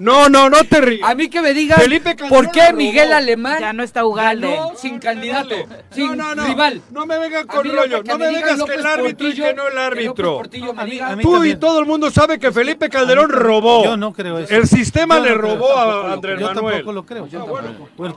[0.01, 1.09] No, no, no te rías.
[1.09, 2.79] A mí que me digan Felipe Calderón por qué robó.
[2.79, 4.59] Miguel Alemán Ya no está Ugalde.
[4.77, 5.55] sin candidato,
[5.93, 6.47] sin No, no, no.
[6.49, 6.83] rival.
[6.91, 8.03] No me vengan con lo rollo.
[8.03, 10.43] No me vengas que el árbitro y que no el árbitro.
[11.23, 13.85] Tú y todo el mundo sabe que Felipe Calderón robó.
[13.85, 14.53] Yo no creo eso.
[14.53, 16.41] El sistema le robó a lo Andrés.
[16.41, 16.55] Manuel.
[16.57, 17.27] Yo tampoco lo creo.
[17.29, 17.89] Yo tampoco.
[17.97, 18.15] Bueno,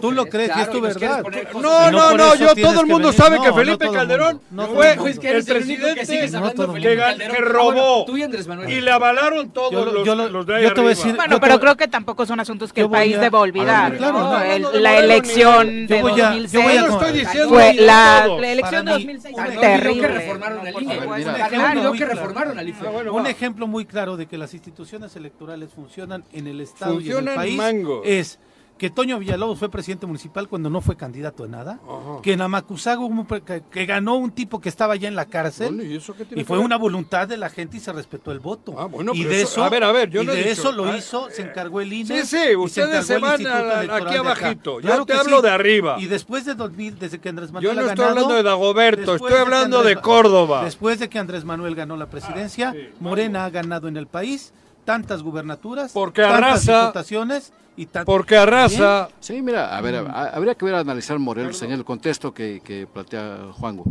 [0.00, 1.22] tú, tú lo crees, lo crees, y claro, es tu verdad.
[1.60, 4.66] No, no, no, yo todo el mundo sabe No, que no Felipe Calderón mundo.
[4.68, 4.92] No fue.
[5.10, 8.70] Es que el que presidente No, que, que Ah, bueno, robó Tú y Andrés Manuel.
[8.70, 10.92] y le avalaron todos Yo los, yo lo- los de ahí yo te voy a
[10.92, 11.04] arriba.
[11.04, 13.36] decir- Bueno, Yo pero te- creo que tampoco son asuntos que el país a- debe
[13.36, 13.90] olvidar.
[13.90, 14.32] ver, claro, ¿no?
[14.32, 16.72] no, El- no, no, la no, no, elección de Yo voy a- yo 2006 voy
[16.72, 19.60] a- Yo no estoy diciendo fue la, elección de Para mí, 2006 un fue ejemplo
[19.70, 20.00] terrible.
[20.00, 22.14] que reformaron un ejemplo muy que claro.
[22.20, 22.88] reformaron al IFE.
[22.88, 23.30] Bueno, Un va.
[23.30, 27.28] ejemplo muy claro de que las instituciones electorales funcionan en el Estado y en Funcionan
[27.28, 27.56] el país
[28.04, 28.38] es
[28.78, 31.80] que Toño Villalobos fue presidente municipal cuando no fue candidato a nada,
[32.22, 33.10] que en Amacuzago
[33.44, 36.56] que, que ganó un tipo que estaba ya en la cárcel ¿y eso y fue
[36.58, 36.64] ver?
[36.64, 38.74] una voluntad de la gente y se respetó el voto.
[38.78, 40.42] Ah, bueno, y de eso- eso, a ver, a ver, yo y no he de
[40.44, 42.22] dicho- eso lo ah, hizo, se encargó el INE.
[42.22, 44.80] Sí, sí, y ustedes se el van a la- aquí de abajito.
[44.80, 45.42] Yo Claro te hablo sí.
[45.42, 45.96] de arriba.
[45.98, 49.14] Y después de 2000, desde que Andrés Manuel Yo no estoy ganado, hablando de Dagoberto,
[49.16, 50.64] estoy de hablando Andrés de Córdoba.
[50.64, 54.52] Después de que Andrés Manuel ganó la presidencia, Morena ha ganado en el país
[54.84, 59.08] tantas gubernaturas, Porque tantas arrasa- diputaciones y tan- Porque arrasa.
[59.20, 62.86] Sí, mira, a ver, a- habría que ver analizar Morelos en el contexto que, que
[62.86, 63.84] plantea Juango.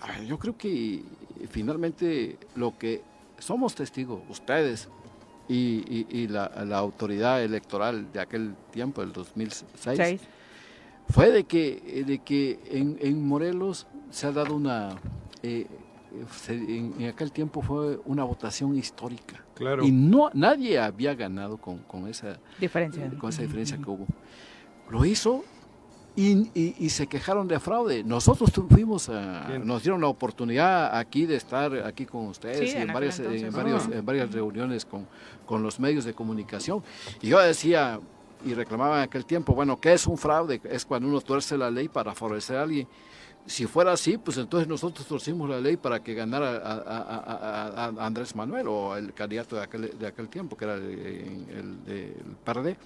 [0.00, 1.02] A ver, yo creo que
[1.50, 3.02] finalmente lo que
[3.38, 4.88] somos testigos, ustedes
[5.48, 10.20] y, y- y la, la autoridad electoral de aquel tiempo, el 2006, Seis.
[11.10, 14.96] fue de que, de que en, en Morelos se ha dado una...
[15.42, 15.66] eh,
[16.44, 19.41] se- en, en aquel tiempo fue una votación histórica.
[19.54, 19.84] Claro.
[19.84, 23.10] Y no, nadie había ganado con, con esa Diferencia.
[23.18, 24.06] con esa diferencia que hubo.
[24.90, 25.44] Lo hizo
[26.16, 28.04] y, y- y se quejaron de fraude.
[28.04, 29.66] Nosotros fuimos a, Bien.
[29.66, 33.42] nos dieron la oportunidad aquí de estar aquí con ustedes Sí, y en varias, entonces.
[33.42, 35.06] en varios- en varias reuniones con,
[35.46, 36.82] con los medios de comunicación.
[37.20, 37.98] Y yo decía
[38.44, 40.60] y reclamaba en aquel tiempo, bueno, ¿qué es un fraude?
[40.64, 42.88] Es cuando uno tuerce la ley para favorecer a alguien.
[43.44, 47.66] Si fuera así, pues entonces nosotros torcimos la ley para que ganara a, a- a-
[47.66, 50.84] a- a Andrés Manuel o el candidato de aquel, de aquel tiempo, que era el,
[51.50, 52.76] el, del PRD.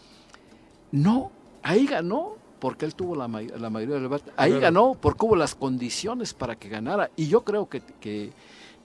[0.93, 1.31] No,
[1.63, 4.33] ahí ganó porque él tuvo la, la mayoría del debate.
[4.37, 4.63] Ahí Claro.
[4.63, 7.11] ganó porque hubo las condiciones para que ganara.
[7.17, 8.33] Y yo creo que, que,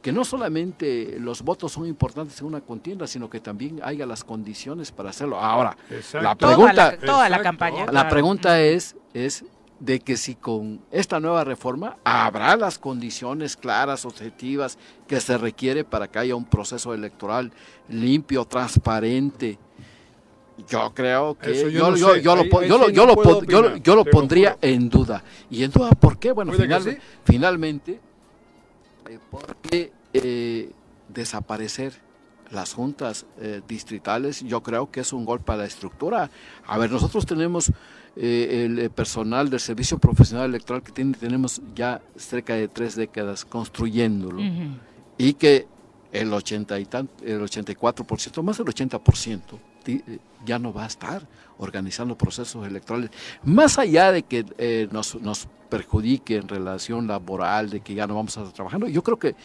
[0.01, 4.23] que no solamente los votos son importantes en una contienda, sino que también haya las
[4.25, 5.39] condiciones para hacerlo.
[5.39, 6.21] Ahora, Exacto.
[6.21, 7.85] la Toda pregunta, la, toda la campaña.
[7.85, 8.09] la claro.
[8.09, 9.45] pregunta es, es
[9.81, 14.77] de que si con esta nueva reforma habrá las condiciones claras, objetivas
[15.07, 17.51] que se requiere para que haya un proceso electoral
[17.89, 19.57] limpio, transparente.
[20.67, 21.89] Yo creo que yo
[23.95, 25.23] lo, pondría en duda.
[25.49, 26.31] ¿Y en duda por qué?
[26.31, 26.97] Bueno, final- sí.
[27.25, 27.99] finalmente,
[29.09, 30.69] eh, porque eh,
[31.09, 31.93] desaparecer
[32.51, 36.29] las juntas eh, distritales, yo creo que es un golpe a la estructura.
[36.67, 37.71] A ver, nosotros tenemos
[38.15, 42.95] eh, el eh, personal del Servicio Profesional Electoral que tiene, tenemos ya cerca de tres
[42.95, 44.41] décadas construyéndolo
[45.17, 45.67] y que
[46.11, 50.87] el 80 y tan- el 84%, más del 80% ti- eh, ya no va a
[50.87, 51.25] estar
[51.57, 53.11] organizando procesos electorales.
[53.43, 58.15] Más allá de que eh, nos, nos perjudique en relación laboral, de que ya no
[58.15, 59.35] vamos a estar trabajando, yo creo que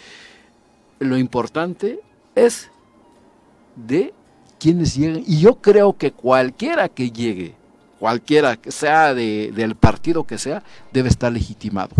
[0.99, 2.01] lo importante
[2.35, 2.71] es
[3.77, 4.13] de
[4.59, 5.23] quienes lleguen.
[5.27, 7.55] Y yo creo que cualquiera que llegue,
[7.99, 11.95] cualquiera que sea de- del partido que sea, debe estar legitimado.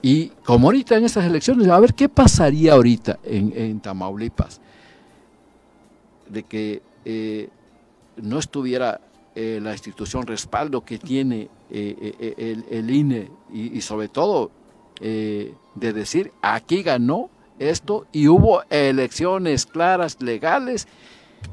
[0.00, 4.60] Y como ahorita en estas elecciones, a ver qué pasaría ahorita en, Tamaulipas,
[6.28, 7.48] de que eh,
[8.16, 9.00] no estuviera
[9.34, 14.50] eh, la institución respaldo que tiene eh, eh, el, INE y, sobre todo
[15.00, 20.88] de decir aquí ganó esto y hubo elecciones claras, legales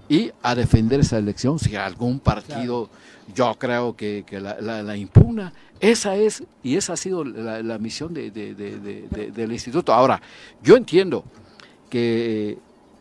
[0.10, 2.90] y a defender esa elección si algún partido
[3.34, 5.54] yo creo que, que la, la- la impugna.
[5.80, 9.52] Esa es y esa ha sido la, la misión de- de- de- de- de- del
[9.52, 9.94] instituto.
[9.94, 10.22] Ahora,
[10.64, 11.24] yo entiendo
[11.90, 12.58] que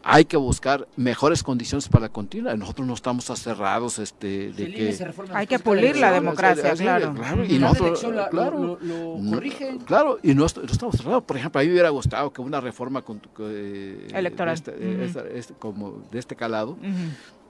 [0.07, 2.55] hay que buscar mejores condiciones para la contienda.
[2.57, 4.93] Nosotros no estamos acerrados este, de que...
[5.39, 7.14] Hay que pulir la democracia, Así, claro.
[7.14, 9.41] claro, Y nosotros, elección la- claro, lo, lo- lo no.
[9.87, 11.22] Claro, y no, est- no estamos cerrados.
[11.25, 14.59] Por ejemplo, a mí me hubiera gustado que una reforma con- eh, Electoral.
[14.62, 16.77] de este, como de este calado.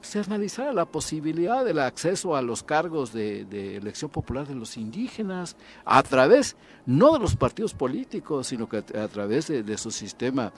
[0.04, 4.76] Se analizara la posibilidad del acceso a los cargos de, de elección popular de los
[4.76, 9.76] indígenas a través, no de los partidos políticos, sino que a, a través de, de
[9.78, 10.52] su sistema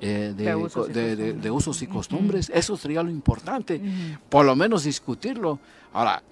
[0.00, 1.50] eh, de, De usos y de- costumbres.
[1.52, 2.50] usos y costumbres.
[2.54, 3.80] Eso sería lo importante,
[4.28, 5.58] por lo menos discutirlo.
[5.92, 6.22] Ahora,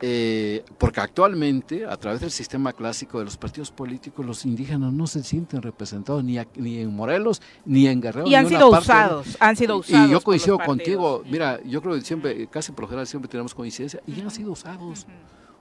[0.00, 5.06] eh, porque actualmente, a través del sistema clásico de los partidos políticos, los indígenas no
[5.06, 8.26] se sienten representados ni, ni en Morelos, ni en Guerrero.
[8.26, 10.08] Y han sido usados, han sido y- usados.
[10.08, 13.54] Y yo coincido contigo, mira, yo creo que siempre, casi por lo general siempre tenemos
[13.54, 15.06] coincidencia, y han sido usados.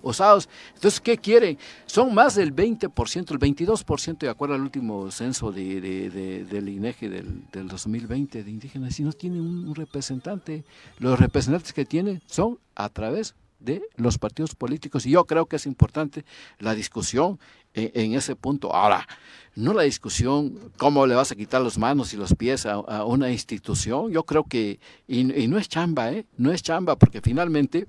[0.01, 0.47] Usados.
[0.75, 1.57] Entonces, ¿qué quieren?
[1.88, 6.69] Son más del 20%, el 22%, de acuerdo al último censo de, de- de- del
[6.69, 10.63] INEGI del, del 2020 de indígenas, y no tienen un, un representante.
[10.99, 13.33] Los representantes que tienen son a través
[13.66, 16.24] de los partidos políticos, y yo creo que es importante
[16.59, 17.39] la discusión
[17.74, 18.74] en, en ese punto.
[18.74, 19.07] Ahora,
[19.55, 23.03] no la discusión cómo le vas a quitar las manos y los pies a, a
[23.05, 24.11] una institución.
[24.11, 26.26] Yo creo que, y, y no es chamba, ¿eh?
[26.38, 27.86] No es chamba, porque finalmente,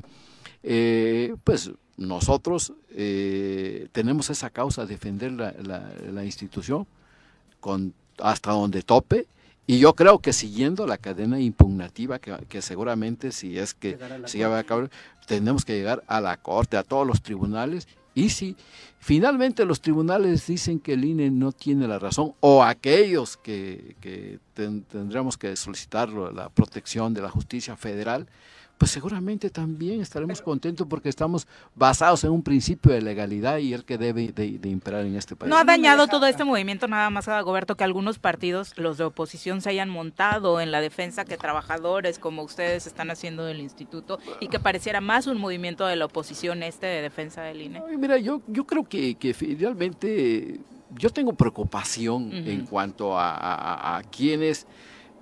[0.62, 6.86] eh, pues nosotros eh, tenemos esa causa, defender la, la- la institución
[7.60, 9.26] con, hasta donde tope
[9.68, 14.38] Y yo creo que siguiendo la cadena impugnativa, que, que seguramente si es que se
[14.38, 14.88] lleva a cabo,
[15.26, 17.86] tenemos que llegar a la Corte, a todos los tribunales.
[18.14, 18.56] Y si
[18.98, 24.38] finalmente los tribunales dicen que el INE no tiene la razón, o aquellos que, que
[24.54, 28.26] ten- tendremos que solicitar la protección de la justicia federal,
[28.78, 33.84] pues seguramente también estaremos contentos porque estamos basados en un principio de legalidad y el
[33.84, 35.48] que debe de, de imperar en este país.
[35.48, 39.62] No ha dañado todo este movimiento nada más, Dagoberto, que algunos partidos, los de oposición,
[39.62, 44.48] se hayan montado en la defensa que trabajadores como ustedes están haciendo del instituto y
[44.48, 47.82] que pareciera más un movimiento de la oposición este de defensa del INE.
[47.88, 50.60] Ay, Mira, yo, yo creo que, que finalmente
[50.98, 54.66] yo tengo preocupación en cuanto a, a- a quienes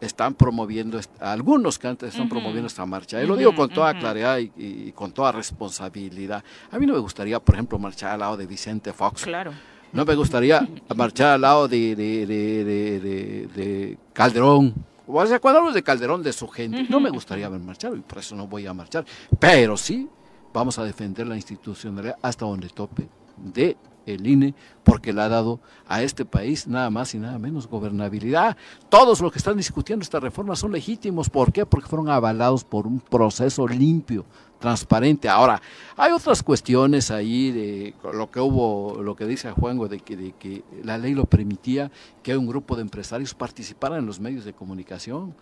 [0.07, 3.23] están promoviendo, algunos que antes están promoviendo esta marcha.
[3.23, 6.43] Y lo digo con toda claridad y, y con toda responsabilidad.
[6.71, 9.23] A mí no me gustaría, por ejemplo, marchar al lado de Vicente Fox.
[9.25, 9.53] Claro.
[9.93, 10.67] No me gustaría
[10.97, 14.75] marchar al lado de, de, de, de- de- de Calderón.
[15.07, 18.01] O sea, cuando hablo de Calderón, de su gente, no me gustaría ver marchar y
[18.01, 19.05] por eso no voy a marchar.
[19.39, 20.09] Pero sí
[20.53, 23.07] vamos a defender la institucionalidad hasta donde tope
[23.37, 23.77] de
[24.07, 28.57] el INE, porque le ha dado a este país nada más y nada menos gobernabilidad.
[28.89, 31.31] Todos los que están discutiendo esta reforma son legítimos.
[31.31, 31.67] ¿Por qué?
[31.67, 34.25] Porque fueron avalados por un proceso limpio,
[34.59, 35.29] transparente.
[35.29, 35.61] Ahora,
[35.97, 40.33] hay otras cuestiones ahí de lo que hubo, lo que dice Juango, de que, de
[40.33, 41.91] que la ley lo permitía
[42.23, 45.35] que un grupo de empresarios participaran en los medios de comunicación.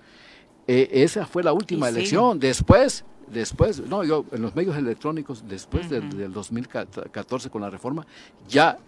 [0.66, 1.98] Eh, esa fue la última Y sí.
[1.98, 2.38] elección.
[2.38, 6.16] Después, después, no, yo en los medios electrónicos, después del, Ujú.
[6.16, 8.06] del 2014 con la reforma,
[8.48, 8.78] ya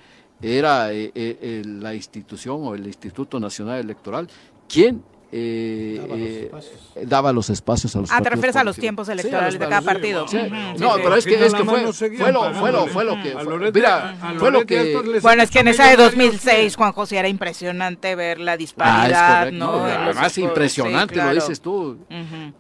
[0.43, 4.29] era eh, eh, eh, la institución o el Instituto Nacional Electoral
[4.69, 5.03] quien
[5.37, 7.09] eh, Daba los eh, espacios.
[7.09, 9.25] daba los espacios a los Ah, te partidos refieres a los tiempos Sí, a los-
[9.25, 10.29] electorales de cada partido.
[10.29, 10.39] Sí.
[10.79, 11.01] No, sí.
[11.03, 13.31] pero es que, es que fue, fue, lo, fue, lo, fue lo que...
[13.33, 15.19] Fue- mira, fue lo que...
[15.21, 18.57] Bueno, es que en esa de cambiado 2006, Juan José, era impresionante ver la Ah,
[18.57, 19.59] disparidad, correcto.
[19.67, 19.73] ¿no?
[19.85, 20.39] Además spots.
[20.39, 21.99] impresionante, Sí, lo dices tú.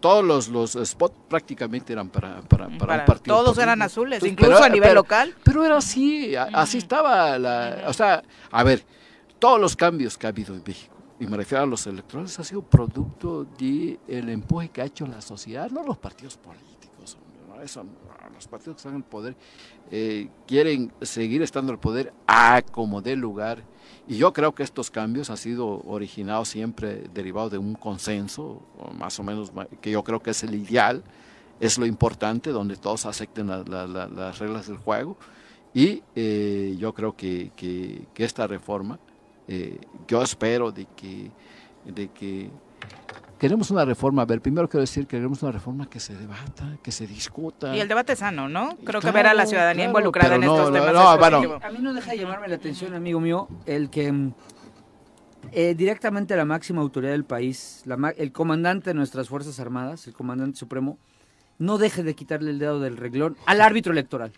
[0.01, 3.37] Todos los, los spots prácticamente eran para, para, para, Para- un partido.
[3.37, 5.35] todos eran azules, incluso pero- a nivel pero- local.
[5.45, 7.85] Pero era así, así estaba la...
[7.87, 8.85] O sea, a ver,
[9.39, 12.45] todos los cambios que ha habido en México, y me refiero a los electorales, ha
[12.45, 17.17] sido producto del el empuje que ha hecho la sociedad, no los partidos políticos.
[17.49, 17.61] ¿no?
[17.63, 17.85] Eso,
[18.35, 19.37] los partidos que están en el poder
[19.91, 23.63] eh, quieren seguir estando en el poder a como dé lugar.
[24.09, 28.61] Y yo creo que estos cambios han sido originados siempre derivados de un consenso,
[28.99, 29.51] más o menos,
[29.81, 31.03] que yo creo que es el ideal,
[31.61, 35.17] es lo importante, donde todos acepten la- la- la- las reglas del juego.
[35.73, 38.99] Y eh, yo creo que, que- que esta reforma,
[39.49, 41.31] eh, yo espero de que,
[41.85, 42.51] de que
[43.39, 46.79] queremos una reforma, a ver, primero quiero decir que queremos una reforma que se debata,
[46.83, 47.77] que se discuta.
[47.77, 48.77] Y el debate sano, ¿no?
[48.85, 50.93] Creo que ver a la ciudadanía claro, involucrada en no, estos no, temas.
[50.95, 51.59] no, es bueno.
[51.63, 54.33] A mí no deja de llamarme la atención, amigo mío, el que mm,
[55.53, 60.07] eh, directamente la máxima autoridad del país, la ma- el comandante de nuestras Fuerzas Armadas,
[60.07, 60.99] el comandante supremo,
[61.59, 64.33] no deje de quitarle el dedo del reglón al árbitro electoral.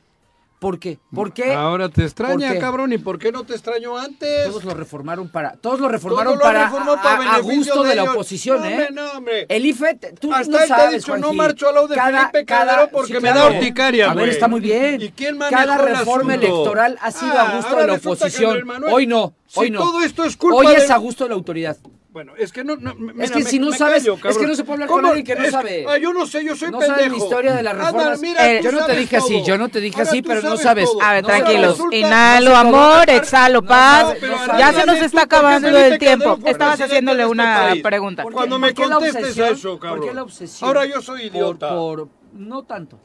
[0.59, 0.99] ¿Por qué?
[1.15, 1.53] ¿Por qué?
[1.53, 4.47] Ahora te extraña, cabrón, ¿y por qué no te extrañó antes?
[4.49, 8.05] Todos lo reformaron para, todos lo reformaron Todo lo para a- para gusto de, la
[8.05, 8.89] oposición, no, ¿eh?
[8.91, 9.45] No, hombre.
[9.51, 12.01] El IFE, tú Hasta no él te ha sabes, dicho, no marcho al lado de
[12.01, 14.31] Felipe Calderón porque me da urticaria, A ver, güey.
[14.31, 15.01] está muy bien.
[15.03, 18.67] ¿Y quién Cada reforma electoral ha sido Ah, a gusto ahora de la oposición.
[18.67, 19.81] Manuel- Hoy no, Si hoy no.
[19.81, 21.77] todo esto es culpa Hoy es a gusto de la autoridad.
[22.17, 24.39] Bueno, es que no, no mira, Es que me- si no me sabes- callo, es
[24.39, 25.85] que no se puede hablar con alguien que no Es sabe.
[25.87, 26.97] ah, yo no sé, yo soy No pendejo.
[26.99, 28.21] sabes la historia de las reformas.
[28.23, 30.87] mira, Eh, yo no te dije así, yo no te dije así, pero no sabes
[30.87, 31.03] todo.
[31.03, 31.73] A ver, No, tranquilos.
[31.73, 34.17] resulta- Inhalo, no amor, exhalo, no paz.
[34.59, 36.39] ya se nos está tú, ¿por qué acabando el tiempo.
[36.47, 38.23] Estabas haciéndole este una pregunta.
[38.23, 40.29] ¿Por qué- Cuando me contestes eso, ¿Por cabrón?
[40.63, 41.69] Ahora yo soy idiota.
[41.69, 42.99] Por, no tanto.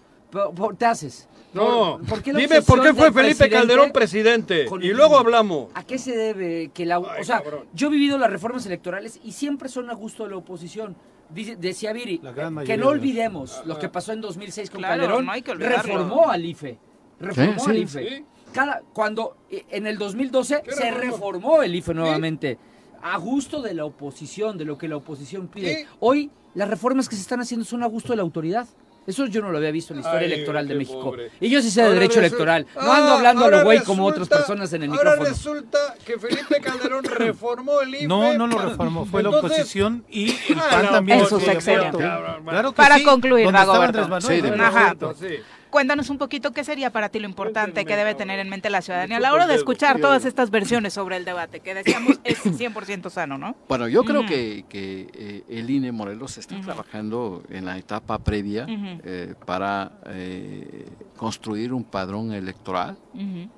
[0.78, 1.28] Te haces.
[1.54, 4.90] No, Por- ¿por qué la dime por qué fue Felipe presidente Calderón presidente con y
[4.94, 5.68] luego hablamos.
[5.74, 6.96] ¿A qué se debe que la...
[6.96, 7.66] Ay, o sea, cabrón.
[7.74, 10.96] yo he vivido las reformas electorales y siempre son a gusto de la oposición.
[11.30, 12.22] Dice- decía Viri,
[12.66, 15.26] que no olvidemos lo que pasó en 2006 con Claro, Calderón.
[15.26, 15.82] no hay que olvidarlo.
[15.84, 16.78] reformó al IFE.
[17.20, 18.10] Reformó Sí, al IFE.
[18.18, 18.26] sí.
[18.54, 21.64] Cada, cuando eh, en el 2012 ¿Qué se reformó?
[21.64, 22.58] el IFE nuevamente.
[23.02, 25.76] A gusto de la oposición, de lo que la oposición pide.
[25.76, 25.86] Sí.
[26.02, 28.68] Hoy las reformas que se están haciendo son a gusto de la autoridad.
[29.08, 31.02] Eso yo no lo había visto en la historia Ay, electoral de México.
[31.02, 31.32] pobre.
[31.40, 32.68] Y yo sí sé de Ahora derecho electoral.
[32.76, 35.30] No Ah, ando hablando a ahora lo güey como otras personas en el Ahora micrófono.
[35.30, 38.08] resulta que Felipe Calderón reformó el IFE.
[38.08, 41.18] No, no lo reformó, fue la oposición y el Ah, PAN no, también.
[41.18, 41.88] en estuvo su de sexenio.
[41.88, 42.00] acuerdo.
[42.10, 44.22] Cabrón, Claro que Para sí, concluir, Dagoberto.
[44.22, 44.42] Sí.
[44.60, 44.96] Ajá.
[45.20, 45.28] Sí.
[45.72, 48.82] Cuéntanos un poquito qué sería para ti lo importante que debe tener en mente la
[48.82, 52.46] ciudadanía a la hora de escuchar todas estas versiones sobre el debate, que decíamos es
[52.46, 53.56] 100% sano, ¿no?
[53.68, 58.66] Bueno, yo creo que, que, eh, el INE Morelos está trabajando en la etapa previa
[58.68, 60.86] eh, para eh,
[61.16, 62.98] construir un padrón electoral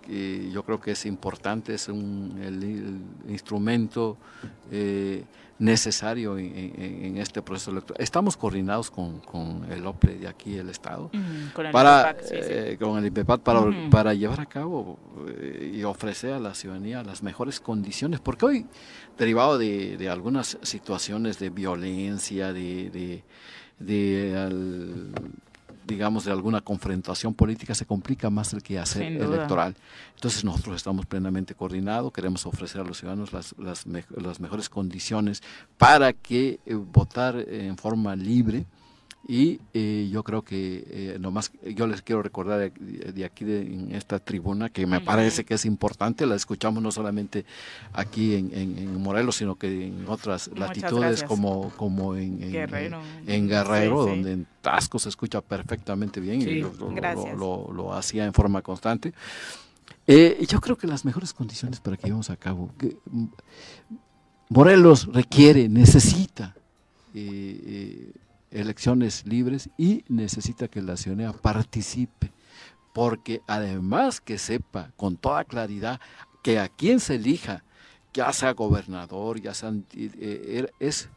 [0.06, 4.18] que yo creo que es importante, es un, el, el instrumento
[4.72, 5.24] eh,
[5.60, 8.02] necesario en, en- en este proceso electoral.
[8.04, 11.10] Estamos coordinados con, con el OPLE de aquí, el Estado,
[11.54, 12.36] con el para, IPEPAC, sí, sí.
[12.42, 14.98] eh, con el IPEPAC para, para llevar a cabo
[15.30, 18.66] eh, y ofrecer a la ciudadanía las mejores condiciones, porque hoy,
[19.18, 23.24] derivado de, de algunas situaciones de violencia, de, de,
[23.80, 25.12] de al-
[25.86, 29.76] digamos, de alguna confrontación política, se complica más el quehacer electoral.
[30.16, 34.70] Entonces nosotros estamos plenamente coordinados, queremos ofrecer a los ciudadanos las, las, me- las mejores
[34.70, 35.42] condiciones
[35.78, 38.66] para que eh, votar en forma libre
[39.26, 43.96] y eh, yo creo que eh, nomás yo les quiero recordar de, aquí de, en
[43.96, 47.46] esta tribuna que me parece que es importante, la escuchamos no solamente
[47.94, 51.24] aquí en, en- en Morelos, sino que en otras Muchas latitudes gracias.
[51.30, 53.02] como, como en, en- Guerrero.
[53.26, 54.16] en Guerrero, Sí, sí.
[54.16, 57.38] donde en Tasco se escucha perfectamente bien Sí, y lo, lo- gracias.
[57.38, 59.14] lo- lo hacía en forma constante.
[60.06, 63.26] Eh, yo creo que las mejores condiciones para que llevemos a cabo, que mm,
[64.50, 66.56] Morelos requiere, necesita
[67.16, 68.12] eh, eh,
[68.54, 72.32] elecciones libres y necesita que la ciudadanía participe,
[72.94, 76.00] porque además que sepa con toda claridad
[76.42, 77.64] que a quien se elija,
[78.14, 81.10] ya sea gobernador, ya sea eh, eh, es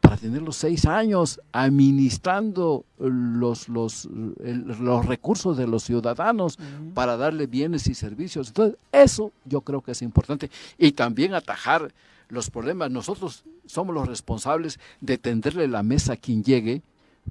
[0.00, 6.58] para tener los seis años administrando los, los, los recursos de los ciudadanos
[6.92, 8.48] para darle bienes y servicios.
[8.48, 10.50] Entonces, eso yo creo que es importante.
[10.76, 11.90] Y también atajar
[12.34, 12.90] los problemas.
[12.90, 16.82] Nosotros somos los responsables de tenderle la mesa a quien llegue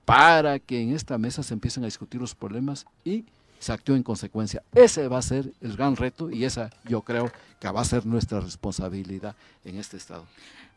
[0.05, 3.25] para que en esta mesa se empiecen a discutir los problemas y
[3.63, 4.61] se actúe en consecuencia.
[4.75, 8.05] Ese va a ser el gran reto y esa yo creo que va a ser
[8.05, 10.25] nuestra responsabilidad en este Estado.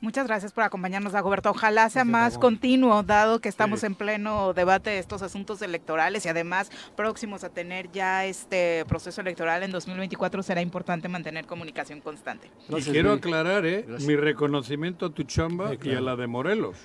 [0.00, 1.50] Muchas gracias por acompañarnos, Dagoberto.
[1.50, 6.28] Ojalá sea más continuo, dado que estamos en pleno debate de estos asuntos electorales y
[6.28, 12.50] además próximos a tener ya este proceso electoral en 2024, será importante mantener comunicación constante.
[12.68, 13.86] Y quiero aclarar, ¿eh?
[14.00, 15.94] Mi reconocimiento a tu chamba Sí, claro.
[15.94, 16.76] y a la de Morelos.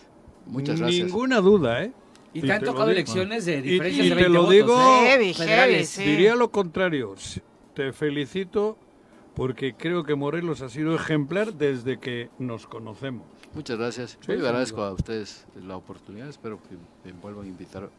[0.45, 1.05] Muchas gracias.
[1.07, 1.93] Ninguna duda, ¿eh?
[2.33, 4.53] Y Y te han tocado elecciones de Y- diferencias y de te 20 lo votos,
[4.55, 5.05] digo- ¿eh?
[5.07, 5.95] Heavy, Federales.
[5.95, 6.11] heavy, sí.
[6.11, 7.15] Diría lo contrario.
[7.73, 8.77] Te felicito
[9.35, 13.25] porque creo que Morelos ha sido ejemplar desde que nos conocemos.
[13.53, 14.11] Muchas gracias.
[14.11, 14.91] Sí, Yo le agradezco amigo.
[14.91, 16.29] a ustedes la oportunidad.
[16.29, 16.75] Espero que
[17.11, 17.89] me vuelvan a invitar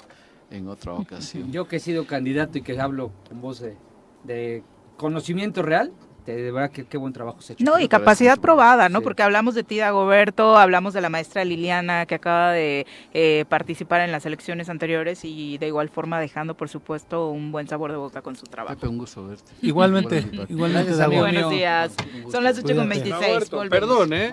[0.50, 1.50] en otra ocasión.
[1.52, 3.76] Yo que he sido candidato y que hablo con voz de,
[4.24, 4.62] de
[4.96, 5.92] conocimiento real,
[6.24, 7.64] te, de verdad que qué buen trabajo se ha hecho.
[7.64, 9.00] No, y capacidad probada, ¿no?
[9.00, 9.04] Sí.
[9.04, 14.00] Porque hablamos de ti, Dagoberto, hablamos de la maestra Liliana, que acaba de eh, participar
[14.00, 17.96] en las elecciones anteriores y de igual forma dejando, por supuesto, un buen sabor de
[17.98, 18.74] boca con su trabajo.
[18.74, 19.52] Pepe, un gusto verte.
[19.62, 20.92] Igualmente, igualmente.
[21.06, 21.92] Buenos días.
[22.30, 23.10] Son las 8 con Cuídate.
[23.10, 23.34] 26.
[23.34, 23.88] Roberto, volvemos.
[23.88, 24.32] perdón, ¿eh?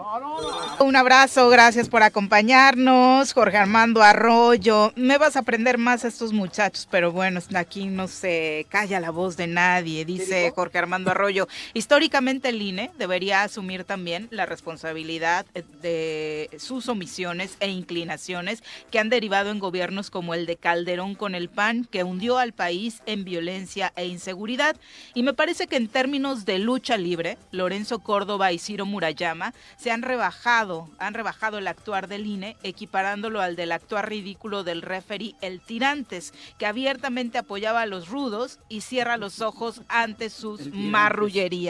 [0.79, 4.91] Un abrazo, gracias por acompañarnos, Jorge Armando Arroyo.
[4.95, 9.11] Me vas a aprender más a estos muchachos, pero bueno, aquí no se calla la
[9.11, 11.47] voz de nadie, dice Jorge Armando Arroyo.
[11.79, 18.99] Históricamente el INE debería asumir también la responsabilidad eh, de sus omisiones e inclinaciones que
[18.99, 23.01] han derivado en gobiernos como el de Calderón con el PAN, que hundió al país
[23.05, 24.75] en violencia e inseguridad.
[25.13, 29.91] Y me parece que en términos de lucha libre, Lorenzo Córdoba y Ciro Murayama se
[29.91, 35.35] han rebajado, han rebajado el actuar del INE, equiparándolo al del actuar ridículo del referee
[35.39, 41.68] El Tirantes, que abiertamente apoyaba a los rudos y cierra los ojos ante sus El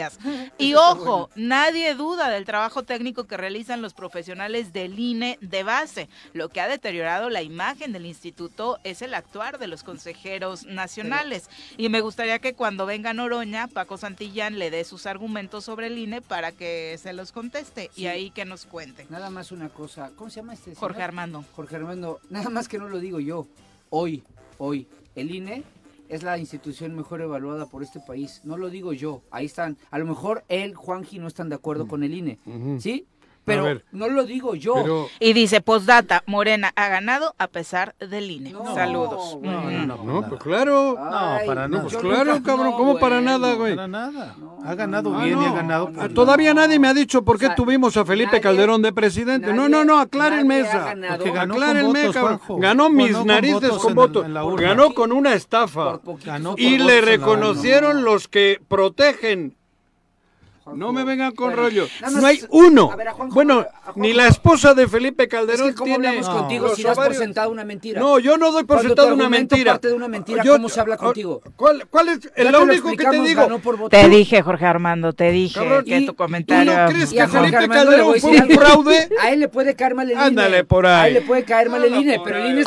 [0.58, 6.08] Y ojo, nadie duda del trabajo técnico que realizan los profesionales del INE de base.
[6.32, 11.48] Lo que ha deteriorado la imagen del instituto es el actuar de los consejeros nacionales.
[11.76, 15.98] Y me gustaría que cuando venga Noroña, Paco Santillán le dé sus argumentos sobre el
[15.98, 19.06] INE para que se los conteste y ahí que nos cuente.
[19.10, 20.10] Nada más una cosa.
[20.16, 20.74] ¿Cómo se llama este?
[20.74, 21.02] Jorge?
[21.02, 21.44] Armando.
[21.54, 22.20] Jorge Armando.
[22.30, 23.46] Nada más que no lo digo yo.
[23.90, 24.22] Hoy,
[24.58, 25.64] hoy, el INE
[26.10, 28.40] es la institución mejor evaluada por este país.
[28.44, 29.22] No lo digo yo.
[29.30, 29.78] Ahí están.
[29.90, 32.38] A lo mejor él, Juanji, no están de acuerdo con el INE.
[32.80, 33.06] ¿Sí?
[33.44, 33.84] Pero ver.
[33.92, 34.74] no lo digo yo.
[34.74, 38.50] Pero Y dice, postdata, Morena ha ganado a pesar del INE.
[38.52, 39.38] No, Saludos.
[39.42, 40.94] no, no, no, No, pues claro.
[40.98, 41.10] No,
[41.46, 41.82] para Ay, nada.
[41.82, 43.38] pues claro, nunca- cabrón, no, ¿cómo para bueno.
[43.38, 43.74] nada, güey?
[43.74, 44.36] Para nada.
[44.38, 45.46] No, ha ganado no, bien y no.
[45.48, 45.90] ha ganado.
[45.90, 46.08] no, no.
[46.14, 48.92] Todavía nadie me ha dicho por qué O sea, tuvimos a Felipe nadie- Calderón de
[48.92, 49.48] presidente.
[49.52, 50.94] no, nadie- no, no, aclárenme nadie ha esa.
[51.32, 52.60] ganó Aclárenme, con votos, cabrón.
[52.60, 54.26] Ganó mis con narices con votos.
[54.26, 54.56] en.
[54.56, 55.98] Ganó con una estafa.
[56.24, 59.56] Ganó Y le reconocieron los que protegen.
[60.74, 61.88] No me vengan con Bueno, rollo.
[62.12, 62.90] No hay uno.
[62.92, 65.74] a ver, a Juanjo- Bueno, a Juanjo- ni la esposa de Felipe Es Calderón que
[65.74, 66.20] cómo tiene.
[66.20, 66.32] No.
[66.38, 68.00] contigo si das por sentado una mentira.
[68.00, 69.72] No, yo no doy por Cuando sentado tu una mentira.
[69.72, 71.40] parte de una mentira, Yo- ¿cómo se habla ah, contigo?
[71.56, 73.88] ¿Cuál, cuál es el único que te digo?
[73.90, 76.76] Te dije, Jorge Armando, te dije Cabrón, que y- tu ¿Tú comentario...
[76.76, 79.08] no crees que Felipe Armando Calderón fue un fraude?
[79.20, 80.22] A él le puede caer mal el INE.
[80.24, 80.92] Ándale por ahí.
[81.02, 82.50] A él le puede caer mal el INE, pero el.
[82.50, 82.66] INE es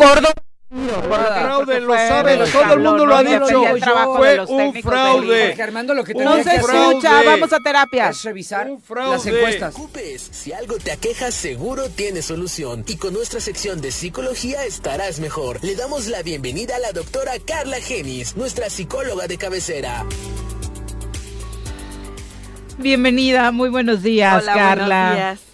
[0.73, 3.45] Fraude, lo fue sabe, de todo el mundo lo ha dicho.
[3.45, 5.47] Fue un fraude.
[5.49, 7.25] Jorge Armando lo que No se escucha, fraude.
[7.27, 8.09] vamos a terapia.
[8.09, 9.11] es revisar Un fraude.
[9.17, 9.73] las encuestas.
[9.75, 15.19] preocupes, si algo te aqueja seguro tiene solución y con nuestra sección de psicología estarás
[15.19, 15.59] mejor.
[15.63, 20.05] Le damos la bienvenida a la doctora Carla Genis, nuestra psicóloga de cabecera.
[22.79, 25.05] Bienvenida, muy buenos días, Hola, Carla.
[25.11, 25.52] buenos días.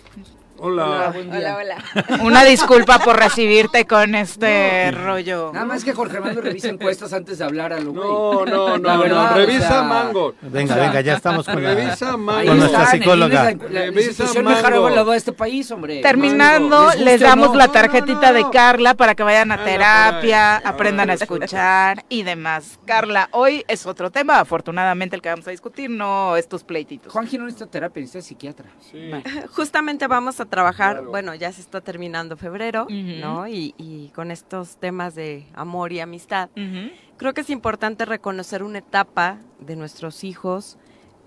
[0.62, 1.12] Hola.
[1.14, 1.56] Buen día.
[1.58, 2.18] Hola, hola.
[2.24, 5.52] Una disculpa por recibirte con este rollo.
[5.54, 7.94] Nada más que Jorge Armando revisa encuestas antes de hablar a lo.
[7.94, 9.32] No, no, La no, verdad, no.
[9.32, 10.34] o Revisa sea, mango.
[10.42, 11.74] Venga, O sea, venga, ya estamos con la...
[11.76, 12.46] Revisa Ahí mango.
[12.50, 13.44] Con nuestra psicóloga.
[13.44, 15.12] La, la Revisa mango.
[15.12, 16.02] de este país, hombre.
[16.02, 17.56] Terminando, ¿Les les o damos no?
[17.56, 18.46] la No, tarjetita no, no.
[18.46, 22.80] de Carla para que vayan a terapia, aprendan a escuchar y demás.
[22.86, 27.12] Carla, hoy es otro tema, afortunadamente el que vamos a discutir, no estos pleititos.
[27.14, 28.66] Juan Gil no necesita terapia, necesita psiquiatra.
[28.92, 29.10] Sí.
[29.56, 31.10] Justamente vamos a trabajar, Claro.
[31.12, 32.88] bueno, ya se está terminando febrero.
[32.90, 33.48] ¿no?
[33.48, 36.50] Y, y con estos temas de amor y amistad,
[37.18, 40.78] creo que es importante reconocer una etapa de nuestros hijos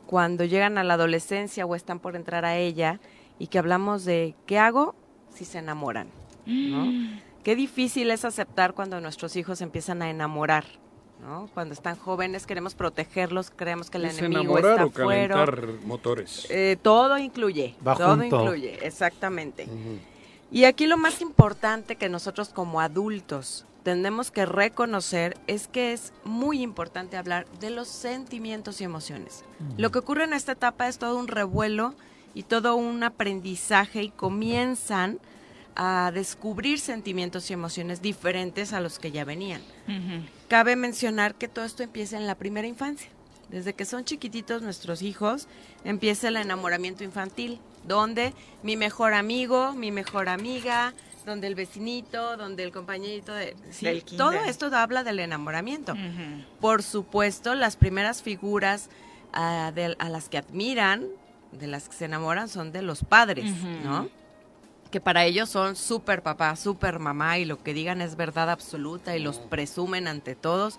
[0.07, 3.01] cuando llegan a la adolescencia o están por entrar a ella
[3.39, 4.95] y que hablamos de qué hago
[5.33, 6.09] si se enamoran,
[6.47, 7.19] ¿no?
[7.43, 10.65] Qué difícil es aceptar cuando nuestros hijos empiezan a enamorar,
[11.23, 11.49] ¿no?
[11.55, 16.47] Cuando están jóvenes queremos protegerlos, creemos que el ¿Es enemigo enamorar está o calentar motores?
[16.51, 18.43] Eh, todo incluye, Va todo junto.
[18.43, 19.69] incluye, exactamente.
[20.51, 26.13] Y aquí lo más importante que nosotros como adultos tenemos que reconocer es que es
[26.25, 29.45] muy importante hablar de los sentimientos y emociones.
[29.77, 31.95] Lo que ocurre en esta etapa es todo un revuelo
[32.35, 35.19] y todo un aprendizaje y comienzan
[35.77, 39.63] a descubrir sentimientos y emociones diferentes a los que ya venían.
[40.49, 43.09] Cabe mencionar que todo esto empieza en la primera infancia.
[43.49, 45.47] Desde que son chiquititos nuestros hijos,
[45.85, 48.33] empieza el enamoramiento infantil, donde
[48.63, 50.95] mi mejor amigo, mi mejor amiga,
[51.27, 53.55] donde el vecinito, donde el compañerito de...
[53.71, 54.27] sí, Del kinder.
[54.27, 55.95] todo esto habla del enamoramiento.
[56.61, 58.89] Por supuesto, las primeras figuras
[59.33, 61.07] ah, de- a las que admiran,
[61.53, 63.53] de las que se enamoran, son de los padres.
[63.85, 64.09] ¿no?
[64.93, 69.17] Que para ellos son súper papá, súper mamá y lo que digan es verdad absoluta
[69.17, 70.79] y los presumen ante todos.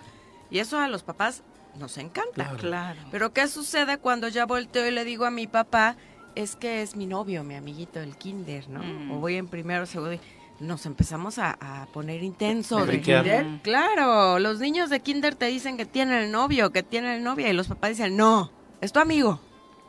[0.49, 1.43] Y eso a los papás
[1.79, 2.55] nos encanta.
[2.57, 2.99] Claro.
[3.11, 5.97] Pero ¿qué sucede cuando ya volteo y le digo a mi papá,
[6.35, 8.83] es que es mi novio, mi amiguito del kinder, ¿no?
[8.83, 9.11] Mm.
[9.11, 10.13] O voy en primero, segundo.
[10.13, 10.19] y
[10.59, 12.87] Nos empezamos a, a poner intensos.
[12.87, 13.61] ¿De kinder.
[13.63, 17.49] Claro, los niños de kinder te dicen que tienen el novio, que tienen el novia,
[17.49, 19.39] y los papás dicen, no, es tu amigo.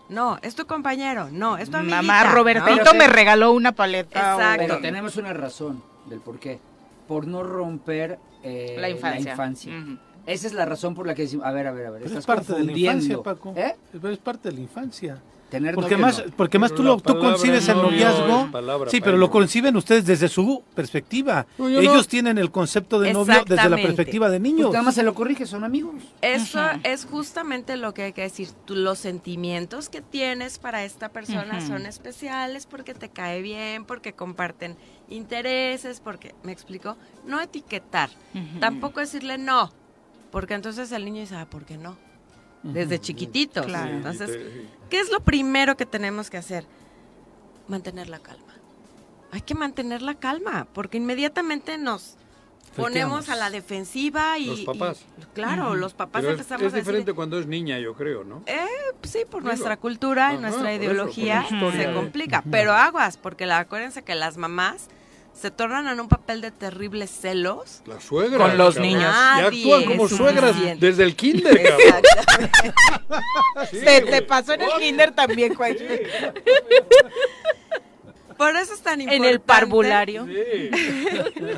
[0.09, 1.29] No, es tu compañero.
[1.31, 2.03] No, es tu amiguita.
[2.03, 2.33] Mamá ¿no?
[2.33, 4.35] Robertito me regaló una paleta.
[4.35, 4.65] Exacto.
[4.67, 6.59] Pero tenemos una razón del por qué.
[7.09, 9.37] Por no romper eh, La infancia.
[10.27, 12.19] Esa es la razón por la que decimos, a ver, a ver, a ver, Pero
[12.19, 13.23] estás es parte de la infancia.
[13.23, 13.53] Paco.
[13.57, 13.77] ¿Eh?
[13.93, 15.23] Pero es parte de la infancia.
[15.51, 16.33] Tener Porque novio, más, no.
[16.37, 18.51] porque más Pero tú, lo, tú concibes el noviazgo.
[18.51, 21.47] palabra Sí, pero lo conciben ustedes desde su perspectiva.
[21.59, 21.93] No, yo no.
[21.93, 24.73] Ellos tienen el concepto de novio desde la perspectiva de Pues niños.
[24.73, 25.95] nada más se lo corrige, son amigos.
[26.23, 26.81] Eso Ajá.
[26.83, 28.49] es justamente lo que hay que decir.
[28.65, 34.13] Tú, los sentimientos que tienes para esta persona son especiales porque te cae bien, porque
[34.13, 34.77] comparten
[35.09, 36.97] intereses, porque, ¿me explico?
[37.27, 38.11] No etiquetar.
[38.61, 39.71] Tampoco decirle no,
[40.33, 41.97] porque entonces el niño dice, ah, ¿por qué no?
[42.65, 43.67] Desde chiquititos.
[43.67, 43.91] Claro.
[43.91, 44.31] Entonces,
[44.91, 46.65] ¿qué es lo primero que tenemos que hacer?
[47.69, 48.55] Mantener la calma.
[49.31, 52.17] Hay que mantener la calma, porque inmediatamente nos
[52.77, 54.47] ponemos a la defensiva y...
[54.47, 55.05] Los papás.
[55.21, 56.85] y- claro, los papás Pero es, empezamos es a decir...
[56.87, 58.43] diferente cuando es niña, yo creo, ¿no?
[59.03, 62.43] Sí, por Digo, nuestra cultura y nuestra eso, ideología historia se de- complica.
[62.51, 64.89] Pero aguas, porque la, acuérdense que las mamás
[65.35, 67.83] se tornan en un papel de terribles celos.
[67.85, 68.83] Con los cabrón.
[68.83, 69.03] niños.
[69.03, 72.03] Ya Nadie actúan como suegras desde el kinder, cabrón.
[72.05, 72.75] Exactamente.
[73.71, 75.77] Sí, Se te pasó en el kinder también, Juan.
[78.37, 80.27] Por eso es tan En importante el parvulario.
[80.27, 80.71] Sí.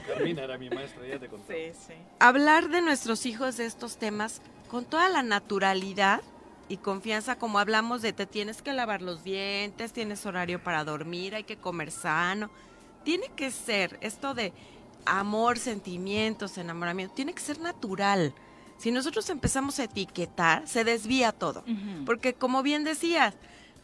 [0.06, 1.72] Carmina era mi maestra, ya te conté.
[1.72, 1.94] Sí, sí.
[2.18, 6.20] hablar de nuestros hijos de estos temas con toda la naturalidad
[6.68, 11.34] y confianza, como hablamos de te tienes que lavar los dientes, tienes horario para dormir,
[11.34, 12.50] hay que comer sano.
[13.06, 14.52] Tiene que ser esto de
[15.04, 18.34] amor, sentimientos, enamoramiento, tiene que ser natural.
[18.78, 21.64] Si nosotros empezamos a etiquetar, se desvía todo.
[22.04, 23.34] Porque como bien decías,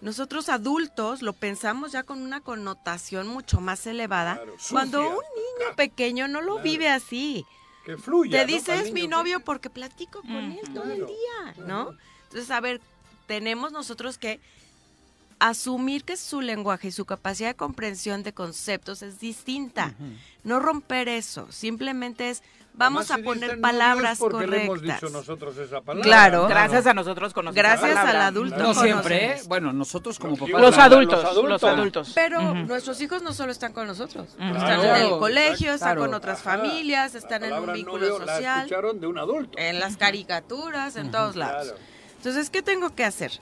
[0.01, 5.15] nosotros adultos lo pensamos ya con una connotación mucho más elevada, Claro, cuando sucia.
[5.17, 7.47] un niño pequeño no lo vive así.
[7.87, 8.41] Que fluya.
[8.41, 11.93] Te dice, es mi novio porque platico con él todo el día, ¿no?
[12.25, 12.81] Entonces, a ver,
[13.29, 14.41] tenemos nosotros que
[15.49, 19.95] asumir que su lenguaje y su capacidad de comprensión de conceptos es distinta.
[20.45, 22.43] No romper eso, simplemente es
[22.75, 25.01] vamos Además, a poner no, palabras no es porque le hemos correctas.
[25.03, 26.03] dicho nosotros esa palabra.
[26.05, 26.47] Claro.
[26.49, 28.85] Gracias a nosotros conocemos la Gracias al adulto No conocemos.
[29.07, 29.43] siempre, ¿eh?
[29.47, 30.61] Bueno, nosotros como papás.
[30.61, 31.63] Los adultos, los adultos.
[31.63, 32.13] los adultos.
[32.15, 36.01] Pero nuestros hijos no solo están con nosotros, están Claro, en el colegio, están Claro.
[36.03, 36.57] con otras Ajá.
[36.59, 39.59] familias, La están en un vínculo novio La social, escucharon de un adulto.
[39.59, 41.65] en las caricaturas, en todos lados.
[41.69, 41.79] Claro.
[42.17, 43.33] Entonces, ¿qué tengo que hacer?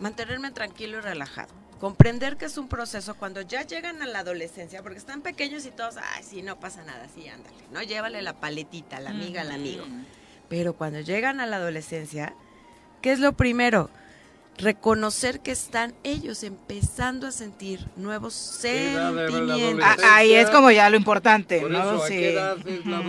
[0.00, 1.54] Mantenerme tranquilo y relajado.
[1.80, 5.70] Comprender que es un proceso cuando ya llegan a la adolescencia, porque están pequeños y
[5.70, 7.82] todos, ay, sí, no pasa nada, sí, ándale, ¿no?
[7.82, 9.84] Llévale la paletita, la amiga, al amigo.
[10.48, 12.34] Pero cuando llegan a la adolescencia,
[13.02, 13.90] ¿qué es lo primero?
[14.58, 19.84] Reconocer que están ellos empezando a sentir nuevos ¿Qué edad era la sentimientos.
[20.02, 21.78] Ah, Ahí es como ya lo importante, Por ¿no?
[21.78, 22.14] eso, ¿a Sí.
[22.14, 23.02] qué edad es la?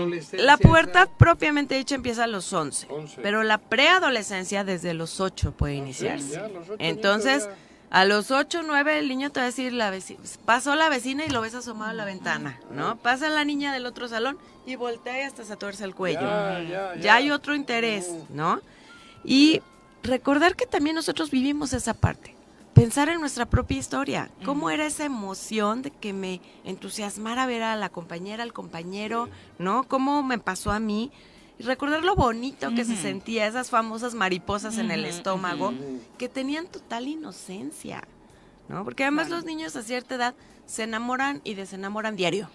[0.43, 3.21] La pubertad propiamente dicha empieza a los 11, 11.
[3.21, 6.31] pero la preadolescencia desde los 8 puede iniciarse.
[6.33, 7.47] ya, los ocho Entonces,
[7.91, 11.23] a los 8, 9 el niño te va a decir, la veci- pasó la vecina
[11.25, 12.97] y lo ves asomado a la ventana, ¿no?
[12.97, 16.19] Pasa la niña del otro salón y voltea y hasta se tuerce el cuello.
[16.19, 17.15] Ya, Ya, ya, ya.
[17.15, 18.59] hay otro interés, ¿no?
[19.23, 19.61] Y
[20.07, 22.35] recordar que también nosotros vivimos esa parte.
[22.73, 24.29] Pensar en nuestra propia historia.
[24.45, 29.83] ¿Cómo era esa emoción de que me entusiasmara ver a la compañera, al compañero, ¿no?
[29.83, 31.11] ¿Cómo me pasó a mí?
[31.59, 35.73] Y recordar lo bonito que se sentía, esas famosas mariposas en el estómago,
[36.19, 38.03] que tenían total inocencia,
[38.69, 38.83] ¿no?
[38.83, 40.35] Porque además los niños a cierta edad
[40.67, 42.47] se enamoran y desenamoran diario,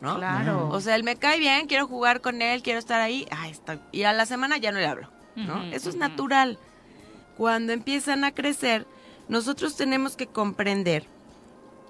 [0.00, 0.16] ¿no?
[0.16, 0.70] Claro.
[0.70, 3.78] O sea, él me cae bien, quiero jugar con él, quiero estar ahí, ah, está.
[3.92, 5.64] y a la semana ya no le hablo, ¿no?
[5.64, 6.58] Eso es natural.
[7.36, 8.86] Cuando empiezan a crecer,
[9.28, 11.06] nosotros tenemos que comprender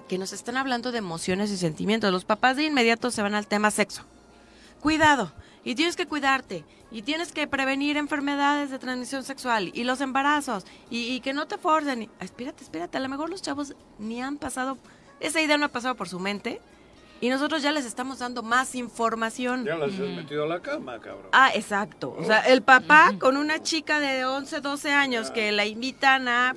[0.09, 2.13] que nos están hablando de emociones y sentimientos.
[2.13, 4.05] Los papás de inmediato se van al tema sexo.
[4.81, 5.33] Cuidado,
[5.65, 10.65] y tienes que cuidarte, y tienes que prevenir enfermedades de transmisión sexual, y los embarazos,
[10.91, 12.09] y, que no te forcen.
[12.21, 14.79] Espérate, espérate, a lo mejor los chavos ni han pasado,
[15.19, 16.61] esa idea no ha pasado por su mente,
[17.21, 19.65] y nosotros ya les estamos dando más información.
[19.65, 21.29] Ya las has metido a la cama, cabrón.
[21.33, 22.15] Ah, exacto.
[22.19, 26.55] O sea, el papá con una chica de 11, 12 años que la invitan a...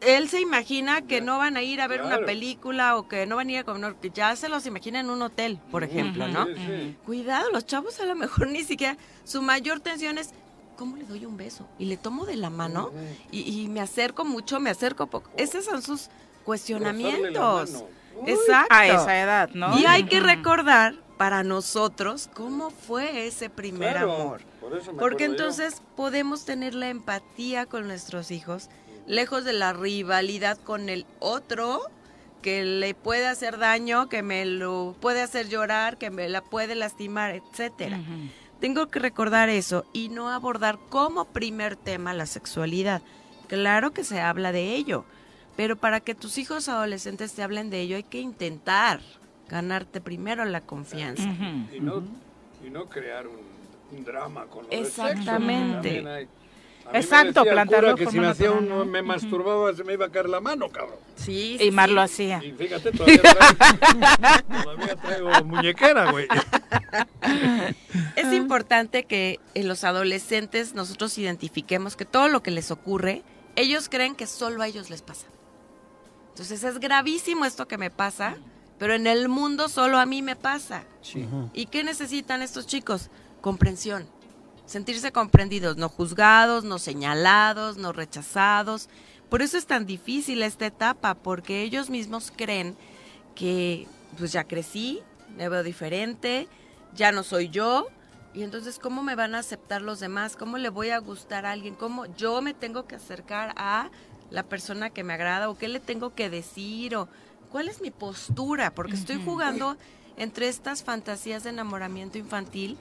[0.00, 3.36] Él se imagina que no van a ir a ver una película o que no
[3.36, 6.28] van a ir a comer, que ya se los imagina en un hotel, por ejemplo,
[6.28, 6.46] ¿no?
[6.46, 6.96] Sí, sí.
[7.04, 8.96] Cuidado, los chavos a lo mejor ni siquiera...
[9.24, 10.30] Su mayor tensión es,
[10.76, 11.66] ¿cómo le doy un beso?
[11.78, 12.92] Y le tomo de la mano
[13.32, 15.30] y, y me acerco mucho, me acerco poco.
[15.36, 16.10] Esos son sus
[16.44, 17.84] cuestionamientos.
[18.26, 18.74] Exacto.
[18.74, 19.78] A esa edad, ¿no?
[19.78, 24.40] Y hay que recordar para nosotros cómo fue ese primer Claro, amor.
[24.60, 25.30] por eso me Porque yo.
[25.30, 28.68] entonces podemos tener la empatía con nuestros hijos,
[29.06, 31.80] lejos de la rivalidad con el otro
[32.42, 36.74] que le puede hacer daño, que me lo puede hacer llorar, que me la puede
[36.74, 37.98] lastimar, etcétera.
[38.60, 43.02] Tengo que recordar eso y no abordar como primer tema la sexualidad.
[43.48, 45.04] Claro que se habla de ello,
[45.56, 49.00] pero para que tus hijos adolescentes te hablen de ello hay que intentar
[49.48, 51.22] ganarte primero la confianza.
[51.24, 51.74] Ujú.
[51.76, 52.02] Y no,
[52.66, 55.06] y no crear un, un drama con lo del sexo.
[55.08, 56.08] Exactamente.
[56.08, 56.28] Hay-
[56.92, 58.84] Exacto, cura que si me hacía uno, ¿no?
[58.84, 60.94] me masturbaba, se me iba a caer la mano, cabrón.
[61.16, 61.94] Sí, Y Mar sí.
[61.96, 62.44] lo hacía.
[62.44, 66.28] Y fíjate, todavía traigo, todavía traigo muñequera, güey.
[68.14, 73.22] Es importante que en los adolescentes nosotros identifiquemos que todo lo que les ocurre,
[73.56, 75.26] ellos creen que solo a ellos les pasa.
[76.36, 78.36] Entonces es gravísimo esto que me pasa,
[78.78, 80.84] pero en el mundo solo a mí me pasa.
[81.54, 83.08] ¿Y qué necesitan estos chicos?
[83.40, 84.06] Comprensión.
[84.66, 88.90] Sentirse comprendidos, no juzgados, no señalados, no rechazados.
[89.30, 92.76] Por eso es tan difícil esta etapa, porque ellos mismos creen
[93.34, 93.86] que
[94.18, 95.00] pues ya crecí,
[95.38, 96.48] me veo diferente,
[96.94, 97.86] ya no soy yo.
[98.34, 100.36] Y entonces, ¿cómo me van a aceptar los demás?
[100.36, 101.74] ¿Cómo le voy a gustar a alguien?
[101.74, 103.88] ¿Cómo yo me tengo que acercar a
[104.30, 105.48] la persona que me agrada?
[105.48, 106.96] ¿O qué le tengo que decir?
[106.96, 107.08] ¿O
[107.50, 108.74] cuál es mi postura?
[108.74, 109.76] Porque estoy jugando
[110.16, 112.78] entre estas fantasías de enamoramiento infantil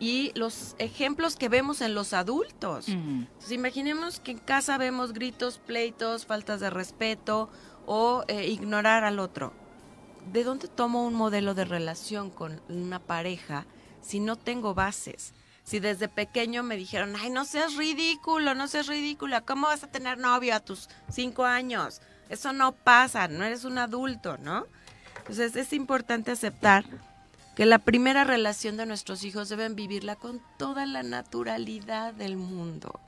[0.00, 2.88] y los ejemplos que vemos en los adultos.
[2.88, 7.48] Entonces, imaginemos que en casa vemos gritos, pleitos, faltas de respeto
[7.86, 9.52] o eh, ignorar al otro.
[10.32, 13.66] ¿De dónde tomo un modelo de relación con una pareja
[14.00, 15.34] si no tengo bases?
[15.68, 19.90] Si desde pequeño me dijeron, ay, no seas ridículo, no seas ridícula, ¿cómo vas a
[19.90, 22.00] tener novio a tus cinco años?
[22.30, 24.64] Eso no pasa, no eres un adulto, ¿no?
[25.18, 26.86] Entonces es importante aceptar
[27.54, 32.98] que la primera relación de nuestros hijos deben vivirla con toda la naturalidad del mundo,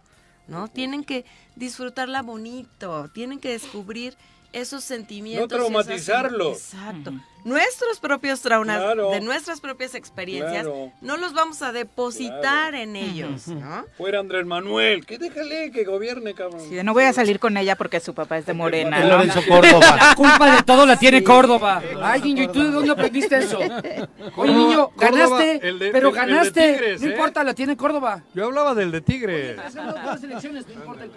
[0.47, 0.69] ¿no?
[0.69, 1.25] Tienen que
[1.57, 4.19] disfrutarla bonito, tienen que descubrir
[4.53, 5.49] esos sentimientos.
[5.51, 6.57] No traumatizarlos.
[6.75, 7.13] Exacto.
[7.43, 9.13] Nuestros propios traumas, Claro.
[9.13, 10.93] de nuestras propias experiencias, Claro.
[11.01, 13.87] no los vamos a depositar en ellos, ¿no?
[13.97, 16.61] Fuera Andrés Manuel, que déjale que gobierne, cabrón.
[16.69, 18.99] Sí, no voy a salir con ella porque su papá es de Morena.
[18.99, 19.17] El ¿no?
[19.17, 19.97] Lorenzo Córdoba.
[19.97, 21.83] La culpa de todo la tiene Córdoba.
[22.03, 23.59] Ay, niño, ¿y tú de dónde aprendiste eso?
[24.37, 26.73] Oye, niño, Córdoba, ganaste, el de- pero el- el de ganaste.
[26.75, 27.11] Tigres, no ¿eh?
[27.13, 28.23] importa, la tiene Córdoba.
[28.35, 29.57] Yo hablaba del de Tigres.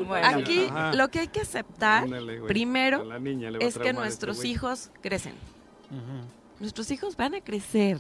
[0.08, 0.28] Bueno.
[0.28, 0.94] Aquí Ajá.
[0.94, 2.46] lo que hay que aceptar Ándale, güey.
[2.46, 4.52] A primero niña le va a es que nuestros este güey.
[4.54, 5.34] hijos crecen.
[6.60, 7.98] Nuestros hijos van a crecer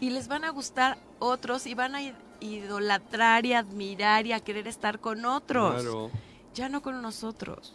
[0.00, 2.00] y les van a gustar otros y van a
[2.40, 5.74] idolatrar y admirar y a querer estar con otros.
[5.82, 6.10] Claro.
[6.54, 7.74] Ya no con nosotros.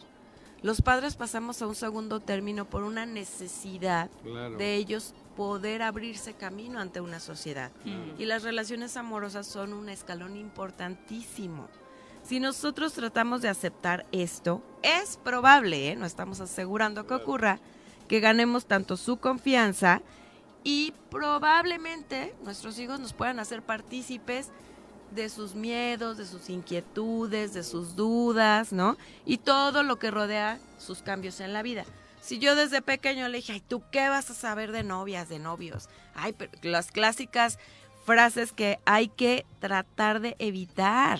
[0.61, 4.57] Los padres pasamos a un segundo término por una necesidad Claro.
[4.57, 7.71] de ellos poder abrirse camino ante una sociedad.
[8.17, 11.67] Y las relaciones amorosas son un escalón importantísimo.
[12.25, 15.95] Si nosotros tratamos de aceptar esto, es probable, ¿eh?
[15.95, 17.59] no estamos asegurando que ocurra,
[18.07, 20.01] que ganemos tanto su confianza
[20.63, 24.49] y probablemente nuestros hijos nos puedan hacer partícipes
[25.11, 28.97] de sus miedos, de sus inquietudes, de sus dudas, ¿no?
[29.23, 31.85] Y todo lo que rodea sus cambios en la vida.
[32.21, 35.37] Si yo desde pequeño le dije, ay, ¿tú qué vas a saber de novias, de
[35.37, 35.89] novios?
[36.15, 37.59] Ay, pero las clásicas
[38.03, 41.19] frases que hay que tratar de evitar,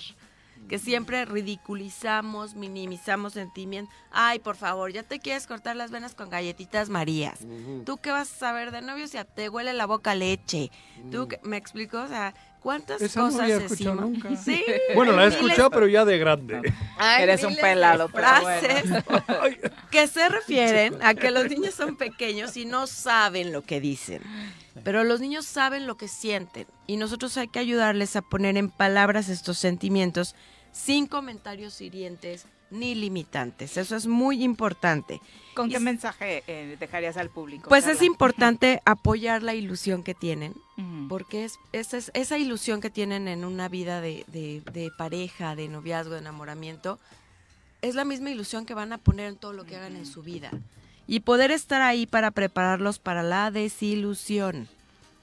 [0.68, 3.94] que siempre ridiculizamos, minimizamos sentimientos.
[4.10, 7.40] Ay, por favor, ya te quieres cortar las venas con galletitas Marías.
[7.84, 10.70] ¿Tú qué vas a saber de novios si te huele la boca leche?
[11.10, 12.00] ¿Tú qué- me explico?
[12.02, 14.10] O sea, ¿cuántas Esa no cosas había escuchado decimos?
[14.10, 14.36] nunca.
[14.36, 14.64] Sí.
[14.94, 16.60] Bueno, la he escuchado, pero ya de grande.
[16.98, 18.26] hay Eres un pelado, pero
[19.90, 24.22] que se refieren a que los niños son pequeños y no saben lo que dicen.
[24.84, 28.68] Pero los niños saben lo que sienten y nosotros hay que ayudarles a poner en
[28.68, 30.34] palabras estos sentimientos
[30.76, 33.76] sin comentarios hirientes ni limitantes.
[33.76, 35.20] Eso es muy importante.
[35.54, 37.68] ¿Con qué mensaje eh, dejarías al público?
[37.68, 40.52] Pues es importante apoyar la ilusión que tienen,
[41.08, 45.54] porque es, esa, es- esa ilusión que tienen en una vida de, de- de pareja,
[45.56, 46.98] de noviazgo, de enamoramiento,
[47.82, 50.22] es la misma ilusión que van a poner en todo lo que hagan en su
[50.22, 50.50] vida.
[51.06, 54.68] Y poder estar ahí para prepararlos para la desilusión,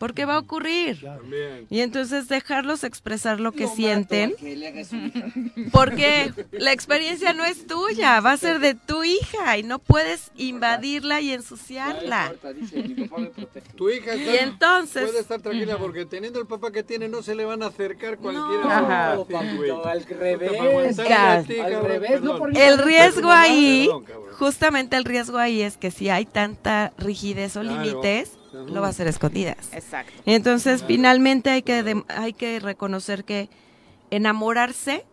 [0.04, 1.00] porque va a ocurrir.
[1.02, 1.66] También.
[1.70, 4.36] Y entonces dejarlos expresar lo que sienten,
[5.72, 10.30] porque la experiencia no es tuya, va a ser de tu hija y no puedes
[10.36, 12.34] invadirla y ensuciarla.
[13.78, 17.22] Tu hija Y está- entonces, puede estar tranquila porque teniendo el papá que tiene no
[17.24, 19.14] se le van a acercar cualquiera.
[19.16, 21.00] No, papito, al revés.
[21.00, 22.40] Al revés, no perdón.
[22.40, 27.56] por el riesgo ahí, Perdón, justamente el riesgo ahí es que si hay tanta rigidez
[27.56, 27.82] o Claro.
[27.84, 29.70] límites, Lo va a hacer a escondidas.
[29.74, 30.14] Exacto.
[30.26, 33.50] Entonces, finalmente hay que, dem- hay que reconocer que
[34.12, 35.06] enamorarse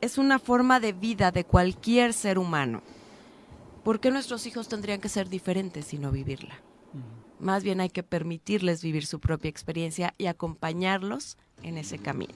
[0.00, 2.82] es una forma de vida de cualquier ser humano.
[3.82, 6.60] ¿Por qué nuestros hijos tendrían que ser diferentes y no vivirla?
[7.38, 12.34] Más bien hay que permitirles vivir su propia experiencia y acompañarlos en ese camino.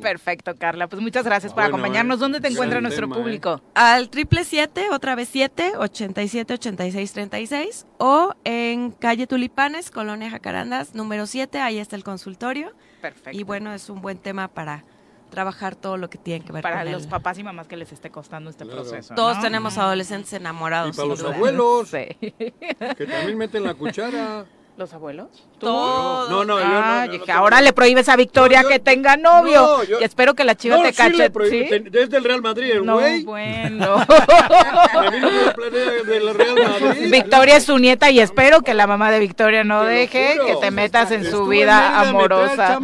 [0.00, 0.88] Perfecto, Carla.
[0.88, 2.18] Pues muchas gracias por Bueno, acompañarnos.
[2.18, 3.18] eh, ¿Dónde te encuentra nuestro tema, eh.
[3.22, 3.60] público?
[3.74, 10.94] Al triple siete, otra vez siete, 87 86 36 o en calle Tulipanes, Colonia Jacarandas,
[10.94, 12.72] número 7, ahí está el consultorio.
[13.00, 13.38] Perfecto.
[13.38, 14.84] Y bueno, es un buen tema para
[15.30, 17.76] trabajar todo lo que tiene que ver para con los el- papás y mamás que
[17.76, 18.82] les esté costando este Claro.
[18.82, 19.14] proceso.
[19.14, 19.42] Todos ¿no?
[19.42, 20.94] tenemos adolescentes enamorados.
[20.94, 21.34] Y para los duda.
[21.34, 22.06] abuelos, Sí.
[22.30, 24.46] que también meten la cuchara.
[24.76, 25.28] ¿Los abuelos?
[25.58, 26.28] Todos.
[26.28, 28.68] No, no, yo ah, no, dije, no, no, ahora le prohíbes a Victoria No, yo-
[28.74, 29.62] que tenga novio.
[29.62, 31.16] No, yo- y espero que la chiva No, te sí cache.
[31.16, 31.70] le prohíbo, ¿sí?
[31.70, 33.24] ten- desde el Real Madrid, el No, güey.
[33.24, 33.96] bueno.
[35.00, 37.10] Me vino con la planilla del Real Madrid.
[37.10, 40.46] Victoria es su nieta y espero que la mamá de Victoria no Te deje juro.
[40.46, 42.78] que te metas en su vida amorosa.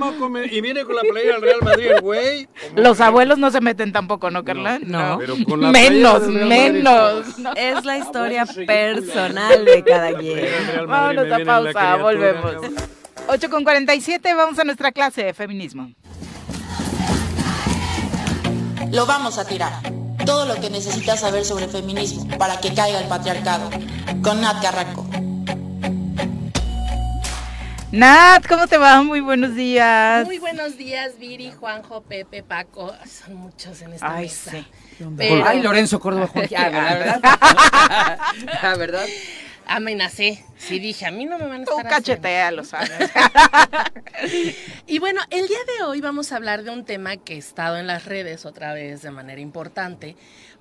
[0.50, 2.48] y viene con la playera del Real Madrid, güey.
[2.74, 4.78] Los abuelos no se meten tampoco, ¿no, Carla?
[4.82, 5.18] No.
[5.18, 7.38] Pero con la playera Menos, menos.
[7.38, 7.52] No.
[7.56, 10.46] Es la historia personal de cada quien.
[10.88, 12.52] Vámonos a la pausa, volvemos.
[12.54, 12.74] cabrón.
[13.28, 15.90] 8 con 47, vamos a nuestra clase de feminismo.
[18.90, 19.72] Lo vamos a tirar.
[20.24, 23.70] Todo lo que necesitas saber sobre feminismo para que caiga el patriarcado.
[24.22, 25.06] Con Nat Carranco.
[27.90, 29.02] Nat, ¿cómo te va?
[29.02, 30.24] Muy buenos días.
[30.24, 32.92] Muy buenos días, Viri, Juanjo, Pepe, Paco.
[33.06, 34.50] Son muchos en esta Ay, mesa.
[34.52, 34.66] sí.
[35.16, 36.48] Pero Ay, Lorenzo Córdoba Juan.
[36.56, 37.20] Ah, la verdad.
[38.62, 39.06] La verdad.
[39.66, 40.44] amenacé.
[40.56, 42.22] Sí dije, a mí no me van a Tú estar haciendo.
[42.22, 42.92] cachetea los años.
[44.86, 47.76] Y bueno, el día de hoy vamos a hablar de un tema que ha estado
[47.76, 50.16] en las redes otra vez de manera importante,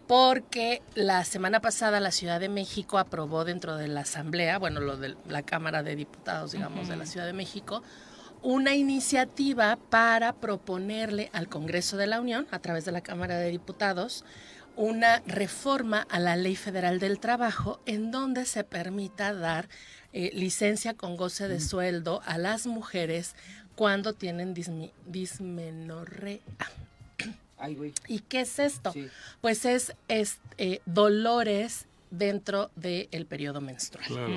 [0.07, 4.97] porque la semana pasada la Ciudad de México aprobó dentro de la Asamblea, bueno, lo
[4.97, 7.83] de la Cámara de Diputados, digamos, de la Ciudad de México,
[8.41, 13.49] una iniciativa para proponerle al Congreso de la Unión, a través de la Cámara de
[13.51, 14.25] Diputados,
[14.75, 19.67] una reforma a la Ley Federal del Trabajo en donde se permita dar
[20.13, 23.35] eh, licencia con goce de sueldo a las mujeres
[23.75, 26.39] cuando tienen dismi- dismenorrea.
[27.57, 27.93] Ay, güey.
[28.07, 28.91] ¿Y qué es esto?
[28.91, 29.07] Sí.
[29.39, 34.05] Pues es, es, eh, dolores dentro del periodo menstrual.
[34.07, 34.33] Claro.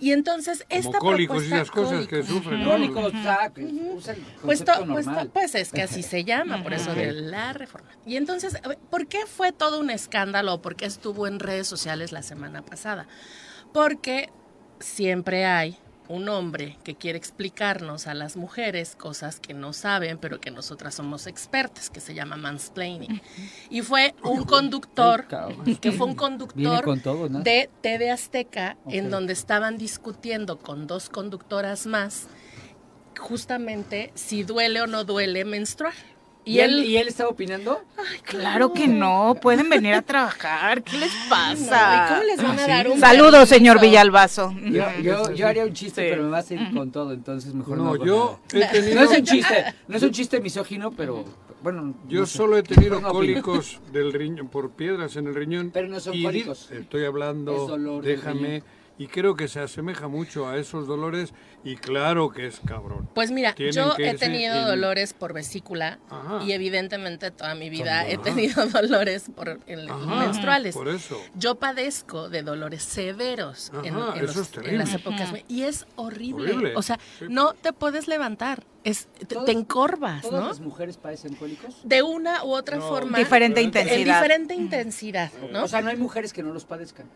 [0.00, 2.28] Y entonces Como esta cólicos y propuesta- esas cosas que cólicos.
[2.28, 2.64] sufren.
[2.64, 2.70] ¿no?
[3.54, 3.62] Que
[3.94, 7.12] usa el Pues, to- pues, to- pues es que así se llama, por eso de
[7.12, 7.88] la reforma.
[8.04, 8.58] Y entonces,
[8.90, 10.60] ¿por qué fue todo un escándalo?
[10.60, 13.06] ¿Por qué estuvo en redes sociales la semana pasada?
[13.72, 14.30] Porque
[14.80, 15.78] siempre hay
[16.08, 20.94] un hombre que quiere explicarnos a las mujeres cosas que no saben, pero que nosotras
[20.94, 23.22] somos expertas, que se llama mansplaining.
[23.70, 25.26] Y fue un conductor,
[25.80, 27.40] que fue un conductor con todo, ¿no?
[27.40, 32.28] de TV Azteca, en donde estaban discutiendo con dos conductoras más
[33.18, 35.94] justamente si duele o no duele menstruar.
[36.46, 37.80] ¿Y él, ¿Y él estaba opinando?
[38.24, 40.82] Claro que no, pueden venir a trabajar.
[40.82, 42.06] ¿Qué les pasa?
[42.06, 44.52] ¿Y cómo les van a dar un Saludos, señor Villalbazo.
[44.64, 46.08] Yo, yo, yo haría un chiste, Sí.
[46.10, 47.94] pero me vas a ir con todo, entonces mejor no.
[47.94, 51.24] No, yo he tenido- No es un chiste, no es un chiste misógino, pero
[51.62, 51.94] bueno.
[52.08, 52.36] Yo no sé.
[52.36, 55.70] solo he tenido cólicos del riñón por piedras en el riñón.
[55.72, 56.70] Pero no son y cólicos.
[56.70, 58.62] Estoy hablando, Es dolor del déjame.
[58.96, 61.34] Y creo que se asemeja mucho a esos dolores
[61.64, 63.08] y claro que es cabrón.
[63.14, 66.44] Pues mira, Tienen yo he tenido en- dolores por vesícula Ajá.
[66.44, 70.74] y evidentemente toda mi vida he tenido dolores por en- Ajá, menstruales.
[70.74, 71.20] por eso.
[71.34, 73.94] Yo padezco de dolores severos en, en
[74.26, 76.52] los- en las épocas y es horrible.
[76.52, 77.26] Horrible, O sea, sí.
[77.28, 80.48] no te puedes levantar, es te, te encorvas, ¿Todas ¿no?
[80.48, 81.76] las mujeres padecen cólicos?
[81.84, 83.16] De una u otra No, forma.
[83.16, 84.16] Diferente En intensidad.
[84.20, 85.64] diferente intensidad, ¿no?
[85.64, 87.06] O sea, no hay mujeres que no los padezcan.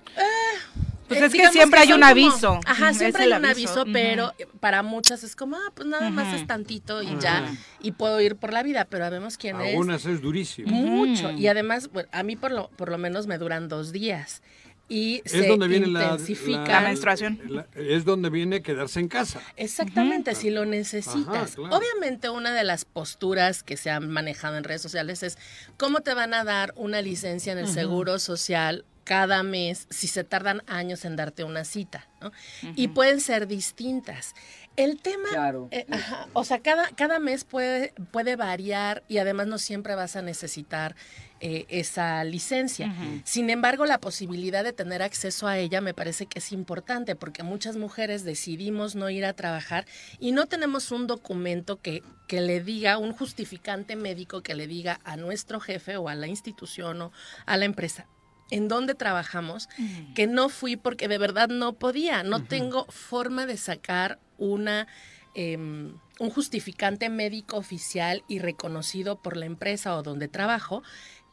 [1.08, 2.60] Pues Eh, es que siempre hay un como- aviso.
[2.66, 6.34] Ajá, siempre hay un aviso, aviso, pero para muchas es como, ah, pues nada más
[6.34, 9.70] es tantito y ya, y puedo ir por la vida, pero vemos quién es.
[9.70, 10.68] Algunas es durísimo.
[10.70, 11.30] Mucho.
[11.32, 14.42] Y además, bueno, a mí por lo, por lo menos me duran dos días.
[14.90, 16.64] Y Es se donde viene la, intensifica.
[16.66, 17.38] La menstruación.
[17.46, 19.42] la- es donde viene quedarse en casa.
[19.58, 21.26] Exactamente, si lo necesitas.
[21.52, 21.76] Ajá, claro.
[21.76, 25.36] Obviamente una de las posturas que se han manejado en redes sociales es
[25.76, 30.22] cómo te van a dar una licencia en el Seguro Social cada mes si se
[30.22, 32.30] tardan años en darte una cita, ¿no?
[32.76, 34.34] Y pueden ser distintas.
[34.76, 35.68] El tema, Claro.
[35.70, 40.14] eh, ajá, o sea, cada, cada mes puede, puede variar y además no siempre vas
[40.14, 40.94] a necesitar
[41.40, 42.94] eh, esa licencia.
[43.24, 47.42] Sin embargo, la posibilidad de tener acceso a ella me parece que es importante porque
[47.42, 49.86] muchas mujeres decidimos no ir a trabajar
[50.20, 55.00] y no tenemos un documento que, que le diga, un justificante médico que le diga
[55.04, 57.12] a nuestro jefe o a la institución o
[57.46, 58.06] a la empresa
[58.50, 59.68] en donde trabajamos
[60.14, 64.86] que no fui porque de verdad no podía, no tengo forma de sacar una
[65.34, 70.82] em, un justificante médico oficial y reconocido por la empresa o donde trabajo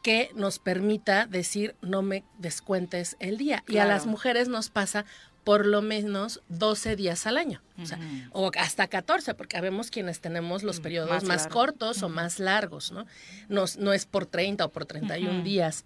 [0.02, 3.64] que nos permita decir no me descuentes el día.
[3.66, 5.04] Y a las mujeres nos pasa
[5.42, 8.00] por lo menos 12 días al año, o, sea,
[8.32, 13.06] o hasta 14, porque habemos quienes tenemos los periodos más cortos o más largos, ¿no?
[13.48, 15.84] No, no es por 30 o por 31 días.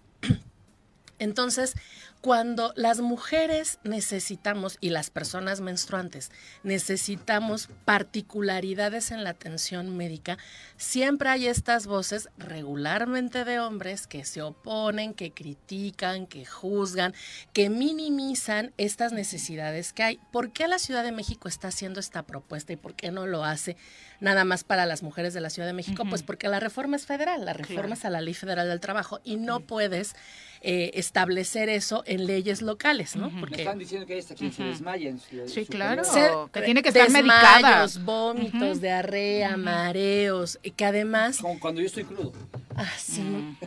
[1.21, 1.75] Entonces,
[2.19, 6.31] cuando las mujeres necesitamos y las personas menstruantes
[6.63, 10.39] necesitamos particularidades en la atención médica,
[10.77, 17.13] siempre hay estas voces regularmente de hombres que se oponen, que critican, que juzgan,
[17.53, 20.19] que minimizan estas necesidades que hay.
[20.31, 23.45] ¿Por qué la Ciudad de México está haciendo esta propuesta y por qué no lo
[23.45, 23.77] hace
[24.21, 26.03] nada más para las mujeres de la Ciudad de México?
[26.09, 27.93] Pues porque la reforma es federal, la reforma Claro.
[27.95, 30.15] es a la Ley Federal del Trabajo y no puedes
[30.63, 33.31] eh, establecer eso en leyes locales, ¿no?
[33.31, 36.03] Me Porque están diciendo que hay hasta quien se desmaya en su Sí, su claro.
[36.03, 36.49] periodo.
[36.51, 37.55] que tiene que estar medicada.
[37.81, 42.31] desmayos, vómitos, diarrea, mareos, y que además, Como cuando yo estoy crudo.
[42.75, 43.23] ah, sí,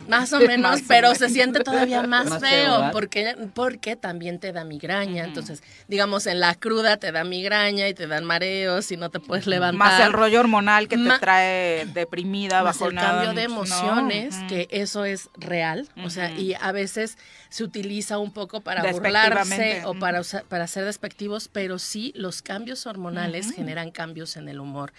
[0.07, 1.17] más o menos, Más o pero menos.
[1.17, 2.91] se siente todavía más, Más feo, feo, ¿verdad?
[2.93, 5.25] porque, porque también te da migraña.
[5.25, 9.19] Entonces, digamos, en la cruda te da migraña y te dan mareos y no te
[9.19, 9.77] puedes levantar.
[9.79, 14.67] Más el rollo hormonal que te Ma- trae deprimida, más el cambio de emociones, que
[14.71, 17.17] eso es real, o sea, y a veces
[17.49, 22.41] se utiliza un poco para burlarse o para, usa- para ser despectivos, pero sí los
[22.41, 24.93] cambios hormonales generan cambios en el humor.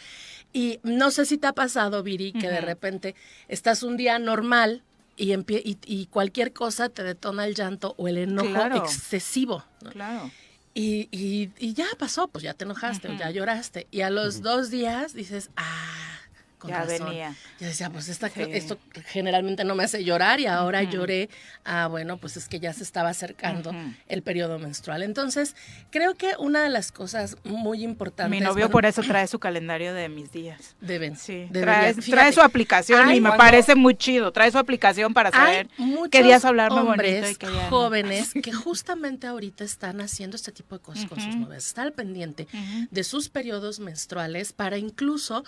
[0.52, 3.14] Y no sé si te ha pasado, Viri, que de repente
[3.48, 4.82] estás un día normal
[5.16, 8.76] y, empie- y, y cualquier cosa te detona el llanto o el enojo Claro.
[8.76, 9.64] excesivo.
[9.82, 9.90] ¿no?
[9.90, 10.30] Claro.
[10.78, 13.86] Y, y- y ya pasó, pues ya te enojaste ya lloraste.
[13.90, 16.18] Y a los dos días dices, ah,
[16.66, 17.08] con Ya razón.
[17.08, 17.34] venía.
[17.60, 18.42] Yo decía, pues esta, Sí.
[18.50, 21.28] esto generalmente no me hace llorar y ahora lloré.
[21.64, 23.74] Ah, bueno, pues es que ya se estaba acercando
[24.08, 25.02] el periodo menstrual.
[25.02, 25.56] Entonces,
[25.90, 28.30] creo que una de las cosas muy importantes.
[28.30, 30.76] Mi novio bueno, por eso trae su calendario de mis días.
[30.80, 31.16] Deben.
[31.16, 31.94] Sí, trae,
[32.32, 34.32] su aplicación y me cuando- parece muy chido.
[34.32, 35.68] Trae su aplicación para saber
[36.10, 37.70] qué días hablarme hombres bonito y qué días no.
[37.70, 41.38] jóvenes que justamente ahorita están haciendo este tipo de cosas con sus Ujú.
[41.44, 41.66] novias.
[41.66, 42.46] Está al pendiente
[42.90, 45.44] de sus periodos menstruales para incluso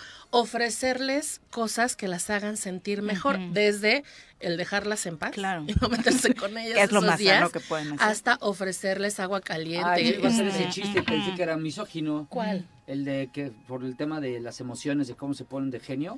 [1.49, 4.03] cosas que las hagan sentir mejor, desde
[4.39, 5.63] el dejarlas en paz Claro.
[5.67, 8.07] y no meterse con ellas Que es lo esos más días, sano que pueden hacer.
[8.07, 9.89] hasta ofrecerles agua caliente.
[9.89, 10.71] Ay, yo iba a hacer ese Ujú.
[10.71, 12.27] chiste, pensé que era misógino.
[12.29, 12.67] ¿Cuál?
[12.87, 16.17] El de que por el tema de las emociones, de cómo se ponen de genio.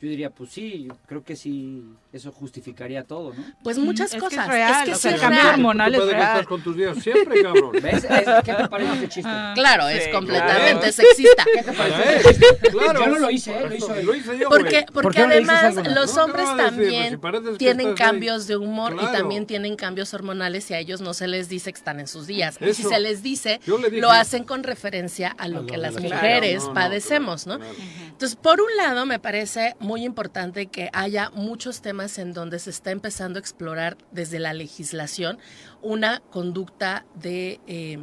[0.00, 3.42] Yo diría, pues sí, creo que sí, eso justificaría todo, ¿no?
[3.62, 4.48] Pues muchas Es que es cosas.
[4.48, 5.54] real, que o sí el es cambio real.
[5.54, 6.20] hormonal es real.
[6.22, 7.70] estar con tus días siempre, cabrón.
[7.80, 8.04] ¿Ves?
[8.04, 9.30] Es- ¿Qué te parece este chiste?
[9.54, 10.92] Claro, Sí, es completamente claro.
[10.92, 11.44] sexista.
[11.54, 12.68] ¿Qué te parece este chiste?
[12.70, 13.00] claro.
[13.00, 13.66] Yo no lo hice, ¿eh?
[13.68, 13.94] Lo hizo.
[14.02, 16.44] Lo hice yo, Porque, porque ¿Por qué no le dices además los hombres.
[16.44, 17.20] Pues también
[17.52, 17.94] si tienen ahí.
[17.94, 19.12] cambios de humor y Claro.
[19.18, 22.26] también tienen cambios hormonales y a ellos no se les dice que están en sus
[22.26, 22.58] días.
[22.60, 22.90] Y si Eso.
[22.90, 26.74] se les dice, dije- lo hacen con referencia a lo A que las mujeres Claro,
[26.74, 27.64] padecemos, claro, ¿no?
[27.64, 27.80] claro.
[28.10, 32.70] Entonces, por un lado, me parece muy importante que haya muchos temas en donde se
[32.70, 35.38] está empezando a explorar desde la legislación
[35.82, 37.60] una conducta de...
[37.66, 37.98] eh,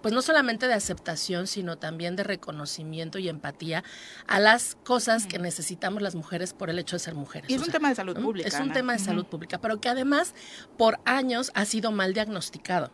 [0.00, 3.82] pues no solamente de aceptación, sino también de reconocimiento y empatía
[4.28, 7.50] a las cosas que necesitamos las mujeres por el hecho de ser mujeres.
[7.50, 8.22] Y es O un sea, tema de salud ¿no?
[8.24, 8.46] pública.
[8.46, 8.74] Es un Ana.
[8.74, 10.34] tema de salud pública, pero que además
[10.76, 12.92] por años ha sido mal diagnosticado.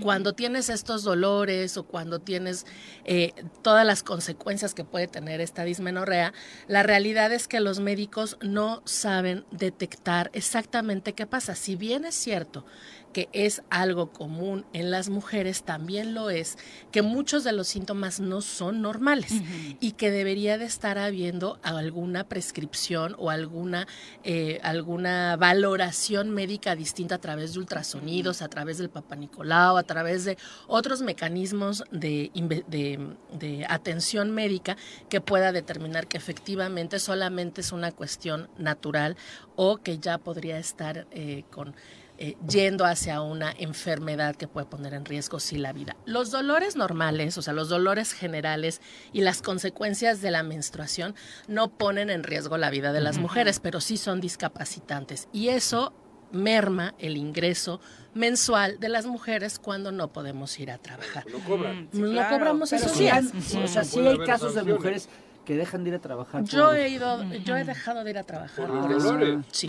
[0.00, 2.66] Cuando tienes estos dolores o cuando tienes
[3.04, 3.32] eh,
[3.62, 6.32] todas las consecuencias que puede tener esta dismenorrea,
[6.66, 11.54] la realidad es que los médicos no saben detectar exactamente qué pasa.
[11.54, 12.64] Si bien es cierto
[13.12, 16.56] que es algo común en las mujeres, también lo es
[16.90, 19.32] que muchos de los síntomas no son normales
[19.80, 23.86] y que debería de estar habiendo alguna prescripción o alguna,
[24.24, 29.82] eh, alguna valoración médica distinta a través de ultrasonidos, a través del Papa Nicolau, a
[29.82, 32.98] través de otros mecanismos de, inve- de-
[33.38, 34.76] de atención médica
[35.08, 39.16] que pueda determinar que efectivamente solamente es una cuestión natural
[39.56, 41.74] o que ya podría estar eh, con
[42.24, 45.96] eh, yendo hacia una enfermedad que puede poner en riesgo sí la vida.
[46.06, 48.80] Los dolores normales, o sea, los dolores generales
[49.12, 51.16] y las consecuencias de la menstruación
[51.48, 55.94] no ponen en riesgo la vida de las mujeres, pero sí son discapacitantes y eso
[56.30, 57.80] merma el ingreso
[58.14, 61.24] mensual de las mujeres cuando no podemos ir a trabajar.
[61.28, 61.86] Lo cobran.
[61.86, 62.36] Mm, sí, no claro.
[62.38, 63.32] cobramos esos sí, días.
[63.34, 65.08] o sea, sí hay casos de mujeres
[65.44, 66.44] que dejan de ir a trabajar.
[66.44, 69.12] Yo por- he ido, yo he dejado de ir a trabajar Por por, los eso.
[69.12, 69.38] dolores.
[69.50, 69.68] Sí.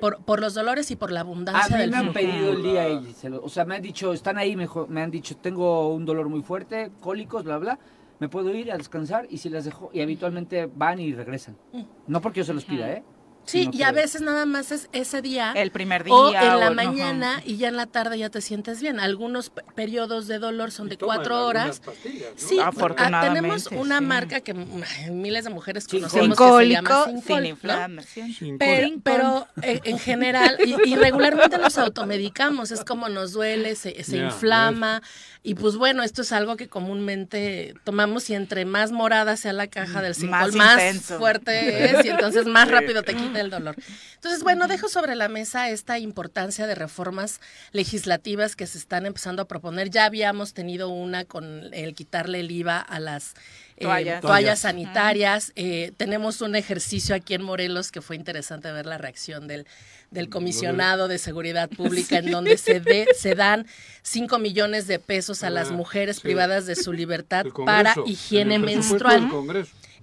[0.00, 2.62] Por, por los dolores y por la A abundancia mí del me han pedido el
[2.62, 5.36] día y se lo- o sea, me han dicho, están ahí, mejor, me han dicho,
[5.36, 7.78] tengo un dolor muy fuerte, cólicos, bla, bla,
[8.18, 11.56] me puedo ir a descansar y si las dejo, y habitualmente van y regresan.
[12.06, 13.02] No porque yo se los pida, ¿eh?
[13.44, 15.52] Sí, y que- a veces nada más es ese día.
[15.56, 16.14] El primer día.
[16.14, 19.00] o en la o- mañana y ya en la tarde ya te sientes bien.
[19.00, 21.82] Algunos pe- periodos de dolor son de cuatro horas.
[21.84, 21.92] ¿no?
[22.36, 24.04] Sí, ah, Afortunadamente, tenemos una sí.
[24.04, 27.58] marca que miles de mujeres conocemos Sin que se llama cólico, Sincol, sin
[28.50, 28.58] ¿no?
[28.58, 34.02] Pero, pero eh, en general, y, y regularmente nos automedicamos, es como nos duele, se,
[34.04, 35.02] se inflama,
[35.44, 39.66] y pues bueno, esto es algo que comúnmente tomamos y entre más morada sea la
[39.66, 43.74] caja del Sincol, Más fuerte es y entonces más rápido te quita el dolor.
[44.14, 47.40] Entonces, bueno, dejo sobre la mesa esta importancia de reformas
[47.72, 49.90] legislativas que se están empezando a proponer.
[49.90, 53.34] Ya habíamos tenido una con el quitarle el IVA a las
[53.78, 54.20] eh, Toallas.
[54.20, 55.52] toallas sanitarias.
[55.56, 59.66] Eh, tenemos un ejercicio aquí en Morelos que fue interesante ver la reacción del,
[60.12, 63.66] del comisionado de seguridad pública en donde se, de- se dan
[64.02, 66.22] 5 millones de pesos a las Ah, mujeres sí.
[66.22, 69.28] privadas de su libertad para higiene menstrual.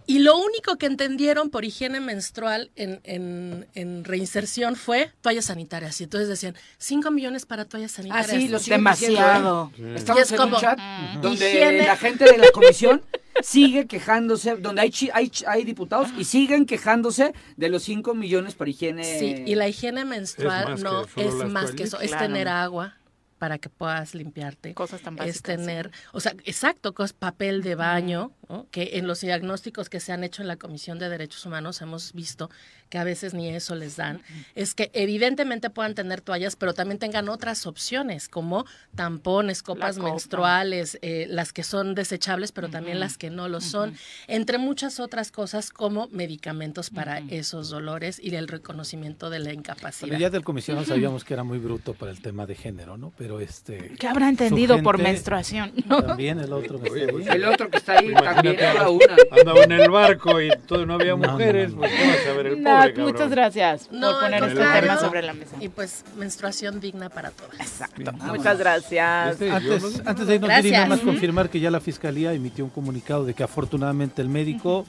[0.09, 6.01] Y lo único que entendieron por higiene menstrual en, en- en reinserción fue toallas sanitarias.
[6.01, 8.29] Y entonces decían, 5 millones para toallas Ah, sanitarias.
[8.31, 9.71] sí, lo Demasiado.
[9.77, 9.93] ¿eh?
[9.97, 10.79] Estamos es en como, un chat
[11.21, 13.03] donde higiene- la gente de la comisión
[13.43, 18.15] sigue quejándose, donde hay, chi- hay, chi- hay diputados y siguen quejándose de los 5
[18.15, 19.03] millones para higiene.
[19.03, 22.95] Sí, y la higiene menstrual más no es más que eso, es tener agua
[23.39, 24.73] para que puedas limpiarte.
[24.75, 25.41] Cosas tan es básicas.
[25.41, 28.67] tener, o sea, exacto, cos, papel de baño, ¿no?
[28.69, 32.13] que en los diagnósticos que se han hecho en la Comisión de Derechos Humanos hemos
[32.13, 32.51] visto
[32.89, 34.21] que a veces ni eso les dan.
[34.55, 40.09] Es que evidentemente puedan tener toallas, pero también tengan otras opciones, como tampones, copas copa.
[40.09, 43.95] menstruales, eh, las que son desechables, pero también las que no lo son,
[44.27, 50.17] entre muchas otras cosas como medicamentos para esos dolores y el reconocimiento de la incapacidad.
[50.17, 53.13] Ya del comisionado sabíamos que era muy bruto para el tema de género, ¿no?
[53.17, 53.93] Pero este...
[53.99, 55.71] ¿Qué habrá entendido por menstruación?
[55.87, 57.35] También el otro que está ahí.
[57.37, 59.15] El otro que está ahí, Imagínate Era una.
[59.31, 61.81] andaba en el barco y todo, no había No, mujeres, no, no.
[61.81, 63.05] pues ¿qué vas a ver el Nat, cabrón?
[63.11, 65.55] muchas gracias No, por poner este tema sobre la mesa.
[65.59, 67.59] Y pues menstruación digna para todas.
[67.59, 68.11] Exacto.
[68.13, 69.31] Muchas gracias.
[69.33, 70.49] Este, Antes, antes de irnos.
[70.57, 71.07] Viri, nada más Ujú.
[71.07, 74.85] confirmar que ya la Fiscalía emitió un comunicado de que afortunadamente el médico,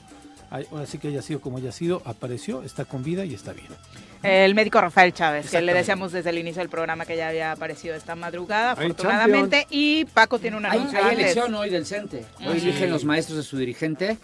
[0.49, 3.53] ay- ahora sí que haya sido como haya sido, apareció, está con vida y está
[3.53, 3.67] bien.
[4.23, 7.51] El médico Rafael Chávez, que le decíamos desde el inicio del programa que ya había
[7.53, 9.65] aparecido esta madrugada, Hay afortunadamente.
[9.71, 11.19] Y Paco tiene un Hay, anuncio hay antes.
[11.19, 12.25] elección hoy del CENTE.
[12.45, 12.67] Hoy Sí.
[12.69, 14.19] eligen los maestros de su dirigente,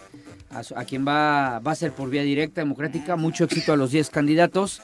[0.50, 3.16] a, a quien va, va a ser por vía directa, democrática.
[3.16, 4.80] Mucho éxito a los 10 candidatos.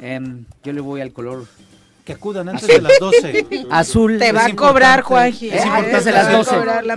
[0.00, 1.44] Em, yo le voy al color
[2.06, 3.46] Que acudan antes de las 12.
[3.70, 4.18] azul.
[4.18, 5.48] Te Es va a cobrar, Juanji.
[5.50, 5.66] Es ¿eh?
[5.66, 6.64] importante Te las 12.
[6.64, 6.96] la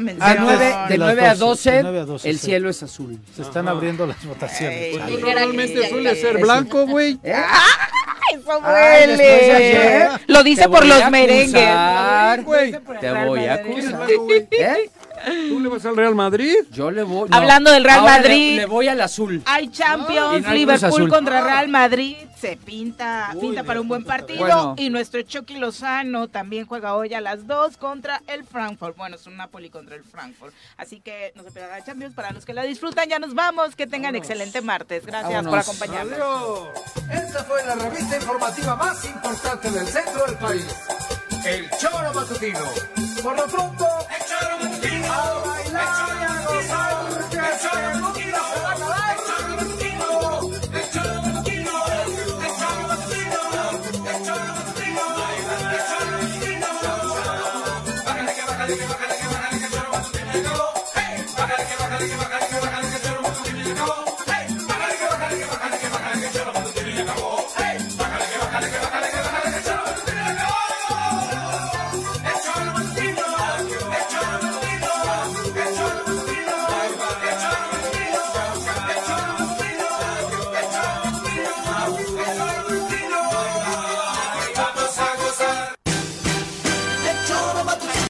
[0.87, 2.45] De las 9 a 12, 12, de 9 a 12, el sí.
[2.45, 3.19] cielo es azul.
[3.35, 4.77] Se están abriendo las votaciones.
[4.79, 4.97] Ey.
[4.97, 5.17] Chale.
[5.17, 7.19] Normalmente suele ser blanco, güey.
[7.23, 7.35] ¿Eh?
[8.33, 11.51] Eso Ay, ayer, Lo dice te por voy los a merengues.
[11.51, 14.09] Te voy a ¿Quién es acusar.
[14.09, 14.89] ¿Eh?
[15.25, 16.55] ¿Tú le vas al Real Madrid?
[16.71, 17.29] Yo le voy.
[17.29, 17.35] no.
[17.35, 18.57] Hablando del Real Ahora Madrid.
[18.57, 19.41] Le, voy al azul.
[19.45, 22.17] Hay Champions, Liverpool contra Real Madrid.
[22.39, 24.39] Se pinta, Uy, pinta para un buen partido.
[24.39, 24.75] Bueno.
[24.77, 28.97] Y nuestro Chucky Lozano también juega hoy a las 2 contra el Frankfurt.
[28.97, 30.53] Bueno, es un Napoli contra el Frankfurt.
[30.75, 32.13] Así que no se pierdan la Champions.
[32.13, 33.75] Para los que la disfrutan, ya nos vamos.
[33.75, 35.05] Que tengan excelente martes.
[35.05, 36.67] Gracias por acompañarnos.
[37.11, 40.65] Esta fue la revista informativa más importante del centro del país.
[41.45, 42.59] El Choro Matutino.
[43.21, 44.92] Por lo pronto, el Choro Matutino.
[45.13, 45.93] A bailar
[48.09, 48.12] y